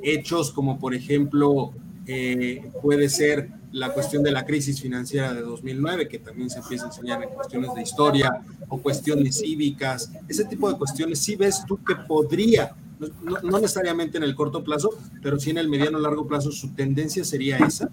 hechos 0.02 0.50
como, 0.50 0.80
por 0.80 0.92
ejemplo, 0.92 1.70
eh, 2.08 2.68
puede 2.82 3.08
ser 3.08 3.50
la 3.70 3.90
cuestión 3.90 4.24
de 4.24 4.32
la 4.32 4.44
crisis 4.44 4.82
financiera 4.82 5.32
de 5.32 5.42
2009, 5.42 6.08
que 6.08 6.18
también 6.18 6.50
se 6.50 6.58
empieza 6.58 6.86
a 6.86 6.88
enseñar 6.88 7.22
en 7.22 7.28
cuestiones 7.28 7.72
de 7.76 7.82
historia 7.82 8.42
o 8.68 8.76
cuestiones 8.78 9.38
cívicas, 9.38 10.10
ese 10.28 10.46
tipo 10.46 10.68
de 10.68 10.76
cuestiones, 10.76 11.20
¿sí 11.20 11.36
ves 11.36 11.62
tú 11.64 11.78
que 11.84 11.94
podría, 11.94 12.74
no, 13.22 13.60
necesariamente 13.60 14.18
en 14.18 14.24
el 14.24 14.34
corto 14.34 14.62
plazo, 14.62 14.90
pero 15.22 15.38
sí 15.38 15.50
en 15.50 15.58
el 15.58 15.68
mediano 15.68 15.98
largo 15.98 16.26
plazo, 16.26 16.52
su 16.52 16.74
tendencia 16.74 17.24
sería 17.24 17.58
esa? 17.58 17.90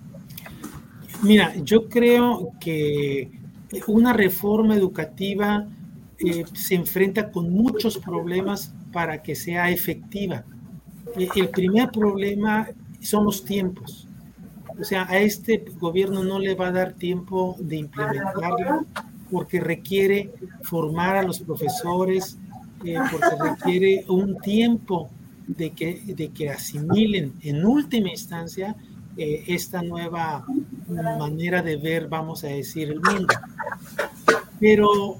Mira, 1.23 1.53
yo 1.63 1.89
creo 1.89 2.53
que 2.59 3.31
una 3.87 4.13
reforma 4.13 4.75
educativa 4.75 5.67
eh, 6.17 6.45
se 6.53 6.75
enfrenta 6.75 7.31
con 7.31 7.51
muchos 7.51 7.97
problemas 7.97 8.73
para 8.91 9.21
que 9.21 9.35
sea 9.35 9.69
efectiva. 9.69 10.43
Eh, 11.17 11.29
el 11.35 11.49
primer 11.49 11.89
problema 11.89 12.67
son 13.01 13.25
los 13.25 13.43
tiempos. 13.43 14.07
O 14.79 14.83
sea, 14.83 15.05
a 15.09 15.19
este 15.19 15.65
gobierno 15.79 16.23
no 16.23 16.39
le 16.39 16.55
va 16.55 16.67
a 16.67 16.71
dar 16.71 16.93
tiempo 16.93 17.55
de 17.59 17.77
implementarla 17.77 18.85
porque 19.29 19.59
requiere 19.59 20.31
formar 20.63 21.17
a 21.17 21.23
los 21.23 21.39
profesores, 21.39 22.37
eh, 22.83 22.97
porque 23.11 23.49
requiere 23.49 24.05
un 24.07 24.37
tiempo 24.39 25.09
de 25.47 25.71
que, 25.71 26.01
de 26.05 26.29
que 26.29 26.49
asimilen 26.49 27.33
en 27.41 27.65
última 27.65 28.09
instancia 28.09 28.75
esta 29.17 29.81
nueva 29.81 30.45
manera 30.87 31.61
de 31.61 31.75
ver, 31.75 32.07
vamos 32.07 32.45
a 32.45 32.47
decir, 32.47 32.89
el 32.89 33.01
mundo. 33.01 33.33
Pero 34.61 35.19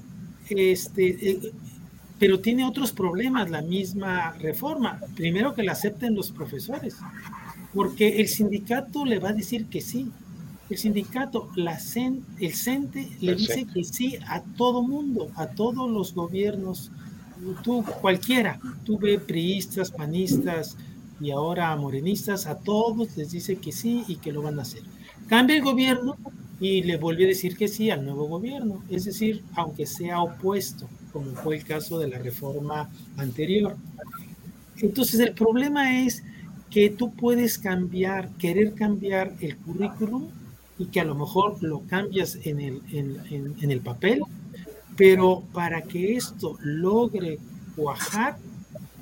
este, 0.50 1.30
eh, 1.30 1.52
pero 2.18 2.40
tiene 2.40 2.64
otros 2.64 2.92
problemas 2.92 3.50
la 3.50 3.62
misma 3.62 4.32
reforma. 4.32 5.00
Primero 5.16 5.54
que 5.54 5.62
la 5.62 5.72
acepten 5.72 6.14
los 6.14 6.30
profesores, 6.30 6.96
porque 7.72 8.20
el 8.20 8.28
sindicato 8.28 9.04
le 9.04 9.18
va 9.18 9.30
a 9.30 9.34
decir 9.34 9.66
que 9.66 9.80
sí. 9.80 10.10
El 10.68 10.78
sindicato, 10.78 11.50
la 11.56 11.78
el 12.38 12.54
CENTE 12.54 13.08
le 13.20 13.34
dice 13.34 13.66
que 13.72 13.82
sí 13.82 14.18
a 14.28 14.40
todo 14.42 14.82
mundo, 14.82 15.30
a 15.34 15.48
todos 15.48 15.90
los 15.90 16.14
gobiernos, 16.14 16.92
tú 17.62 17.84
cualquiera, 18.00 18.60
tú 18.84 18.98
ve 18.98 19.18
priistas, 19.18 19.90
panistas 19.90 20.76
y 21.20 21.30
ahora 21.30 21.74
morenistas, 21.76 22.46
a 22.46 22.56
todos 22.56 23.16
les 23.16 23.30
dice 23.30 23.56
que 23.56 23.72
sí 23.72 24.04
y 24.08 24.16
que 24.16 24.32
lo 24.32 24.42
van 24.42 24.58
a 24.58 24.62
hacer. 24.62 24.82
Cambia 25.28 25.56
el 25.56 25.62
gobierno 25.62 26.16
y 26.60 26.82
le 26.82 26.96
vuelve 26.96 27.24
a 27.24 27.28
decir 27.28 27.56
que 27.56 27.68
sí 27.68 27.90
al 27.90 28.04
nuevo 28.04 28.26
gobierno, 28.26 28.82
es 28.90 29.04
decir, 29.04 29.42
aunque 29.54 29.86
sea 29.86 30.20
opuesto, 30.20 30.88
como 31.12 31.32
fue 31.32 31.56
el 31.56 31.64
caso 31.64 31.98
de 31.98 32.08
la 32.08 32.18
reforma 32.18 32.90
anterior. 33.16 33.76
Entonces 34.78 35.20
el 35.20 35.32
problema 35.32 36.00
es 36.04 36.22
que 36.70 36.90
tú 36.90 37.12
puedes 37.12 37.58
cambiar, 37.58 38.30
querer 38.38 38.74
cambiar 38.74 39.34
el 39.40 39.56
currículum 39.56 40.28
y 40.78 40.86
que 40.86 41.00
a 41.00 41.04
lo 41.04 41.14
mejor 41.14 41.62
lo 41.62 41.80
cambias 41.80 42.38
en 42.44 42.60
el, 42.60 42.80
en, 42.92 43.54
en 43.60 43.70
el 43.70 43.80
papel, 43.80 44.22
pero 45.00 45.42
para 45.54 45.80
que 45.80 46.14
esto 46.14 46.58
logre 46.60 47.38
cuajar, 47.74 48.36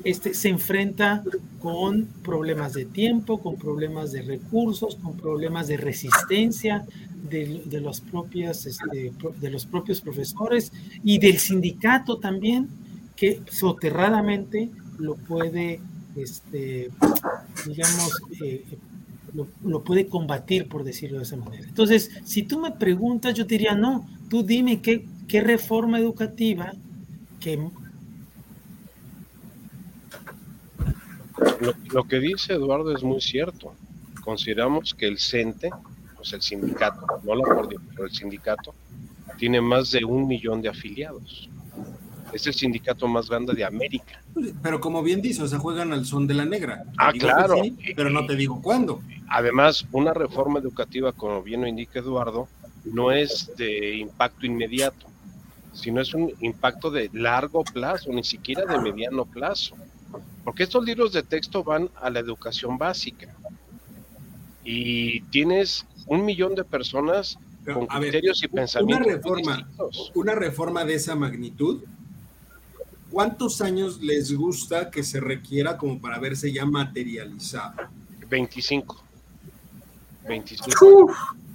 este, 0.04 0.32
se 0.32 0.48
enfrenta 0.48 1.24
con 1.58 2.06
problemas 2.22 2.74
de 2.74 2.84
tiempo, 2.84 3.42
con 3.42 3.56
problemas 3.56 4.12
de 4.12 4.22
recursos, 4.22 4.94
con 4.94 5.16
problemas 5.16 5.66
de 5.66 5.76
resistencia 5.76 6.86
de, 7.28 7.62
de 7.64 7.80
los, 7.80 8.00
propios, 8.00 8.64
este, 8.66 9.12
de 9.40 9.50
los 9.50 9.66
propios 9.66 10.00
profesores 10.00 10.70
y 11.02 11.18
del 11.18 11.38
sindicato 11.38 12.18
también, 12.18 12.68
que 13.16 13.42
soterradamente 13.50 14.70
lo 15.00 15.16
puede, 15.16 15.80
este, 16.14 16.90
digamos, 17.66 18.22
eh, 18.40 18.64
lo, 19.34 19.48
lo, 19.64 19.82
puede 19.82 20.06
combatir, 20.06 20.68
por 20.68 20.84
decirlo 20.84 21.18
de 21.18 21.24
esa 21.24 21.36
manera. 21.36 21.66
Entonces, 21.66 22.12
si 22.22 22.44
tú 22.44 22.60
me 22.60 22.70
preguntas, 22.70 23.34
yo 23.34 23.44
diría, 23.44 23.74
no, 23.74 24.08
tú 24.28 24.44
dime 24.44 24.80
qué, 24.80 25.04
qué 25.28 25.42
reforma 25.42 25.98
educativa 25.98 26.72
que 27.38 27.70
Lo, 31.92 32.04
que 32.04 32.18
dice 32.18 32.54
Eduardo 32.54 32.94
es 32.94 33.02
muy 33.02 33.20
cierto. 33.20 33.74
Consideramos 34.24 34.94
que 34.94 35.06
el 35.06 35.18
CENTE, 35.18 35.70
pues 36.16 36.32
el 36.32 36.42
sindicato, 36.42 37.06
no 37.22 37.34
la 37.34 37.44
coordinación, 37.44 37.94
pero 37.94 38.04
el 38.06 38.12
sindicato, 38.12 38.74
tiene 39.36 39.60
más 39.60 39.90
de 39.92 40.04
un 40.04 40.26
millón 40.26 40.62
de 40.62 40.68
afiliados. 40.68 41.48
Es 42.32 42.46
el 42.46 42.54
sindicato 42.54 43.06
más 43.06 43.28
grande 43.28 43.54
de 43.54 43.64
América. 43.64 44.20
Pero 44.62 44.80
como 44.80 45.02
bien 45.02 45.22
dice, 45.22 45.42
o 45.42 45.48
sea, 45.48 45.58
juegan 45.58 45.92
al 45.92 46.04
son 46.04 46.26
de 46.26 46.34
la 46.34 46.44
negra. 46.44 46.84
Ah, 46.96 47.12
claro. 47.12 47.62
pero 47.94 48.10
no 48.10 48.26
te 48.26 48.36
digo 48.36 48.60
cuándo. 48.60 49.00
Además, 49.28 49.86
una 49.92 50.12
reforma 50.12 50.58
educativa, 50.58 51.12
como 51.12 51.42
bien 51.42 51.60
lo 51.62 51.66
indica 51.66 52.00
Eduardo, 52.00 52.48
no 52.84 53.12
es 53.12 53.50
de 53.56 53.96
impacto 53.96 54.44
inmediato, 54.44 55.06
sino 55.72 56.00
es 56.00 56.14
un 56.14 56.32
impacto 56.40 56.90
de 56.90 57.10
largo 57.12 57.64
plazo, 57.64 58.12
ni 58.12 58.24
siquiera 58.24 58.64
de 58.64 58.80
mediano 58.80 59.24
plazo. 59.24 59.76
Porque 60.44 60.62
estos 60.62 60.84
libros 60.84 61.12
de 61.12 61.22
texto 61.22 61.62
van 61.62 61.90
a 61.96 62.10
la 62.10 62.20
educación 62.20 62.78
básica. 62.78 63.34
Y 64.64 65.20
tienes 65.22 65.86
un 66.06 66.24
millón 66.24 66.54
de 66.54 66.64
personas 66.64 67.38
con 67.72 67.86
criterios 67.86 68.42
y 68.42 68.48
pensamientos. 68.48 69.06
Una 69.06 69.14
reforma, 69.14 69.68
una 70.14 70.34
reforma 70.34 70.84
de 70.84 70.94
esa 70.94 71.14
magnitud, 71.14 71.82
¿cuántos 73.10 73.60
años 73.60 74.00
les 74.00 74.32
gusta 74.34 74.90
que 74.90 75.02
se 75.02 75.20
requiera 75.20 75.76
como 75.76 76.00
para 76.00 76.18
verse 76.18 76.52
ya 76.52 76.64
materializado? 76.64 77.74
25. 78.28 79.04
25. 80.26 81.10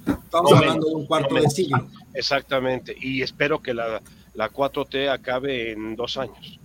Estamos 0.05 0.51
hablando 0.53 0.87
de 0.87 0.95
un 0.95 1.05
cuarto 1.05 1.35
de 1.35 1.49
siglo. 1.49 1.87
Exactamente. 2.13 2.95
Y 2.99 3.21
espero 3.21 3.61
que 3.61 3.73
la, 3.73 4.01
la 4.33 4.51
4T 4.51 5.09
acabe 5.09 5.71
en 5.71 5.95
dos 5.95 6.17
años. 6.17 6.59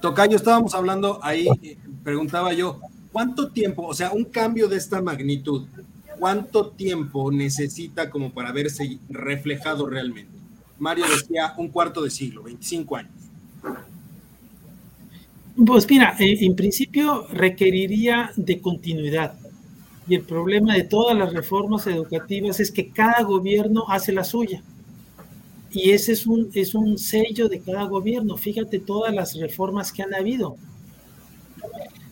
Tocayo, 0.00 0.36
estábamos 0.36 0.74
hablando 0.74 1.20
ahí, 1.22 1.46
preguntaba 2.02 2.54
yo, 2.54 2.80
¿cuánto 3.12 3.50
tiempo, 3.50 3.86
o 3.86 3.92
sea, 3.92 4.12
un 4.12 4.24
cambio 4.24 4.66
de 4.66 4.76
esta 4.76 5.02
magnitud, 5.02 5.66
cuánto 6.18 6.70
tiempo 6.70 7.30
necesita 7.30 8.08
como 8.08 8.32
para 8.32 8.50
verse 8.50 8.98
reflejado 9.10 9.86
realmente? 9.86 10.32
Mario 10.78 11.04
decía 11.06 11.52
un 11.58 11.68
cuarto 11.68 12.02
de 12.02 12.10
siglo, 12.10 12.42
25 12.42 12.96
años. 12.96 13.12
Pues 15.66 15.86
mira, 15.90 16.16
en 16.18 16.56
principio 16.56 17.26
requeriría 17.28 18.30
de 18.36 18.60
continuidad. 18.62 19.34
Y 20.10 20.16
el 20.16 20.22
problema 20.22 20.74
de 20.74 20.82
todas 20.82 21.16
las 21.16 21.32
reformas 21.32 21.86
educativas 21.86 22.58
es 22.58 22.72
que 22.72 22.88
cada 22.88 23.22
gobierno 23.22 23.84
hace 23.88 24.10
la 24.10 24.24
suya. 24.24 24.60
Y 25.70 25.92
ese 25.92 26.10
es 26.10 26.26
un, 26.26 26.50
es 26.52 26.74
un 26.74 26.98
sello 26.98 27.48
de 27.48 27.60
cada 27.60 27.84
gobierno. 27.84 28.36
Fíjate 28.36 28.80
todas 28.80 29.14
las 29.14 29.38
reformas 29.38 29.92
que 29.92 30.02
han 30.02 30.12
habido. 30.12 30.56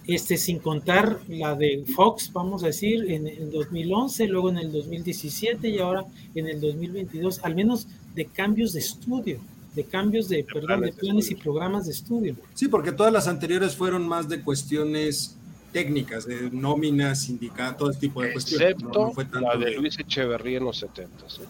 Este, 0.06 0.36
sin 0.36 0.60
contar 0.60 1.18
la 1.26 1.56
de 1.56 1.84
Fox, 1.96 2.32
vamos 2.32 2.62
a 2.62 2.68
decir, 2.68 3.10
en 3.10 3.26
el 3.26 3.50
2011, 3.50 4.28
luego 4.28 4.50
en 4.50 4.58
el 4.58 4.70
2017 4.70 5.68
y 5.68 5.80
ahora 5.80 6.04
en 6.36 6.46
el 6.46 6.60
2022, 6.60 7.40
al 7.42 7.56
menos 7.56 7.88
de 8.14 8.26
cambios 8.26 8.74
de 8.74 8.78
estudio, 8.78 9.40
de 9.74 9.82
cambios 9.82 10.28
de, 10.28 10.36
de 10.36 10.44
perdón, 10.44 10.66
planes 10.66 10.94
de 10.94 11.00
planes 11.00 11.30
y 11.32 11.34
programas 11.34 11.86
de 11.86 11.92
estudio. 11.94 12.36
Sí, 12.54 12.68
porque 12.68 12.92
todas 12.92 13.12
las 13.12 13.26
anteriores 13.26 13.74
fueron 13.74 14.06
más 14.06 14.28
de 14.28 14.40
cuestiones 14.40 15.36
técnicas, 15.72 16.26
de 16.26 16.50
nóminas, 16.50 17.22
sindicatos, 17.22 17.78
todo 17.78 17.90
ese 17.90 18.00
tipo 18.00 18.22
de 18.22 18.32
cuestiones. 18.32 18.70
Excepto 18.70 19.12
no, 19.32 19.40
la 19.40 19.56
de 19.56 19.76
Luis 19.76 19.98
Echeverría 19.98 20.58
en 20.58 20.64
los 20.64 20.78
70. 20.78 21.28
¿sí? 21.28 21.42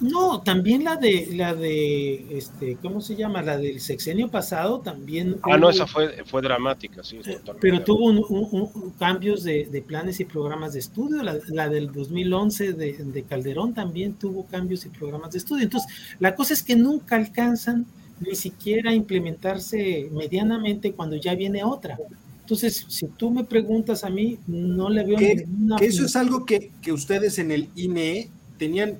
No, 0.00 0.40
también 0.42 0.84
la 0.84 0.96
de, 0.96 1.28
la 1.32 1.54
de, 1.54 2.36
este, 2.36 2.76
¿cómo 2.82 3.00
se 3.00 3.16
llama? 3.16 3.42
La 3.42 3.56
del 3.56 3.80
sexenio 3.80 4.28
pasado 4.28 4.80
también. 4.80 5.36
Ah, 5.42 5.50
hubo, 5.50 5.58
no, 5.58 5.70
esa 5.70 5.86
fue, 5.86 6.24
fue 6.24 6.42
dramática, 6.42 7.02
sí. 7.02 7.20
Eh, 7.24 7.38
pero 7.60 7.82
tuvo 7.82 8.06
un, 8.06 8.24
un, 8.28 8.70
un, 8.74 8.90
cambios 8.98 9.44
de, 9.44 9.66
de, 9.66 9.82
planes 9.82 10.20
y 10.20 10.24
programas 10.24 10.72
de 10.72 10.80
estudio. 10.80 11.22
La, 11.22 11.38
la 11.48 11.68
del 11.68 11.92
2011 11.92 12.72
de, 12.72 12.92
de, 12.92 13.22
Calderón 13.22 13.74
también 13.74 14.14
tuvo 14.14 14.46
cambios 14.46 14.84
y 14.86 14.88
programas 14.88 15.32
de 15.32 15.38
estudio. 15.38 15.64
Entonces, 15.64 15.90
la 16.18 16.34
cosa 16.34 16.54
es 16.54 16.62
que 16.62 16.76
nunca 16.76 17.16
alcanzan 17.16 17.86
ni 18.20 18.34
siquiera 18.34 18.90
a 18.90 18.94
implementarse 18.94 20.08
medianamente 20.12 20.92
cuando 20.92 21.16
ya 21.16 21.34
viene 21.34 21.64
otra. 21.64 21.98
Entonces, 22.46 22.86
si 22.86 23.08
tú 23.08 23.32
me 23.32 23.42
preguntas 23.42 24.04
a 24.04 24.08
mí, 24.08 24.38
no 24.46 24.88
le 24.88 25.04
veo 25.04 25.18
que, 25.18 25.34
ninguna... 25.34 25.78
Que 25.78 25.86
eso 25.86 26.04
es 26.04 26.14
algo 26.14 26.46
que, 26.46 26.70
que 26.80 26.92
ustedes 26.92 27.40
en 27.40 27.50
el 27.50 27.68
INE 27.74 28.30
tenían 28.56 28.98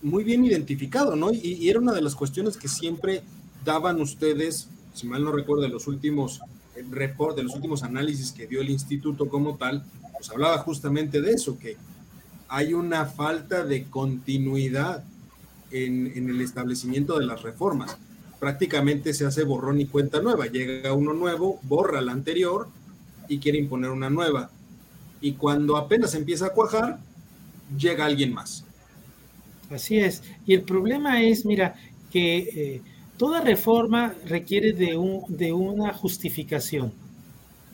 muy 0.00 0.22
bien 0.22 0.44
identificado, 0.44 1.16
¿no? 1.16 1.32
Y, 1.32 1.40
y, 1.42 1.68
era 1.68 1.80
una 1.80 1.92
de 1.92 2.02
las 2.02 2.14
cuestiones 2.14 2.56
que 2.56 2.68
siempre 2.68 3.24
daban 3.64 4.00
ustedes, 4.00 4.68
si 4.94 5.08
mal 5.08 5.24
no 5.24 5.32
recuerdo, 5.32 5.62
de 5.62 5.70
los 5.70 5.88
últimos 5.88 6.38
eh, 6.76 6.84
report, 6.88 7.36
de 7.36 7.42
los 7.42 7.56
últimos 7.56 7.82
análisis 7.82 8.30
que 8.30 8.46
dio 8.46 8.60
el 8.60 8.70
instituto 8.70 9.28
como 9.28 9.56
tal, 9.56 9.82
pues 10.16 10.30
hablaba 10.30 10.58
justamente 10.58 11.20
de 11.20 11.32
eso, 11.32 11.58
que 11.58 11.76
hay 12.46 12.74
una 12.74 13.06
falta 13.06 13.64
de 13.64 13.86
continuidad 13.86 15.02
en, 15.72 16.12
en 16.14 16.30
el 16.30 16.40
establecimiento 16.40 17.18
de 17.18 17.26
las 17.26 17.42
reformas. 17.42 17.96
Prácticamente 18.38 19.12
se 19.14 19.26
hace 19.26 19.42
borrón 19.42 19.80
y 19.80 19.86
cuenta 19.86 20.22
nueva. 20.22 20.46
Llega 20.46 20.92
uno 20.92 21.12
nuevo, 21.12 21.58
borra 21.64 22.00
la 22.00 22.12
anterior 22.12 22.68
y 23.28 23.38
quiere 23.38 23.58
imponer 23.58 23.90
una 23.90 24.10
nueva 24.10 24.50
y 25.24 25.32
cuando 25.32 25.78
apenas 25.78 26.14
empieza 26.14 26.48
a 26.48 26.50
cuajar, 26.50 26.98
llega 27.78 28.04
alguien 28.04 28.34
más. 28.34 28.62
Así 29.70 29.98
es. 29.98 30.22
Y 30.46 30.52
el 30.52 30.60
problema 30.64 31.22
es, 31.22 31.46
mira, 31.46 31.76
que 32.12 32.36
eh, 32.36 32.82
toda 33.16 33.40
reforma 33.40 34.14
requiere 34.26 34.74
de, 34.74 34.98
un, 34.98 35.24
de 35.28 35.50
una 35.54 35.94
justificación. 35.94 36.92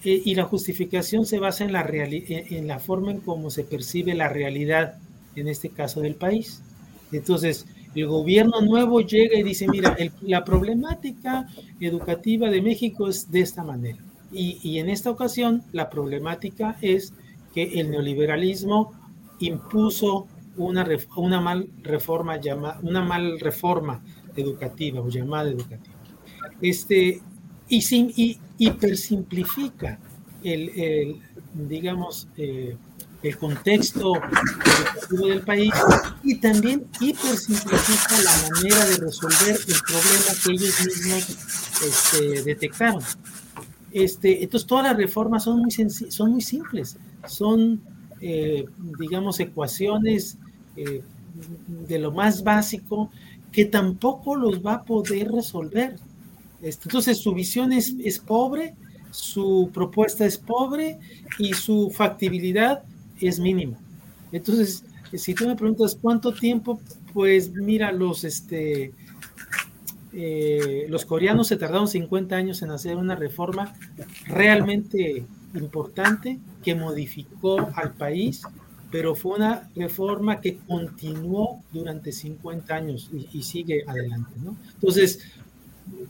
Eh, 0.05 0.23
y 0.25 0.37
la 0.37 0.45
justificación 0.45 1.27
se 1.27 1.41
basa 1.41 1.65
en 1.65 1.73
la, 1.73 1.85
en 1.91 2.69
la 2.69 2.79
forma 2.79 3.11
en 3.11 3.19
cómo 3.19 3.51
se 3.51 3.65
percibe 3.65 4.15
la 4.15 4.29
realidad, 4.29 4.95
en 5.35 5.49
este 5.49 5.71
caso 5.71 6.01
del 6.01 6.15
país. 6.15 6.63
Entonces, 7.11 7.67
el 7.97 8.07
gobierno 8.07 8.61
nuevo 8.61 9.01
llega 9.01 9.37
y 9.37 9.43
dice, 9.43 9.67
mira, 9.67 9.97
la 10.21 10.45
problemática 10.45 11.49
educativa 11.81 12.49
de 12.49 12.63
México 12.63 13.09
es 13.09 13.29
de 13.29 13.41
esta 13.41 13.65
manera. 13.65 13.99
Y, 14.33 14.59
y, 14.63 14.79
en 14.79 14.89
esta 14.89 15.11
ocasión, 15.11 15.63
la 15.73 15.91
problemática 15.91 16.77
es 16.81 17.13
que 17.53 17.81
el 17.81 17.91
neoliberalismo 17.91 18.93
impuso 19.41 20.29
una, 20.57 20.87
una 21.17 21.41
mal 21.41 21.69
reforma 21.83 22.37
llama, 22.37 22.79
una 22.83 23.03
mal 23.03 23.41
reforma 23.41 24.03
educativa 24.37 25.01
o 25.01 25.09
llamada 25.09 25.51
educativa. 25.51 25.97
Este, 26.61 27.21
y, 27.69 27.83
sin, 27.83 28.13
y 28.17 28.39
hipersimplifica 28.59 29.99
el, 30.43 30.71
el 30.71 31.21
digamos, 31.55 32.29
eh, 32.37 32.77
el 33.23 33.37
contexto 33.37 34.15
educativo 34.17 35.27
del 35.29 35.43
país 35.43 35.73
y 36.23 36.37
también 36.37 36.87
hipersimplifica 37.01 38.19
la 38.23 38.49
manera 38.51 38.85
de 38.87 38.97
resolver 38.97 39.61
el 39.69 39.77
problema 39.87 40.43
que 40.43 40.53
ellos 40.53 40.87
mismos 40.87 41.29
este, 41.87 42.43
detectaron. 42.43 43.03
Este, 43.93 44.43
entonces 44.43 44.67
todas 44.67 44.85
las 44.85 44.97
reformas 44.97 45.45
son 45.45 45.61
muy, 45.61 45.71
son 45.71 46.33
muy 46.33 46.41
simples, 46.41 46.97
son, 47.27 47.81
eh, 48.21 48.65
digamos, 48.99 49.41
ecuaciones 49.41 50.39
eh, 50.77 51.03
de 51.89 51.99
lo 51.99 52.13
más 52.13 52.45
básico 52.45 53.11
que 53.51 53.65
tampoco 53.65 54.37
los 54.37 54.65
va 54.65 54.75
a 54.75 54.85
poder 54.85 55.31
resolver. 55.33 55.97
Este, 56.63 56.85
entonces 56.89 57.19
su 57.19 57.35
visión 57.35 57.73
es, 57.73 57.95
es 58.05 58.19
pobre, 58.19 58.75
su 59.11 59.71
propuesta 59.73 60.25
es 60.25 60.39
pobre 60.39 60.99
y 61.39 61.53
su 61.55 61.91
factibilidad 61.91 62.83
es 63.21 63.41
mínima. 63.41 63.77
Entonces, 64.31 64.85
si 65.13 65.35
tú 65.35 65.47
me 65.47 65.57
preguntas 65.57 65.99
cuánto 66.01 66.33
tiempo, 66.33 66.81
pues 67.13 67.51
mira, 67.53 67.91
los, 67.91 68.23
este, 68.23 68.93
eh, 70.13 70.87
los 70.89 71.05
coreanos 71.05 71.49
se 71.49 71.57
tardaron 71.57 71.87
50 71.87 72.35
años 72.35 72.63
en 72.63 72.71
hacer 72.71 72.97
una 72.97 73.15
reforma 73.15 73.75
realmente 74.27 75.25
importante 75.55 76.39
que 76.63 76.75
modificó 76.75 77.71
al 77.75 77.93
país, 77.93 78.43
pero 78.91 79.15
fue 79.15 79.37
una 79.37 79.69
reforma 79.77 80.41
que 80.41 80.59
continuó 80.59 81.63
durante 81.73 82.13
50 82.13 82.75
años 82.75 83.11
y, 83.33 83.43
sigue 83.43 83.85
adelante. 83.87 84.33
¿no? 84.43 84.57
Entonces, 84.75 85.21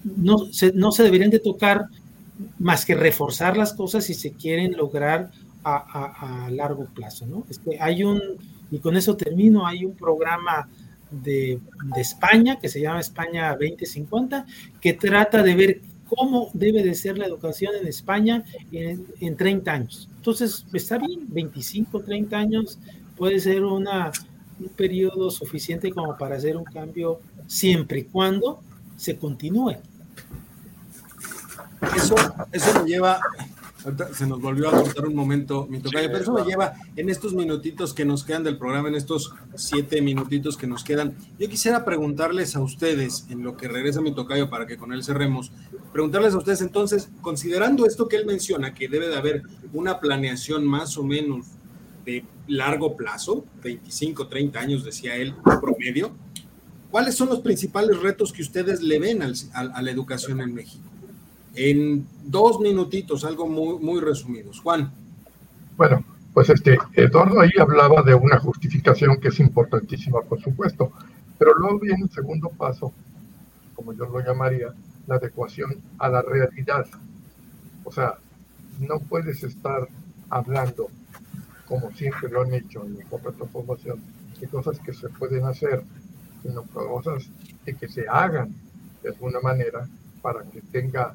no 0.05 0.51
se, 0.53 0.73
no 0.73 0.93
se 0.93 1.03
deberían 1.03 1.31
de 1.31 1.41
tocar 1.41 1.87
más 2.59 2.87
que 2.87 2.95
reforzar 2.95 3.57
las 3.57 3.75
cosas 3.75 4.05
si 4.05 4.15
se 4.15 4.33
quieren 4.33 4.77
lograr 4.77 5.31
a, 5.63 6.49
largo 6.51 6.87
plazo, 6.87 7.27
¿no? 7.27 7.45
hay 7.81 8.03
un, 8.03 8.19
y 8.71 8.79
con 8.79 8.97
eso 8.97 9.15
termino, 9.15 9.67
hay 9.67 9.85
un 9.85 9.95
programa 9.95 10.67
de, 11.11 11.61
España 11.97 12.59
que 12.59 12.69
se 12.69 12.81
llama 12.81 13.01
España 13.01 13.51
2050, 13.53 14.47
que 14.81 14.93
trata 14.95 15.43
de 15.43 15.55
ver 15.55 15.81
cómo 16.09 16.51
debe 16.55 16.83
de 16.83 16.95
ser 16.95 17.19
la 17.19 17.27
educación 17.27 17.73
en 17.81 17.87
España 17.87 18.45
en, 18.73 19.07
en 19.21 19.37
30 19.37 19.73
años. 19.73 20.09
Entonces, 20.17 20.67
está 20.73 20.99
bien, 20.99 21.27
25, 21.29 22.01
30 22.03 22.37
años 22.37 22.79
puede 23.17 23.39
ser 23.39 23.65
una, 23.65 24.11
un 24.59 24.69
periodo 24.69 25.31
suficiente 25.31 25.91
como 25.93 26.17
para 26.17 26.37
hacer 26.37 26.57
un 26.57 26.65
cambio 26.65 27.21
siempre 27.47 28.01
y 28.01 28.05
cuando 28.05 28.61
se 28.97 29.17
continúe. 29.17 29.77
Eso, 31.97 32.15
eso 32.53 32.83
me 32.83 32.89
lleva 32.89 33.21
se 34.13 34.27
nos 34.27 34.41
volvió 34.41 34.69
a 34.69 34.73
cortar 34.73 35.07
un 35.07 35.15
momento 35.15 35.67
mi 35.69 35.81
tocayo, 35.81 36.09
pero 36.09 36.23
eso 36.23 36.33
me 36.33 36.45
lleva 36.45 36.75
en 36.97 37.09
estos 37.09 37.35
minutitos 37.35 37.95
que 37.95 38.05
nos 38.05 38.25
quedan 38.25 38.45
del 38.45 38.59
programa, 38.59 38.89
en 38.89 38.95
estos 38.95 39.33
siete 39.55 40.03
minutitos 40.03 40.57
que 40.57 40.67
nos 40.67 40.85
quedan. 40.85 41.17
Yo 41.39 41.49
quisiera 41.49 41.85
preguntarles 41.85 42.57
a 42.57 42.61
ustedes, 42.61 43.27
en 43.31 43.43
lo 43.43 43.57
que 43.57 43.69
regresa 43.69 44.01
mi 44.01 44.15
tocayo 44.15 44.51
para 44.51 44.67
que 44.67 44.77
con 44.77 44.93
él 44.93 45.03
cerremos, 45.03 45.53
preguntarles 45.93 46.35
a 46.35 46.39
ustedes 46.39 46.61
entonces, 46.61 47.09
considerando 47.23 47.87
esto 47.87 48.09
que 48.09 48.17
él 48.17 48.27
menciona, 48.27 48.75
que 48.75 48.89
debe 48.89 49.09
de 49.09 49.17
haber 49.17 49.43
una 49.73 50.01
planeación 50.01 50.65
más 50.65 50.99
o 50.99 51.03
menos 51.03 51.47
de 52.05 52.25
largo 52.49 52.97
plazo, 52.97 53.45
25, 53.63 54.29
30 54.29 54.59
años, 54.59 54.85
decía 54.85 55.17
él, 55.17 55.35
promedio, 55.61 56.13
¿cuáles 56.91 57.15
son 57.15 57.29
los 57.29 57.41
principales 57.41 57.99
retos 58.01 58.33
que 58.33 58.43
ustedes 58.43 58.83
le 58.83 58.99
ven 58.99 59.23
a 59.23 59.83
la 59.83 59.91
educación 59.91 60.41
en 60.41 60.55
México? 60.55 60.90
En 61.55 62.07
dos 62.25 62.61
minutitos, 62.61 63.25
algo 63.25 63.49
muy, 63.49 63.79
muy 63.79 64.01
resumidos. 64.01 64.61
Juan. 64.61 64.93
Bueno, 65.77 66.05
pues 66.33 66.49
este, 66.51 66.79
Eduardo 66.95 67.41
ahí 67.41 67.51
hablaba 67.59 68.03
de 68.03 68.15
una 68.15 68.39
justificación 68.39 69.19
que 69.21 69.29
es 69.29 69.41
importantísima, 69.41 70.21
por 70.23 70.41
supuesto, 70.41 70.93
pero 71.39 71.55
luego 71.55 71.81
viene 71.81 72.05
el 72.05 72.11
segundo 72.11 72.51
paso, 72.51 72.93
como 73.75 73.93
yo 73.93 74.07
lo 74.07 74.21
llamaría, 74.21 74.73
la 75.07 75.17
adecuación 75.17 75.77
a 75.99 76.09
la 76.09 76.23
realidad. 76.23 76.87
O 77.85 77.91
sea, 77.91 78.15
no 78.79 79.01
puedes 79.01 79.43
estar 79.43 79.89
hablando, 80.29 80.89
como 81.67 81.91
siempre 81.93 82.29
lo 82.29 82.43
han 82.43 82.55
hecho 82.55 82.85
en 82.85 82.99
la 82.99 83.33
transformación, 83.33 84.01
de 84.39 84.47
cosas 84.49 84.79
que 84.81 84.93
se 84.93 85.09
pueden 85.09 85.45
hacer, 85.47 85.83
sino 86.43 86.63
cosas 86.63 87.29
que, 87.65 87.75
que 87.75 87.89
se 87.89 88.07
hagan 88.09 88.55
de 89.03 89.11
alguna 89.11 89.41
manera 89.41 89.87
para 90.23 90.43
que 90.45 90.61
tenga 90.61 91.15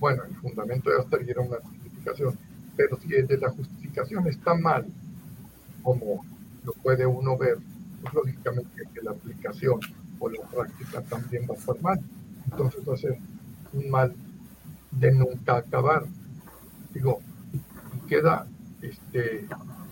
bueno, 0.00 0.24
el 0.24 0.34
fundamento 0.36 0.90
de 0.90 0.98
hasta 0.98 1.16
era 1.16 1.40
una 1.40 1.56
justificación, 1.58 2.38
pero 2.76 2.98
si 3.00 3.14
es 3.14 3.28
de 3.28 3.38
la 3.38 3.50
justificación 3.50 4.26
está 4.26 4.54
mal, 4.54 4.86
como 5.82 6.24
lo 6.64 6.72
puede 6.74 7.06
uno 7.06 7.36
ver, 7.36 7.58
pues 8.02 8.14
lógicamente 8.14 8.82
que 8.92 9.02
la 9.02 9.12
aplicación 9.12 9.80
o 10.18 10.28
la 10.28 10.42
práctica 10.42 11.02
también 11.02 11.46
va 11.48 11.54
a 11.54 11.58
estar 11.58 11.80
mal. 11.82 12.00
Entonces 12.50 12.88
va 12.88 12.94
a 12.94 12.98
ser 12.98 13.18
un 13.72 13.90
mal 13.90 14.14
de 14.90 15.12
nunca 15.12 15.58
acabar. 15.58 16.04
Digo, 16.92 17.20
queda 18.08 18.46
este, 18.80 19.46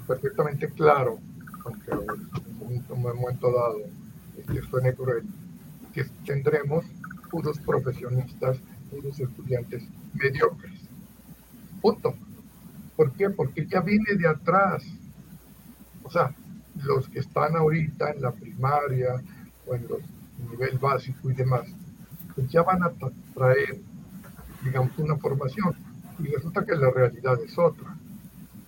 perfectamente 0.06 0.68
claro, 0.68 1.18
aunque 1.64 1.90
en 1.90 2.84
un 2.88 3.02
momento 3.02 3.52
dado 3.52 3.78
este, 4.38 4.62
suene 4.62 4.94
cruel, 4.94 5.24
que 5.92 6.04
tendremos 6.24 6.84
puros 7.30 7.58
profesionistas 7.58 8.58
los 9.00 9.18
estudiantes 9.18 9.84
mediocres. 10.14 10.72
Punto. 11.80 12.14
¿Por 12.96 13.12
qué? 13.12 13.30
Porque 13.30 13.66
ya 13.66 13.80
viene 13.80 14.14
de 14.16 14.28
atrás. 14.28 14.84
O 16.02 16.10
sea, 16.10 16.34
los 16.84 17.08
que 17.08 17.20
están 17.20 17.56
ahorita 17.56 18.10
en 18.10 18.22
la 18.22 18.32
primaria 18.32 19.22
o 19.66 19.74
en 19.74 19.88
los 19.88 20.00
nivel 20.50 20.78
básico 20.78 21.30
y 21.30 21.34
demás, 21.34 21.66
pues 22.34 22.48
ya 22.50 22.62
van 22.62 22.82
a 22.82 22.92
traer, 23.34 23.80
digamos, 24.64 24.96
una 24.98 25.16
formación. 25.16 25.74
Y 26.18 26.26
resulta 26.26 26.64
que 26.64 26.74
la 26.74 26.90
realidad 26.90 27.38
es 27.44 27.56
otra. 27.58 27.96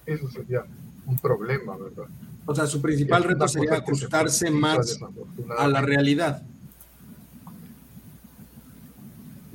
Eso 0.07 0.29
sería 0.31 0.65
un 1.07 1.19
problema, 1.19 1.77
¿verdad? 1.77 2.07
O 2.47 2.55
sea, 2.55 2.67
su 2.67 2.81
principal 2.81 3.25
reto 3.25 3.49
sería 3.49 3.75
ajustarse 3.75 4.51
más 4.51 5.01
a 5.57 5.69
la 5.69 5.81
realidad. 5.81 6.43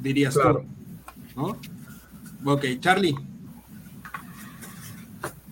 Dirías 0.01 0.33
tú. 0.33 0.65
¿no? 1.35 1.57
Ok, 2.51 2.65
Charlie. 2.79 3.15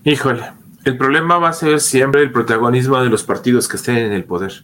Híjole, 0.03 0.53
el 0.85 0.97
problema 0.97 1.37
va 1.37 1.49
a 1.49 1.53
ser 1.53 1.79
siempre 1.79 2.21
el 2.21 2.31
protagonismo 2.31 2.99
de 3.01 3.09
los 3.09 3.23
partidos 3.23 3.67
que 3.67 3.77
estén 3.77 3.97
en 3.97 4.13
el 4.13 4.23
poder. 4.23 4.63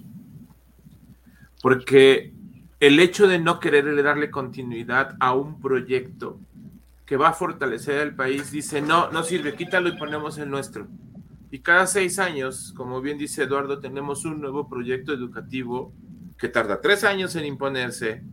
Porque 1.61 2.33
el 2.79 2.99
hecho 2.99 3.27
de 3.27 3.39
no 3.39 3.59
quererle 3.59 4.01
darle 4.03 4.29
continuidad 4.29 5.15
a 5.19 5.33
un 5.33 5.59
proyecto 5.61 6.39
que 7.05 7.17
va 7.17 7.29
a 7.29 7.33
fortalecer 7.33 7.99
al 8.01 8.15
país, 8.15 8.51
dice, 8.51 8.81
no, 8.81 9.11
no 9.11 9.23
sirve, 9.23 9.55
quítalo 9.55 9.89
y 9.89 9.97
ponemos 9.97 10.37
el 10.37 10.49
nuestro. 10.49 10.87
Y 11.51 11.59
cada 11.59 11.85
seis 11.87 12.19
años, 12.19 12.73
como 12.75 12.99
bien 13.01 13.17
dice 13.17 13.43
Eduardo, 13.43 13.79
tenemos 13.79 14.25
un 14.25 14.41
nuevo 14.41 14.67
proyecto 14.67 15.13
educativo 15.13 15.93
que 16.37 16.49
tarda 16.49 16.81
tres 16.81 17.03
años 17.03 17.35
en 17.35 17.45
imponerse, 17.45 18.23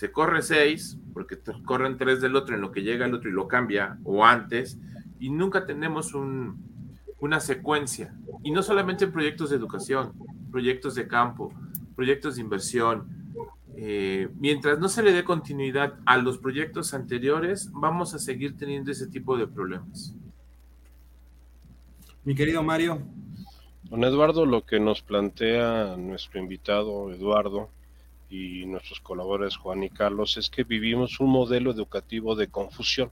se 0.00 0.10
corre 0.10 0.40
seis, 0.40 0.96
porque 1.12 1.38
corren 1.66 1.98
tres 1.98 2.22
del 2.22 2.34
otro 2.34 2.54
en 2.54 2.62
lo 2.62 2.72
que 2.72 2.82
llega 2.82 3.04
el 3.04 3.12
otro 3.12 3.28
y 3.28 3.34
lo 3.34 3.46
cambia, 3.46 3.98
o 4.02 4.24
antes, 4.24 4.78
y 5.18 5.28
nunca 5.28 5.66
tenemos 5.66 6.14
una 6.14 7.40
secuencia. 7.40 8.14
Y 8.42 8.50
no 8.50 8.62
solamente 8.62 9.04
en 9.04 9.12
proyectos 9.12 9.50
de 9.50 9.56
educación, 9.56 10.14
proyectos 10.50 10.94
de 10.94 11.06
campo, 11.06 11.52
proyectos 11.94 12.36
de 12.36 12.40
inversión. 12.40 13.08
Eh, 13.76 14.30
mientras 14.38 14.78
no 14.78 14.88
se 14.88 15.02
le 15.02 15.12
dé 15.12 15.22
continuidad 15.22 15.98
a 16.06 16.16
los 16.16 16.38
proyectos 16.38 16.94
anteriores, 16.94 17.70
vamos 17.70 18.14
a 18.14 18.18
seguir 18.18 18.56
teniendo 18.56 18.90
ese 18.90 19.06
tipo 19.06 19.36
de 19.36 19.48
problemas. 19.48 20.14
Mi 22.24 22.34
querido 22.34 22.62
Mario. 22.62 23.02
Don 23.82 24.02
Eduardo, 24.02 24.46
lo 24.46 24.64
que 24.64 24.80
nos 24.80 25.02
plantea 25.02 25.98
nuestro 25.98 26.40
invitado 26.40 27.12
Eduardo 27.12 27.68
y 28.30 28.64
nuestros 28.66 29.00
colaboradores 29.00 29.56
Juan 29.56 29.82
y 29.82 29.90
Carlos 29.90 30.36
es 30.36 30.48
que 30.48 30.62
vivimos 30.62 31.18
un 31.18 31.30
modelo 31.30 31.72
educativo 31.72 32.36
de 32.36 32.48
confusión, 32.48 33.10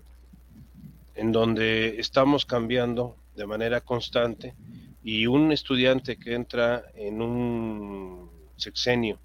en 1.17 1.33
donde 1.33 1.99
estamos 1.99 2.47
cambiando 2.47 3.17
de 3.35 3.47
manera 3.47 3.81
constante 3.81 4.55
y 5.03 5.27
un 5.27 5.51
estudiante 5.53 6.17
que 6.17 6.35
entra 6.35 6.85
en 6.95 7.21
un 7.21 8.31
sexenio 8.57 9.19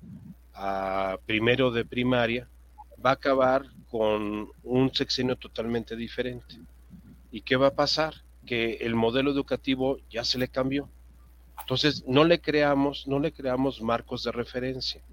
a 0.53 1.17
primero 1.25 1.71
de 1.71 1.85
primaria 1.85 2.47
va 3.03 3.11
a 3.11 3.13
acabar 3.13 3.65
con 3.89 4.49
un 4.63 4.93
sexenio 4.93 5.35
totalmente 5.35 5.95
diferente. 5.95 6.55
¿Y 7.31 7.41
qué 7.41 7.55
va 7.55 7.67
a 7.67 7.75
pasar? 7.75 8.15
Que 8.45 8.75
el 8.81 8.95
modelo 8.95 9.31
educativo 9.31 9.97
ya 10.09 10.23
se 10.23 10.37
le 10.37 10.47
cambió. 10.47 10.89
Entonces, 11.59 12.03
no 12.07 12.23
le 12.23 12.39
creamos, 12.39 13.07
no 13.07 13.19
le 13.19 13.31
creamos 13.31 13.81
marcos 13.81 14.23
de 14.23 14.31
referencia. 14.31 15.03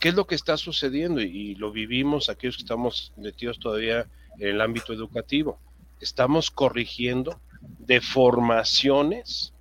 ¿Qué 0.00 0.10
es 0.10 0.14
lo 0.14 0.26
que 0.26 0.36
está 0.36 0.56
sucediendo? 0.56 1.20
Y, 1.20 1.56
lo 1.56 1.72
vivimos 1.72 2.28
aquellos 2.28 2.56
que 2.56 2.62
estamos 2.62 3.12
metidos 3.16 3.58
todavía 3.58 4.06
en 4.38 4.48
el 4.48 4.60
ámbito 4.60 4.92
educativo. 4.92 5.58
Estamos 6.00 6.50
corrigiendo 6.50 7.40
deformaciones 7.80 9.52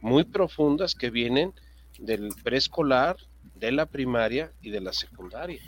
muy 0.00 0.24
profundas 0.24 0.94
que 0.94 1.10
vienen 1.10 1.52
del 1.98 2.30
preescolar, 2.42 3.16
de 3.54 3.72
la 3.72 3.86
primaria 3.86 4.52
y 4.62 4.70
de 4.70 4.80
la 4.80 4.92
secundaria. 4.92 5.60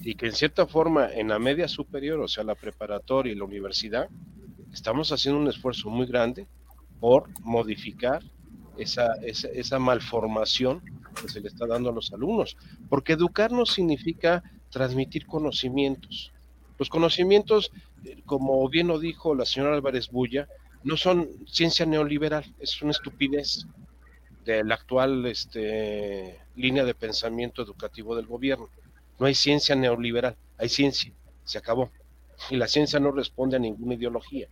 Y 0.00 0.16
que 0.16 0.26
en 0.26 0.32
cierta 0.32 0.66
forma 0.66 1.12
en 1.12 1.28
la 1.28 1.38
media 1.38 1.68
superior, 1.68 2.18
o 2.20 2.28
sea, 2.28 2.42
la 2.42 2.56
preparatoria 2.56 3.32
y 3.32 3.36
la 3.36 3.44
universidad, 3.44 4.08
estamos 4.72 5.12
haciendo 5.12 5.40
un 5.40 5.48
esfuerzo 5.48 5.90
muy 5.90 6.06
grande 6.06 6.46
por 6.98 7.28
modificar 7.40 8.22
esa, 8.76 9.14
esa, 9.22 9.78
malformación 9.78 10.82
que 11.14 11.28
se 11.28 11.40
le 11.40 11.48
está 11.48 11.66
dando 11.66 11.90
a 11.90 11.92
los 11.92 12.12
alumnos. 12.12 12.56
Porque 12.88 13.14
educar 13.14 13.52
no 13.52 13.66
significa 13.66 14.42
transmitir 14.70 15.26
conocimientos. 15.26 16.32
Los 16.78 16.88
conocimientos, 16.88 17.72
eh, 18.04 18.22
como 18.24 18.68
bien 18.68 18.86
lo 18.86 18.98
dijo 18.98 19.34
la 19.34 19.44
señora 19.44 19.74
Álvarez 19.74 20.10
Bulla, 20.10 20.48
no 20.84 20.96
son 20.96 21.28
ciencia 21.46 21.84
neoliberal, 21.86 22.44
es 22.60 22.80
una 22.82 22.92
estupidez 22.92 23.66
de 24.44 24.64
la 24.64 24.76
actual 24.76 25.26
este, 25.26 26.38
línea 26.56 26.84
de 26.84 26.94
pensamiento 26.94 27.62
educativo 27.62 28.14
del 28.16 28.26
gobierno. 28.26 28.68
No 29.18 29.26
hay 29.26 29.34
ciencia 29.34 29.74
neoliberal, 29.74 30.36
hay 30.56 30.68
ciencia, 30.68 31.12
se 31.44 31.58
acabó. 31.58 31.90
Y 32.50 32.56
la 32.56 32.68
ciencia 32.68 33.00
no 33.00 33.10
responde 33.10 33.56
a 33.56 33.58
ninguna 33.58 33.94
ideología, 33.94 34.46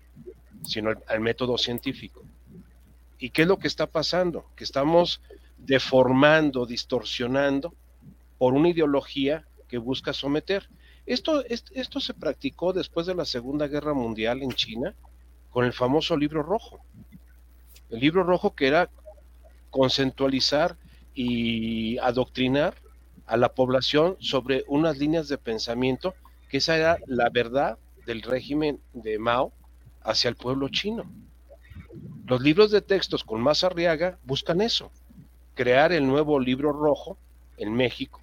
sino 0.65 0.91
al 1.07 1.21
método 1.21 1.57
científico. 1.57 2.23
¿Y 3.19 3.31
qué 3.31 3.43
es 3.43 3.49
lo 3.49 3.59
que 3.59 3.69
está 3.69 3.87
pasando? 3.87 4.45
Que 4.57 4.65
estamos 4.65 5.21
deformando, 5.59 6.67
distorsionando 6.67 7.75
por 8.39 8.55
una 8.55 8.69
ideología 8.69 9.47
que 9.69 9.79
busca 9.79 10.13
someter. 10.13 10.69
Esto, 11.07 11.45
esto 11.47 12.01
se 12.01 12.15
practicó 12.15 12.73
después 12.73 13.07
de 13.07 13.15
la 13.15 13.25
Segunda 13.25 13.67
Guerra 13.69 13.95
Mundial 13.95 14.43
en 14.43 14.53
China 14.53 14.95
con 15.51 15.65
el 15.65 15.73
famoso 15.73 16.17
libro 16.17 16.43
rojo. 16.43 16.81
El 17.91 18.01
libro 18.01 18.25
rojo 18.25 18.55
que 18.55 18.67
era 18.67 18.91
concentualizar 19.71 20.77
y 21.15 21.99
adoctrinar 21.99 22.75
a 23.27 23.37
la 23.37 23.55
población 23.55 24.17
sobre 24.21 24.65
unas 24.69 24.99
líneas 24.99 25.29
de 25.29 25.39
pensamiento 25.39 26.15
que 26.49 26.59
esa 26.59 26.77
era 26.77 26.99
la 27.07 27.29
verdad 27.31 27.79
del 28.07 28.23
régimen 28.23 28.81
de 28.93 29.19
Mao 29.19 29.53
hacia 30.03 30.29
el 30.29 30.37
pueblo 30.37 30.69
chino. 30.69 31.11
Los 32.27 32.41
libros 32.41 32.71
de 32.71 32.83
textos 32.83 33.25
con 33.25 33.41
más 33.41 33.65
arriaga 33.65 34.19
buscan 34.25 34.61
eso, 34.61 34.91
crear 35.57 35.91
el 35.93 36.07
nuevo 36.07 36.39
libro 36.39 36.71
rojo 36.71 37.17
en 37.57 37.73
México 37.73 38.21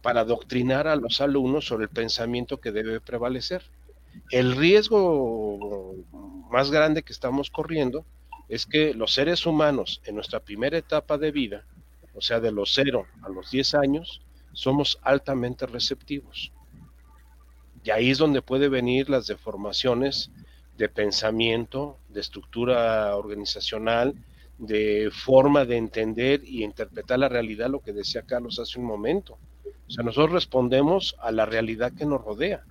para 0.00 0.20
adoctrinar 0.20 0.86
a 0.86 0.96
los 0.96 1.20
alumnos 1.20 1.66
sobre 1.66 1.84
el 1.84 1.90
pensamiento 1.90 2.60
que 2.60 2.72
debe 2.72 3.00
prevalecer. 3.00 3.62
El 4.30 4.56
riesgo 4.56 5.96
más 6.50 6.70
grande 6.70 7.02
que 7.02 7.12
estamos 7.12 7.50
corriendo 7.50 8.06
es 8.48 8.64
que 8.64 8.94
los 8.94 9.12
seres 9.12 9.44
humanos 9.44 10.00
en 10.04 10.14
nuestra 10.14 10.40
primera 10.40 10.78
etapa 10.78 11.18
de 11.18 11.32
vida, 11.32 11.64
o 12.14 12.20
sea, 12.20 12.38
de 12.40 12.52
los 12.52 12.72
0 12.74 13.06
a 13.22 13.28
los 13.28 13.50
10 13.50 13.74
años, 13.74 14.22
somos 14.52 14.98
altamente 15.02 15.66
receptivos. 15.66 16.52
Y 17.84 17.90
ahí 17.90 18.10
es 18.10 18.18
donde 18.18 18.40
puede 18.40 18.68
venir 18.68 19.10
las 19.10 19.26
deformaciones 19.26 20.30
de 20.78 20.88
pensamiento, 20.88 21.98
de 22.08 22.20
estructura 22.20 23.16
organizacional, 23.16 24.14
de 24.62 25.10
forma 25.12 25.64
de 25.64 25.76
entender 25.76 26.42
y 26.44 26.62
interpretar 26.64 27.18
la 27.18 27.28
realidad, 27.28 27.68
lo 27.68 27.80
que 27.80 27.92
decía 27.92 28.22
Carlos 28.22 28.58
hace 28.58 28.78
un 28.78 28.86
momento. 28.86 29.38
O 29.86 29.90
sea, 29.90 30.04
nosotros 30.04 30.32
respondemos 30.32 31.16
a 31.20 31.32
la 31.32 31.44
realidad 31.44 31.92
que 31.92 32.06
nos 32.06 32.22
rodea, 32.22 32.64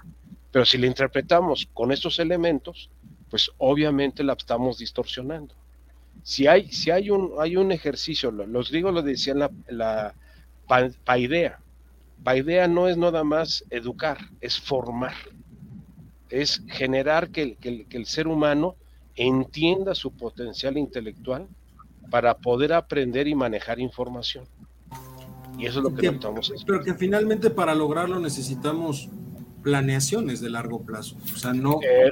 pero 0.51 0.65
si 0.65 0.77
la 0.77 0.87
interpretamos 0.87 1.67
con 1.73 1.91
estos 1.91 2.19
elementos, 2.19 2.89
pues 3.29 3.51
obviamente 3.57 4.23
la 4.23 4.33
estamos 4.33 4.77
distorsionando. 4.77 5.53
Si 6.23 6.47
hay, 6.47 6.71
si 6.71 6.91
hay, 6.91 7.09
un, 7.09 7.33
hay 7.39 7.55
un 7.57 7.71
ejercicio, 7.71 8.31
los 8.31 8.69
griegos 8.69 8.93
lo 8.93 9.01
decían 9.01 9.39
la, 9.39 9.51
la 9.69 10.15
paidea. 11.05 11.59
Paidea 12.23 12.67
no 12.67 12.87
es 12.87 12.97
nada 12.97 13.23
más 13.23 13.63
educar, 13.69 14.17
es 14.39 14.59
formar 14.59 15.13
es 16.31 16.63
generar 16.69 17.29
que 17.29 17.57
el, 17.61 18.05
ser 18.05 18.27
humano 18.27 18.75
entienda 19.15 19.93
su 19.93 20.11
potencial 20.11 20.77
intelectual 20.77 21.47
para 22.09 22.37
poder 22.37 22.73
aprender 22.73 23.27
y 23.27 23.35
manejar 23.35 23.79
información. 23.79 24.45
Y 25.57 25.65
eso 25.65 25.79
es 25.79 25.83
lo 25.83 25.93
que, 25.93 26.03
necesitamos. 26.03 26.53
Pero 26.65 26.83
que 26.83 26.93
finalmente 26.95 27.49
para 27.49 27.75
lograrlo 27.75 28.19
necesitamos 28.19 29.09
planeaciones 29.61 30.41
de 30.41 30.49
largo 30.49 30.81
plazo. 30.81 31.17
O 31.33 31.37
sea, 31.37 31.53
no. 31.53 31.79
Eh, 31.83 32.11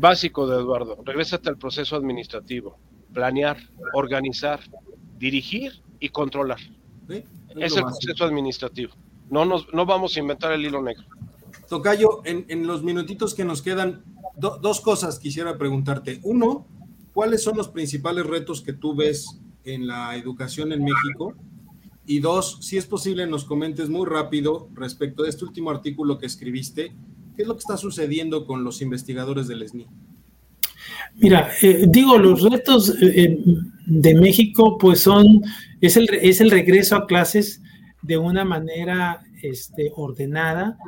básico 0.00 0.46
de 0.46 0.56
Eduardo, 0.56 0.98
regrésate 1.04 1.48
al 1.48 1.58
proceso 1.58 1.96
administrativo. 1.96 2.78
Planear, 3.12 3.58
organizar, 3.94 4.60
dirigir 5.18 5.82
y 6.00 6.08
controlar. 6.08 6.60
Es, 7.08 7.76
el 7.76 7.82
proceso 7.82 8.24
administrativo. 8.24 8.92
No, 9.30 9.44
nos, 9.44 9.72
no 9.72 9.86
vamos 9.86 10.16
a 10.16 10.20
inventar 10.20 10.52
el 10.52 10.64
hilo 10.64 10.82
negro. 10.82 11.04
Tocayo, 11.68 12.22
en, 12.24 12.66
los 12.66 12.82
minutitos 12.82 13.34
que 13.34 13.44
nos 13.44 13.62
quedan, 13.62 14.02
dos 14.36 14.80
cosas 14.80 15.18
quisiera 15.18 15.58
preguntarte. 15.58 16.20
Uno, 16.22 16.66
¿cuáles 17.12 17.42
son 17.42 17.56
los 17.56 17.68
principales 17.68 18.26
retos 18.26 18.62
que 18.62 18.72
tú 18.72 18.94
ves 18.94 19.40
en 19.64 19.86
la 19.86 20.16
educación 20.16 20.72
en 20.72 20.84
México? 20.84 21.34
Y 22.06 22.20
dos, 22.20 22.58
si 22.62 22.78
es 22.78 22.86
posible, 22.86 23.26
nos 23.26 23.44
comentes 23.44 23.88
muy 23.88 24.06
rápido 24.06 24.68
respecto 24.74 25.22
de 25.22 25.30
este 25.30 25.44
último 25.44 25.70
artículo 25.70 26.18
que 26.18 26.26
escribiste, 26.26 26.94
¿qué 27.36 27.42
es 27.42 27.48
lo 27.48 27.54
que 27.54 27.60
está 27.60 27.76
sucediendo 27.76 28.46
con 28.46 28.64
los 28.64 28.80
investigadores 28.80 29.46
del 29.46 29.68
SNI? 29.68 29.86
Mira, 31.16 31.50
eh, 31.62 31.86
digo, 31.88 32.16
los 32.18 32.42
retos 32.42 32.94
eh, 33.02 33.38
de 33.86 34.14
México, 34.14 34.78
pues 34.78 35.00
son, 35.00 35.42
es 35.80 35.96
el, 35.96 36.08
es 36.22 36.40
el 36.40 36.50
regreso 36.50 36.96
a 36.96 37.06
clases 37.06 37.60
de 38.02 38.16
una 38.16 38.44
manera 38.44 39.20
este, 39.42 39.92
ordenada, 39.94 40.78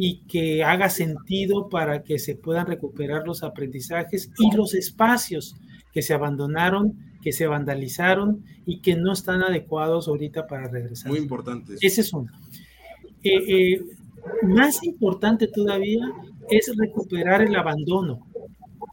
y 0.00 0.20
que 0.28 0.62
haga 0.62 0.90
sentido 0.90 1.68
para 1.68 2.04
que 2.04 2.20
se 2.20 2.36
puedan 2.36 2.68
recuperar 2.68 3.26
los 3.26 3.42
aprendizajes 3.42 4.30
y 4.38 4.54
los 4.54 4.72
espacios 4.74 5.56
que 5.92 6.02
se 6.02 6.14
abandonaron, 6.14 6.96
que 7.20 7.32
se 7.32 7.48
vandalizaron 7.48 8.44
y 8.64 8.80
que 8.80 8.94
no 8.94 9.12
están 9.12 9.42
adecuados 9.42 10.06
ahorita 10.06 10.46
para 10.46 10.68
regresar. 10.68 11.10
Muy 11.10 11.18
importante. 11.18 11.74
Ese 11.80 12.02
es 12.02 12.12
uno. 12.12 12.30
Eh, 13.24 13.32
eh, 13.48 13.84
más 14.42 14.84
importante 14.84 15.48
todavía 15.48 16.12
es 16.48 16.72
recuperar 16.76 17.42
el 17.42 17.56
abandono. 17.56 18.24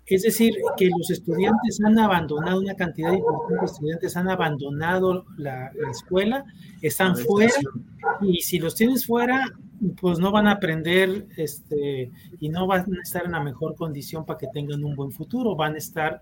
Es 0.07 0.23
decir, 0.23 0.55
que 0.75 0.89
los 0.89 1.11
estudiantes 1.11 1.79
han 1.85 1.99
abandonado, 1.99 2.61
una 2.61 2.73
cantidad 2.73 3.13
importante 3.13 3.59
de 3.59 3.65
estudiantes 3.65 4.17
han 4.17 4.29
abandonado 4.29 5.25
la, 5.37 5.71
escuela, 5.91 6.45
están 6.81 7.15
fuera, 7.15 7.53
y 8.21 8.41
si 8.41 8.57
los 8.57 8.73
tienes 8.73 9.05
fuera, 9.05 9.51
pues 9.99 10.19
no 10.19 10.31
van 10.31 10.47
a 10.47 10.53
aprender 10.53 11.27
este, 11.37 12.11
y 12.39 12.49
no 12.49 12.67
van 12.67 12.81
a 12.81 13.01
estar 13.01 13.25
en 13.25 13.31
la 13.31 13.43
mejor 13.43 13.75
condición 13.75 14.25
para 14.25 14.39
que 14.39 14.47
tengan 14.47 14.83
un 14.83 14.95
buen 14.95 15.11
futuro, 15.11 15.55
van 15.55 15.75
a 15.75 15.77
estar, 15.77 16.21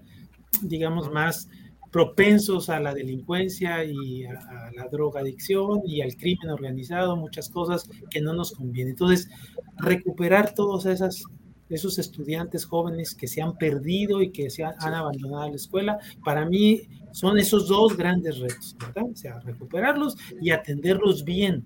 digamos, 0.61 1.11
más 1.11 1.47
propensos 1.93 2.69
a 2.69 2.79
la 2.79 2.93
delincuencia 2.93 3.85
y 3.85 4.25
a, 4.25 4.71
la 4.75 4.87
drogadicción 4.91 5.81
y 5.85 6.01
al 6.01 6.17
crimen 6.17 6.49
organizado, 6.49 7.15
muchas 7.15 7.49
cosas 7.49 7.87
que 8.09 8.19
no 8.19 8.33
nos 8.33 8.51
convienen. 8.51 8.93
Entonces, 8.93 9.29
recuperar 9.77 10.55
todos 10.55 10.87
esas, 10.87 11.23
esos 11.69 11.99
estudiantes 11.99 12.65
jóvenes 12.65 13.13
que 13.13 13.27
se 13.27 13.43
han 13.43 13.55
perdido 13.57 14.23
y 14.23 14.31
que 14.31 14.49
se 14.49 14.63
han, 14.63 14.73
abandonado 14.81 15.49
la 15.49 15.55
escuela, 15.55 15.99
para 16.25 16.47
mí 16.47 16.81
son 17.11 17.37
esos 17.37 17.67
dos 17.67 17.95
grandes 17.95 18.39
retos, 18.39 18.75
¿verdad? 18.79 19.11
O 19.11 19.15
sea, 19.15 19.39
recuperarlos 19.41 20.17
y 20.41 20.49
atenderlos 20.49 21.23
bien. 21.23 21.63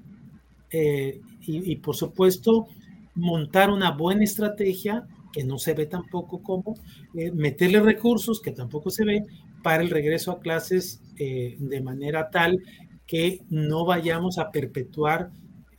Eh, 0.72 1.22
y, 1.48 1.78
por 1.78 1.96
supuesto 1.96 2.68
montar 3.16 3.72
una 3.72 3.92
buena 3.92 4.24
estrategia 4.24 5.08
que 5.32 5.44
no 5.44 5.58
se 5.58 5.74
ve 5.74 5.86
tampoco 5.86 6.42
cómo, 6.44 6.76
eh, 7.16 7.32
meterle 7.32 7.80
recursos, 7.80 8.42
que 8.42 8.52
tampoco 8.52 8.90
se 8.90 9.06
ve, 9.06 9.24
para 9.64 9.82
el 9.82 9.90
regreso 9.90 10.32
a 10.32 10.40
clases 10.40 11.02
eh, 11.18 11.56
de 11.60 11.82
manera 11.82 12.30
tal 12.30 12.60
que 13.06 13.42
no 13.50 13.86
vayamos 13.86 14.38
a 14.38 14.52
perpetuar 14.52 15.32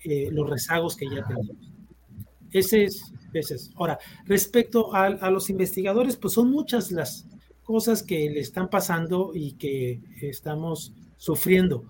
eh, 0.05 0.31
los 0.33 0.49
rezagos 0.49 0.97
que 0.97 1.07
ya 1.07 1.25
tenemos. 1.27 1.57
Ese 2.51 2.85
es, 2.85 3.13
ese 3.33 3.55
es. 3.55 3.71
Ahora, 3.77 3.99
respecto 4.27 4.95
a, 4.95 5.07
a, 5.07 5.31
los 5.31 5.51
investigadores, 5.51 6.17
pues 6.17 6.35
son 6.35 6.51
muchas 6.51 6.91
las 6.91 7.27
cosas 7.63 8.03
que 8.03 8.31
le 8.31 8.41
están 8.41 8.71
pasando 8.71 9.33
y 9.35 9.53
que 9.53 10.01
estamos 10.23 10.93
sufriendo. 11.19 11.85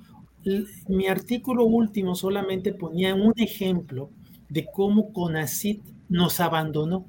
Mi 0.88 1.07
artículo 1.07 1.64
último 1.64 2.14
solamente 2.14 2.72
ponía 2.72 3.14
un 3.14 3.32
ejemplo 3.36 4.11
de 4.49 4.66
cómo 4.72 5.12
CONACIT 5.12 5.82
nos 6.09 6.40
abandonó, 6.40 7.07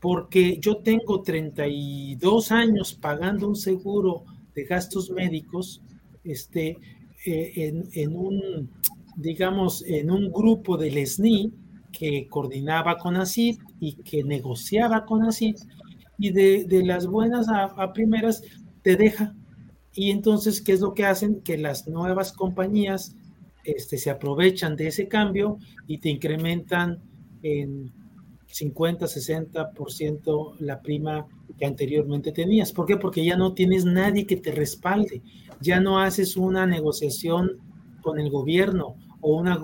porque 0.00 0.58
yo 0.60 0.78
tengo 0.78 1.22
32 1.22 2.52
años 2.52 2.94
pagando 2.94 3.48
un 3.48 3.56
seguro 3.56 4.24
de 4.54 4.64
gastos 4.64 5.10
médicos, 5.10 5.82
este, 6.24 6.78
eh, 7.26 7.52
en, 7.56 7.88
en, 7.92 8.16
un, 8.16 8.70
digamos, 9.16 9.84
en 9.86 10.10
un 10.10 10.32
grupo 10.32 10.76
del 10.76 11.06
SNI 11.06 11.52
que 11.92 12.28
coordinaba 12.28 12.98
con 12.98 13.16
ACID 13.16 13.58
y 13.80 13.94
que 14.02 14.22
negociaba 14.24 15.04
con 15.04 15.22
ACID, 15.22 15.56
y 16.18 16.30
de, 16.30 16.64
de 16.64 16.84
las 16.84 17.06
buenas 17.06 17.48
a, 17.48 17.64
a, 17.64 17.92
primeras 17.92 18.42
te 18.82 18.96
deja. 18.96 19.34
Y 19.98 20.12
entonces, 20.12 20.60
¿qué 20.60 20.70
es 20.70 20.80
lo 20.80 20.94
que 20.94 21.04
hacen? 21.04 21.40
Que 21.40 21.58
las 21.58 21.88
nuevas 21.88 22.32
compañías 22.32 23.16
este, 23.64 23.98
se 23.98 24.10
aprovechan 24.10 24.76
de 24.76 24.86
ese 24.86 25.08
cambio 25.08 25.58
y 25.88 25.98
te 25.98 26.08
incrementan 26.08 27.02
en 27.42 27.92
50, 28.46 29.06
60% 29.06 30.54
la 30.60 30.80
prima 30.82 31.26
que 31.58 31.66
anteriormente 31.66 32.30
tenías. 32.30 32.72
¿Por 32.72 32.86
qué? 32.86 32.96
Porque 32.96 33.24
ya 33.24 33.36
no 33.36 33.54
tienes 33.54 33.84
nadie 33.84 34.24
que 34.24 34.36
te 34.36 34.52
respalde, 34.52 35.20
ya 35.60 35.80
no 35.80 35.98
haces 35.98 36.36
una 36.36 36.64
negociación 36.64 37.58
con 38.00 38.20
el 38.20 38.30
gobierno 38.30 38.94
o 39.20 39.36
una 39.36 39.58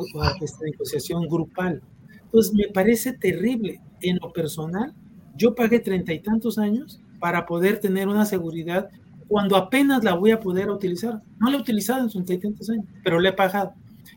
negociación 0.65 1.29
grupal. 1.29 1.81
Entonces, 2.25 2.53
me 2.55 2.67
parece 2.75 3.13
terrible. 3.13 3.81
En 4.01 4.19
lo 4.21 4.33
personal, 4.33 4.95
yo 5.37 5.55
pagué 5.55 5.79
treinta 5.79 6.13
y 6.13 6.19
tantos 6.19 6.59
años 6.59 7.01
para 7.21 7.47
poder 7.47 7.79
tener 7.79 8.09
una 8.09 8.27
seguridad 8.27 8.91
cuando 9.29 9.57
apenas 9.57 10.05
la 10.05 10.15
voy 10.15 10.31
a 10.31 10.41
poder 10.41 10.71
utilizar. 10.71 11.21
No 11.39 11.51
la 11.51 11.57
he 11.57 11.61
utilizado 11.61 12.09
en 12.09 12.33
y 12.33 12.39
tantos 12.39 12.71
años, 12.71 12.87
pero 13.03 13.21
la 13.21 13.31
he 13.31 13.33
pagado. 13.33 13.75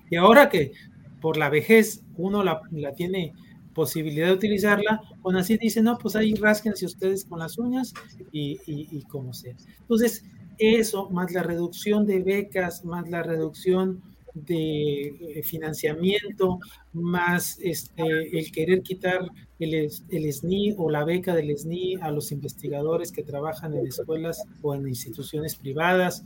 Y 0.09 0.15
ahora 0.15 0.49
que 0.49 0.71
por 1.21 1.37
la 1.37 1.49
vejez 1.49 2.03
uno 2.15 2.43
la, 2.43 2.61
la 2.71 2.93
tiene 2.93 3.33
posibilidad 3.73 4.27
de 4.27 4.33
utilizarla, 4.33 5.01
con 5.21 5.35
así 5.35 5.57
dice, 5.57 5.81
no, 5.81 5.97
pues 5.97 6.15
ahí 6.15 6.33
rásquense 6.33 6.85
ustedes 6.85 7.25
con 7.25 7.39
las 7.39 7.57
uñas 7.57 7.93
y, 8.31 8.53
y, 8.65 8.87
y 8.91 9.03
como 9.03 9.33
sea. 9.33 9.55
Entonces, 9.81 10.25
eso, 10.57 11.09
más 11.11 11.31
la 11.31 11.43
reducción 11.43 12.05
de 12.07 12.23
becas, 12.23 12.83
más 12.83 13.07
la 13.09 13.21
reducción 13.21 14.01
de 14.45 15.07
eh, 15.07 15.43
financiamiento, 15.43 16.59
más 16.93 17.59
este, 17.61 18.03
el 18.37 18.51
querer 18.51 18.81
quitar 18.81 19.29
el, 19.59 19.73
el, 20.09 20.33
SNI 20.33 20.75
o 20.77 20.89
la 20.89 21.03
beca 21.03 21.33
del 21.35 21.57
SNI 21.57 21.95
a 22.01 22.11
los 22.11 22.31
investigadores 22.31 23.11
que 23.11 23.23
trabajan 23.23 23.73
en 23.73 23.87
escuelas 23.87 24.43
o 24.61 24.75
en 24.75 24.87
instituciones 24.87 25.55
privadas, 25.55 26.23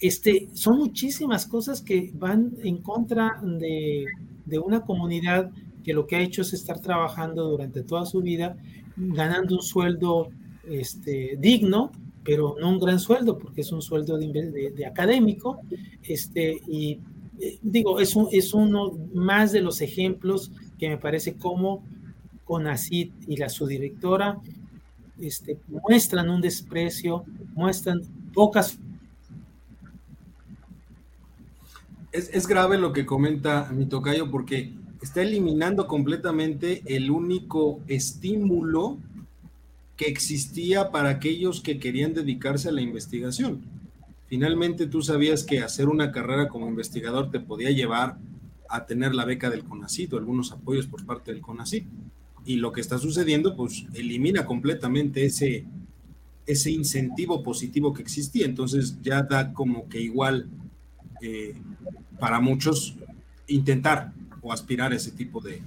este, 0.00 0.48
son 0.52 0.78
muchísimas 0.78 1.46
cosas 1.46 1.80
que 1.80 2.10
van 2.14 2.52
en 2.62 2.78
contra 2.78 3.40
de, 3.42 4.04
de, 4.44 4.58
una 4.58 4.82
comunidad 4.82 5.50
que 5.84 5.94
lo 5.94 6.06
que 6.06 6.16
ha 6.16 6.20
hecho 6.20 6.42
es 6.42 6.52
estar 6.52 6.80
trabajando 6.80 7.48
durante 7.48 7.82
toda 7.82 8.04
su 8.04 8.20
vida, 8.20 8.56
ganando 8.96 9.56
un 9.56 9.62
sueldo 9.62 10.28
este, 10.68 11.36
digno, 11.38 11.92
pero 12.26 12.56
no 12.60 12.70
un 12.70 12.80
gran 12.80 12.98
sueldo, 12.98 13.38
porque 13.38 13.60
es 13.60 13.70
un 13.70 13.80
sueldo 13.80 14.18
de, 14.18 14.26
de, 14.26 14.70
de 14.72 14.86
académico, 14.86 15.60
este, 16.02 16.60
y 16.66 17.00
eh, 17.40 17.58
digo, 17.62 18.00
es, 18.00 18.16
un, 18.16 18.28
es 18.32 18.52
uno 18.52 18.92
más 19.14 19.52
de 19.52 19.60
los 19.60 19.80
ejemplos 19.80 20.50
que 20.78 20.88
me 20.88 20.98
parece 20.98 21.36
como 21.36 21.84
CONACIT 22.44 23.12
y 23.28 23.36
la 23.36 23.48
subdirectora 23.48 24.40
este, 25.20 25.58
muestran 25.68 26.28
un 26.28 26.40
desprecio, 26.40 27.24
muestran 27.54 28.02
pocas 28.34 28.78
es, 32.12 32.30
es, 32.32 32.46
grave 32.46 32.78
lo 32.78 32.92
que 32.92 33.04
comenta 33.04 33.70
mi 33.72 33.86
tocayo 33.86 34.30
porque 34.30 34.72
está 35.02 35.22
eliminando 35.22 35.86
completamente 35.86 36.82
el 36.86 37.10
único 37.10 37.80
estímulo 37.88 38.98
que 39.96 40.06
existía 40.06 40.90
para 40.90 41.08
aquellos 41.08 41.60
que 41.60 41.78
querían 41.78 42.14
dedicarse 42.14 42.68
a 42.68 42.72
la 42.72 42.82
investigación. 42.82 43.62
Finalmente 44.26 44.86
tú 44.86 45.02
sabías 45.02 45.44
que 45.44 45.60
hacer 45.60 45.88
una 45.88 46.12
carrera 46.12 46.48
como 46.48 46.68
investigador 46.68 47.30
te 47.30 47.40
podía 47.40 47.70
llevar 47.70 48.18
a 48.68 48.86
tener 48.86 49.14
la 49.14 49.24
beca 49.24 49.48
del 49.50 49.64
CONACIT 49.64 50.12
o 50.12 50.18
algunos 50.18 50.52
apoyos 50.52 50.86
por 50.86 51.04
parte 51.06 51.32
del 51.32 51.40
CONACIT. 51.40 51.86
Y 52.44 52.56
lo 52.56 52.72
que 52.72 52.80
está 52.80 52.98
sucediendo, 52.98 53.56
pues 53.56 53.86
elimina 53.94 54.44
completamente 54.44 55.24
ese, 55.24 55.64
ese 56.46 56.70
incentivo 56.70 57.42
positivo 57.42 57.92
que 57.92 58.02
existía. 58.02 58.46
Entonces 58.46 58.98
ya 59.02 59.22
da 59.22 59.52
como 59.52 59.88
que 59.88 60.00
igual 60.00 60.48
eh, 61.22 61.54
para 62.18 62.40
muchos 62.40 62.96
intentar 63.46 64.12
o 64.42 64.52
aspirar 64.52 64.92
a 64.92 64.96
ese 64.96 65.12
tipo 65.12 65.40
de, 65.40 65.62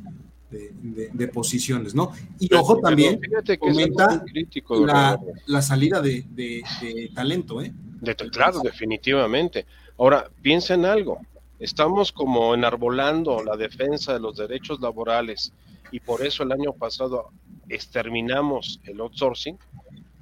de, 0.49 0.71
de, 0.73 1.09
de 1.13 1.27
posiciones, 1.27 1.93
¿no? 1.95 2.11
Y 2.39 2.53
ojo 2.53 2.79
también, 2.79 3.19
comenta 3.59 4.23
la, 4.85 5.19
la, 5.45 5.61
salida 5.61 6.01
de, 6.01 6.63
talento, 7.13 7.61
¿eh? 7.61 7.73
claro, 8.31 8.59
definitivamente. 8.59 9.65
Ahora, 9.97 10.29
piensa 10.41 10.73
en 10.73 10.85
algo, 10.85 11.19
estamos 11.59 12.11
como 12.11 12.53
enarbolando 12.53 13.43
la 13.43 13.57
defensa 13.57 14.13
de 14.13 14.19
los 14.19 14.37
derechos 14.37 14.79
laborales 14.79 15.51
y 15.91 15.99
por 15.99 16.25
eso 16.25 16.43
el 16.43 16.51
año 16.51 16.73
pasado 16.73 17.29
exterminamos 17.67 18.79
el 18.85 18.99
outsourcing 19.01 19.57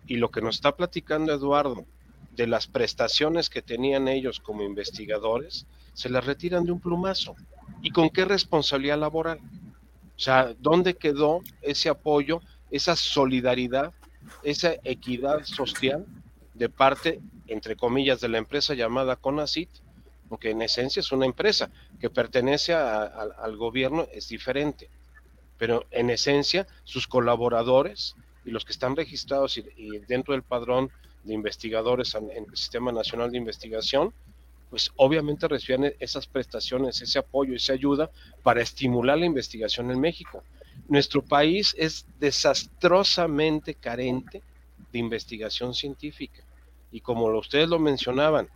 y 0.08 0.18
lo 0.18 0.30
que 0.32 0.42
nos 0.42 0.56
está 0.56 0.76
platicando 0.76 1.34
Eduardo 1.34 1.86
de 2.36 2.48
las 2.48 2.68
prestaciones 2.68 3.50
que 3.50 3.62
tenían 3.62 4.08
ellos 4.08 4.40
como 4.40 4.62
investigadores, 4.62 5.66
se 5.94 6.10
las 6.10 6.24
retiran 6.24 6.66
de 6.66 6.72
un 6.72 6.80
plumazo. 6.80 7.36
¿Y 7.82 7.90
con 7.90 8.10
qué 8.10 8.26
responsabilidad 8.26 9.00
laboral? 9.00 9.40
O 10.18 10.20
sea, 10.20 10.56
¿dónde 10.58 10.96
quedó 10.96 11.42
ese 11.62 11.90
apoyo, 11.90 12.42
esa 12.72 12.96
solidaridad, 12.96 13.94
esa 14.42 14.74
equidad 14.84 15.44
social 15.46 16.08
de 16.56 16.70
parte, 16.70 17.22
entre 17.46 17.76
comillas, 17.76 18.20
de 18.20 18.30
la 18.30 18.40
empresa 18.40 18.74
llamada 18.74 19.16
CONACIT? 19.16 19.70
Porque 20.28 20.50
en 20.50 20.64
esencia 20.64 21.02
es 21.02 21.12
una 21.12 21.28
empresa 21.28 21.70
que 22.00 22.10
pertenece 22.10 22.74
al 22.74 23.58
gobierno, 23.58 24.08
es 24.12 24.28
diferente. 24.28 24.90
Pero 25.60 25.86
en 25.92 26.10
esencia, 26.10 26.68
sus 26.84 27.08
colaboradores 27.08 28.16
y 28.44 28.50
los 28.50 28.66
que 28.66 28.72
están 28.72 28.96
registrados 28.96 29.58
y, 29.58 30.00
dentro 30.08 30.34
del 30.34 30.44
padrón 30.44 30.90
de 31.24 31.34
investigadores 31.36 32.16
en 32.16 32.32
el 32.32 32.58
Sistema 32.58 32.92
Nacional 32.92 33.32
de 33.32 33.38
Investigación, 33.38 34.14
pues 34.70 34.92
obviamente 34.96 35.48
recibían 35.48 35.94
esas 36.00 36.28
prestaciones, 36.28 37.02
ese 37.02 37.20
apoyo, 37.20 37.56
esa 37.56 37.74
ayuda 37.74 38.10
para 38.44 38.62
estimular 38.62 39.18
la 39.18 39.26
investigación 39.26 39.92
en 39.92 40.00
México. 40.00 40.44
Nuestro 40.90 41.22
país 41.22 41.74
es 41.78 42.06
desastrosamente 42.20 43.76
carente 43.76 44.42
de 44.92 45.00
investigación 45.00 45.74
científica 45.74 46.44
y 46.92 47.02
como 47.02 47.26
ustedes 47.38 47.70
lo 47.70 47.80
mencionaban, 47.80 48.50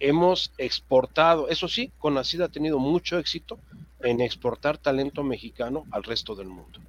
hemos 0.00 0.52
exportado, 0.58 1.48
eso 1.48 1.68
sí, 1.68 1.92
CONACID 1.98 2.42
ha 2.42 2.48
tenido 2.48 2.78
mucho 2.78 3.18
éxito 3.18 3.58
en 4.00 4.20
exportar 4.20 4.78
talento 4.78 5.22
mexicano 5.22 5.84
al 5.90 6.04
resto 6.04 6.34
del 6.34 6.48
mundo. 6.48 6.80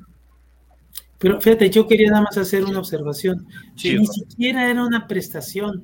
Pero 1.17 1.41
fíjate, 1.41 1.69
yo 1.69 1.85
quería 1.85 2.11
nada 2.11 2.23
más 2.23 2.37
hacer 2.37 2.63
una 2.63 2.79
observación. 2.79 3.45
Sí, 3.75 3.97
ni 3.97 4.07
siquiera 4.07 4.69
era 4.69 4.83
una 4.83 5.05
prestación, 5.05 5.83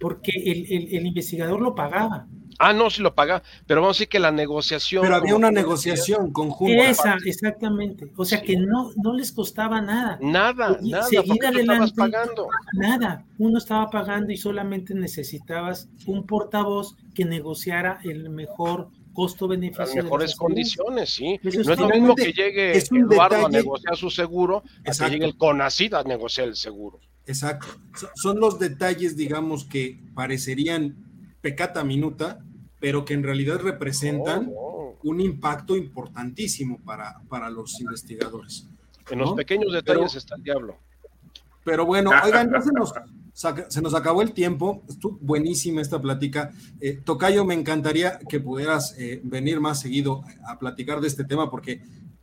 porque 0.00 0.32
el, 0.34 0.66
el, 0.72 0.94
el, 0.94 1.06
investigador 1.06 1.60
lo 1.60 1.74
pagaba. 1.74 2.26
Ah, 2.58 2.72
no, 2.72 2.90
sí 2.90 3.00
lo 3.00 3.14
pagaba, 3.14 3.42
pero 3.66 3.80
vamos 3.80 3.96
a 3.96 3.98
decir 3.98 4.08
que 4.08 4.18
la 4.18 4.32
negociación. 4.32 5.02
Pero 5.02 5.16
había 5.16 5.36
una 5.36 5.50
negociación 5.50 6.32
conjunta. 6.32 6.90
Esa, 6.90 7.16
exactamente. 7.24 8.10
O 8.16 8.24
sea 8.24 8.40
sí. 8.40 8.46
que 8.46 8.56
no, 8.56 8.90
no 8.96 9.14
les 9.14 9.30
costaba 9.32 9.80
nada. 9.80 10.18
Nada, 10.20 10.78
y 10.82 10.90
nada. 10.90 11.04
Seguir 11.04 11.44
adelante, 11.46 11.92
pagando. 11.96 12.48
nada. 12.72 13.24
Uno 13.38 13.58
estaba 13.58 13.88
pagando 13.90 14.32
y 14.32 14.36
solamente 14.36 14.94
necesitabas 14.94 15.88
un 16.06 16.26
portavoz 16.26 16.96
que 17.14 17.24
negociara 17.24 18.00
el 18.04 18.28
mejor 18.30 18.90
costo-beneficio. 19.12 19.84
Las 19.84 20.04
mejores 20.04 20.36
condiciones, 20.36 21.10
sí. 21.10 21.38
Eso 21.42 21.62
no 21.62 21.72
es 21.72 21.78
lo 21.78 21.88
mismo 21.88 22.14
que 22.14 22.32
llegue 22.32 22.76
Eduardo 22.76 23.36
detalle... 23.36 23.44
a 23.44 23.48
negociar 23.48 23.96
su 23.96 24.10
seguro, 24.10 24.62
a 24.86 24.92
que 24.92 25.10
llegue 25.10 25.24
el 25.26 25.36
CONACID 25.36 25.94
a 25.94 26.02
negociar 26.04 26.48
el 26.48 26.56
seguro. 26.56 27.00
Exacto. 27.30 27.68
Son 28.16 28.40
los 28.40 28.58
detalles, 28.58 29.16
digamos, 29.16 29.64
que 29.64 30.00
parecerían 30.14 30.96
pecata 31.40 31.84
minuta, 31.84 32.44
pero 32.80 33.04
que 33.04 33.14
en 33.14 33.22
realidad 33.22 33.60
representan 33.60 34.50
oh, 34.52 34.96
oh. 34.98 34.98
un 35.04 35.20
impacto 35.20 35.76
importantísimo 35.76 36.80
para, 36.84 37.20
para 37.28 37.48
los 37.48 37.80
investigadores. 37.80 38.66
En 39.10 39.20
los 39.20 39.34
pequeños 39.34 39.72
detalles 39.72 40.16
está 40.16 40.34
el 40.34 40.42
diablo. 40.42 40.76
Pero 41.62 41.86
bueno, 41.86 42.10
oigan, 42.24 42.50
se 42.62 42.72
nos, 42.72 42.92
se 43.68 43.80
nos 43.80 43.94
acabó 43.94 44.22
el 44.22 44.32
tiempo. 44.32 44.82
Estuvo 44.88 45.16
buenísima 45.20 45.80
esta 45.80 46.00
plática. 46.00 46.50
Eh, 46.80 47.00
Tocayo, 47.04 47.44
me 47.44 47.54
encantaría 47.54 48.18
que 48.28 48.40
pudieras 48.40 48.96
eh, 48.98 49.20
venir 49.22 49.60
más 49.60 49.78
seguido 49.78 50.24
a 50.48 50.58
platicar 50.58 51.00
de 51.00 51.06
este 51.06 51.22
tema 51.22 51.48
porque 51.48 51.80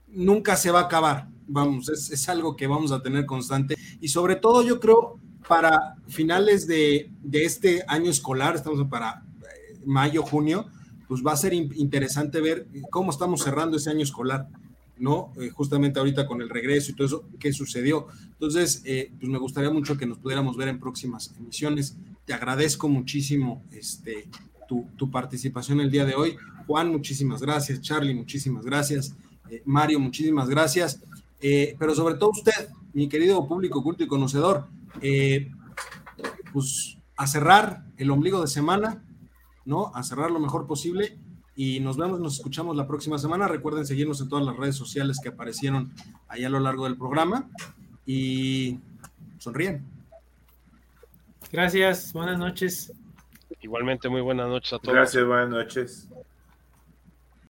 nunca 0.07 0.55
se 0.55 0.71
va 0.71 0.81
a 0.81 0.83
acabar. 0.83 1.29
Vamos, 1.47 1.89
es, 1.89 2.11
es, 2.11 2.27
algo 2.29 2.55
que 2.55 2.67
vamos 2.67 2.91
a 2.91 3.01
tener 3.01 3.25
constante. 3.25 3.75
Y 4.01 4.09
sobre 4.09 4.35
todo, 4.35 4.63
yo 4.63 4.79
creo, 4.79 5.19
para 5.47 5.95
finales 6.07 6.67
de, 6.67 7.09
de 7.21 7.45
este 7.45 7.83
año 7.87 8.11
escolar, 8.11 8.55
estamos 8.55 8.85
para 8.89 9.23
eh, 9.41 9.79
mayo, 9.85 10.23
junio, 10.23 10.67
pues 11.07 11.21
va 11.25 11.31
a 11.31 11.37
ser 11.37 11.53
interesante 11.53 12.41
ver 12.41 12.67
cómo 12.91 13.11
estamos 13.11 13.41
cerrando 13.43 13.77
ese 13.77 13.89
año 13.89 14.03
escolar. 14.03 14.47
¿no? 14.99 15.31
Eh, 15.39 15.49
justamente 15.49 15.99
ahorita 15.99 16.25
con 16.25 16.41
el 16.41 16.49
regreso 16.49 16.91
y 16.91 16.95
todo 16.95 17.07
eso, 17.07 17.29
¿qué 17.39 17.53
sucedió? 17.53 18.07
Entonces, 18.31 18.81
eh, 18.85 19.11
pues 19.19 19.31
me 19.31 19.37
gustaría 19.37 19.69
mucho 19.69 19.97
que 19.97 20.05
nos 20.05 20.17
pudiéramos 20.17 20.57
ver 20.57 20.69
en 20.69 20.79
próximas 20.79 21.33
emisiones. 21.37 21.97
Te 22.25 22.33
agradezco 22.33 22.89
muchísimo 22.89 23.63
este, 23.71 24.27
tu, 24.67 25.11
participación 25.11 25.79
el 25.81 25.91
día 25.91 26.05
de 26.05 26.15
hoy. 26.15 26.35
Juan, 26.65 26.91
muchísimas 26.91 27.41
gracias. 27.41 27.81
Charlie, 27.81 28.13
muchísimas 28.13 28.65
gracias. 28.65 29.15
Eh, 29.49 29.61
Mario, 29.65 29.99
muchísimas 29.99 30.49
gracias. 30.49 31.01
pero 31.79 31.93
sobre 31.93 32.15
todo 32.15 32.31
usted, 32.31 32.69
mi 32.93 33.07
querido 33.07 33.47
público 33.47 33.83
culto 33.83 34.03
y 34.03 34.07
conocedor, 34.07 34.65
pues 36.51 36.97
a 37.15 37.27
cerrar 37.27 37.83
el 37.97 38.09
ombligo 38.11 38.41
de 38.41 38.47
semana, 38.47 39.03
¿no? 39.65 39.91
A 39.93 40.03
cerrar 40.03 40.31
lo 40.31 40.39
mejor 40.39 40.65
posible 40.65 41.17
y 41.55 41.79
nos 41.79 41.97
vemos, 41.97 42.19
nos 42.19 42.35
escuchamos 42.35 42.75
la 42.75 42.87
próxima 42.87 43.17
semana. 43.17 43.47
Recuerden 43.47 43.85
seguirnos 43.85 44.21
en 44.21 44.29
todas 44.29 44.45
las 44.45 44.55
redes 44.55 44.75
sociales 44.75 45.19
que 45.21 45.29
aparecieron 45.29 45.91
ahí 46.27 46.45
a 46.45 46.49
lo 46.49 46.59
largo 46.59 46.85
del 46.85 46.95
programa 46.95 47.49
y 48.05 48.79
sonríen. 49.39 49.83
Gracias, 51.51 52.13
buenas 52.13 52.37
noches. 52.37 52.93
Igualmente, 53.61 54.07
muy 54.07 54.21
buenas 54.21 54.47
noches 54.47 54.73
a 54.73 54.79
todos. 54.79 54.93
Gracias, 54.93 55.25
buenas 55.25 55.49
noches. 55.49 56.06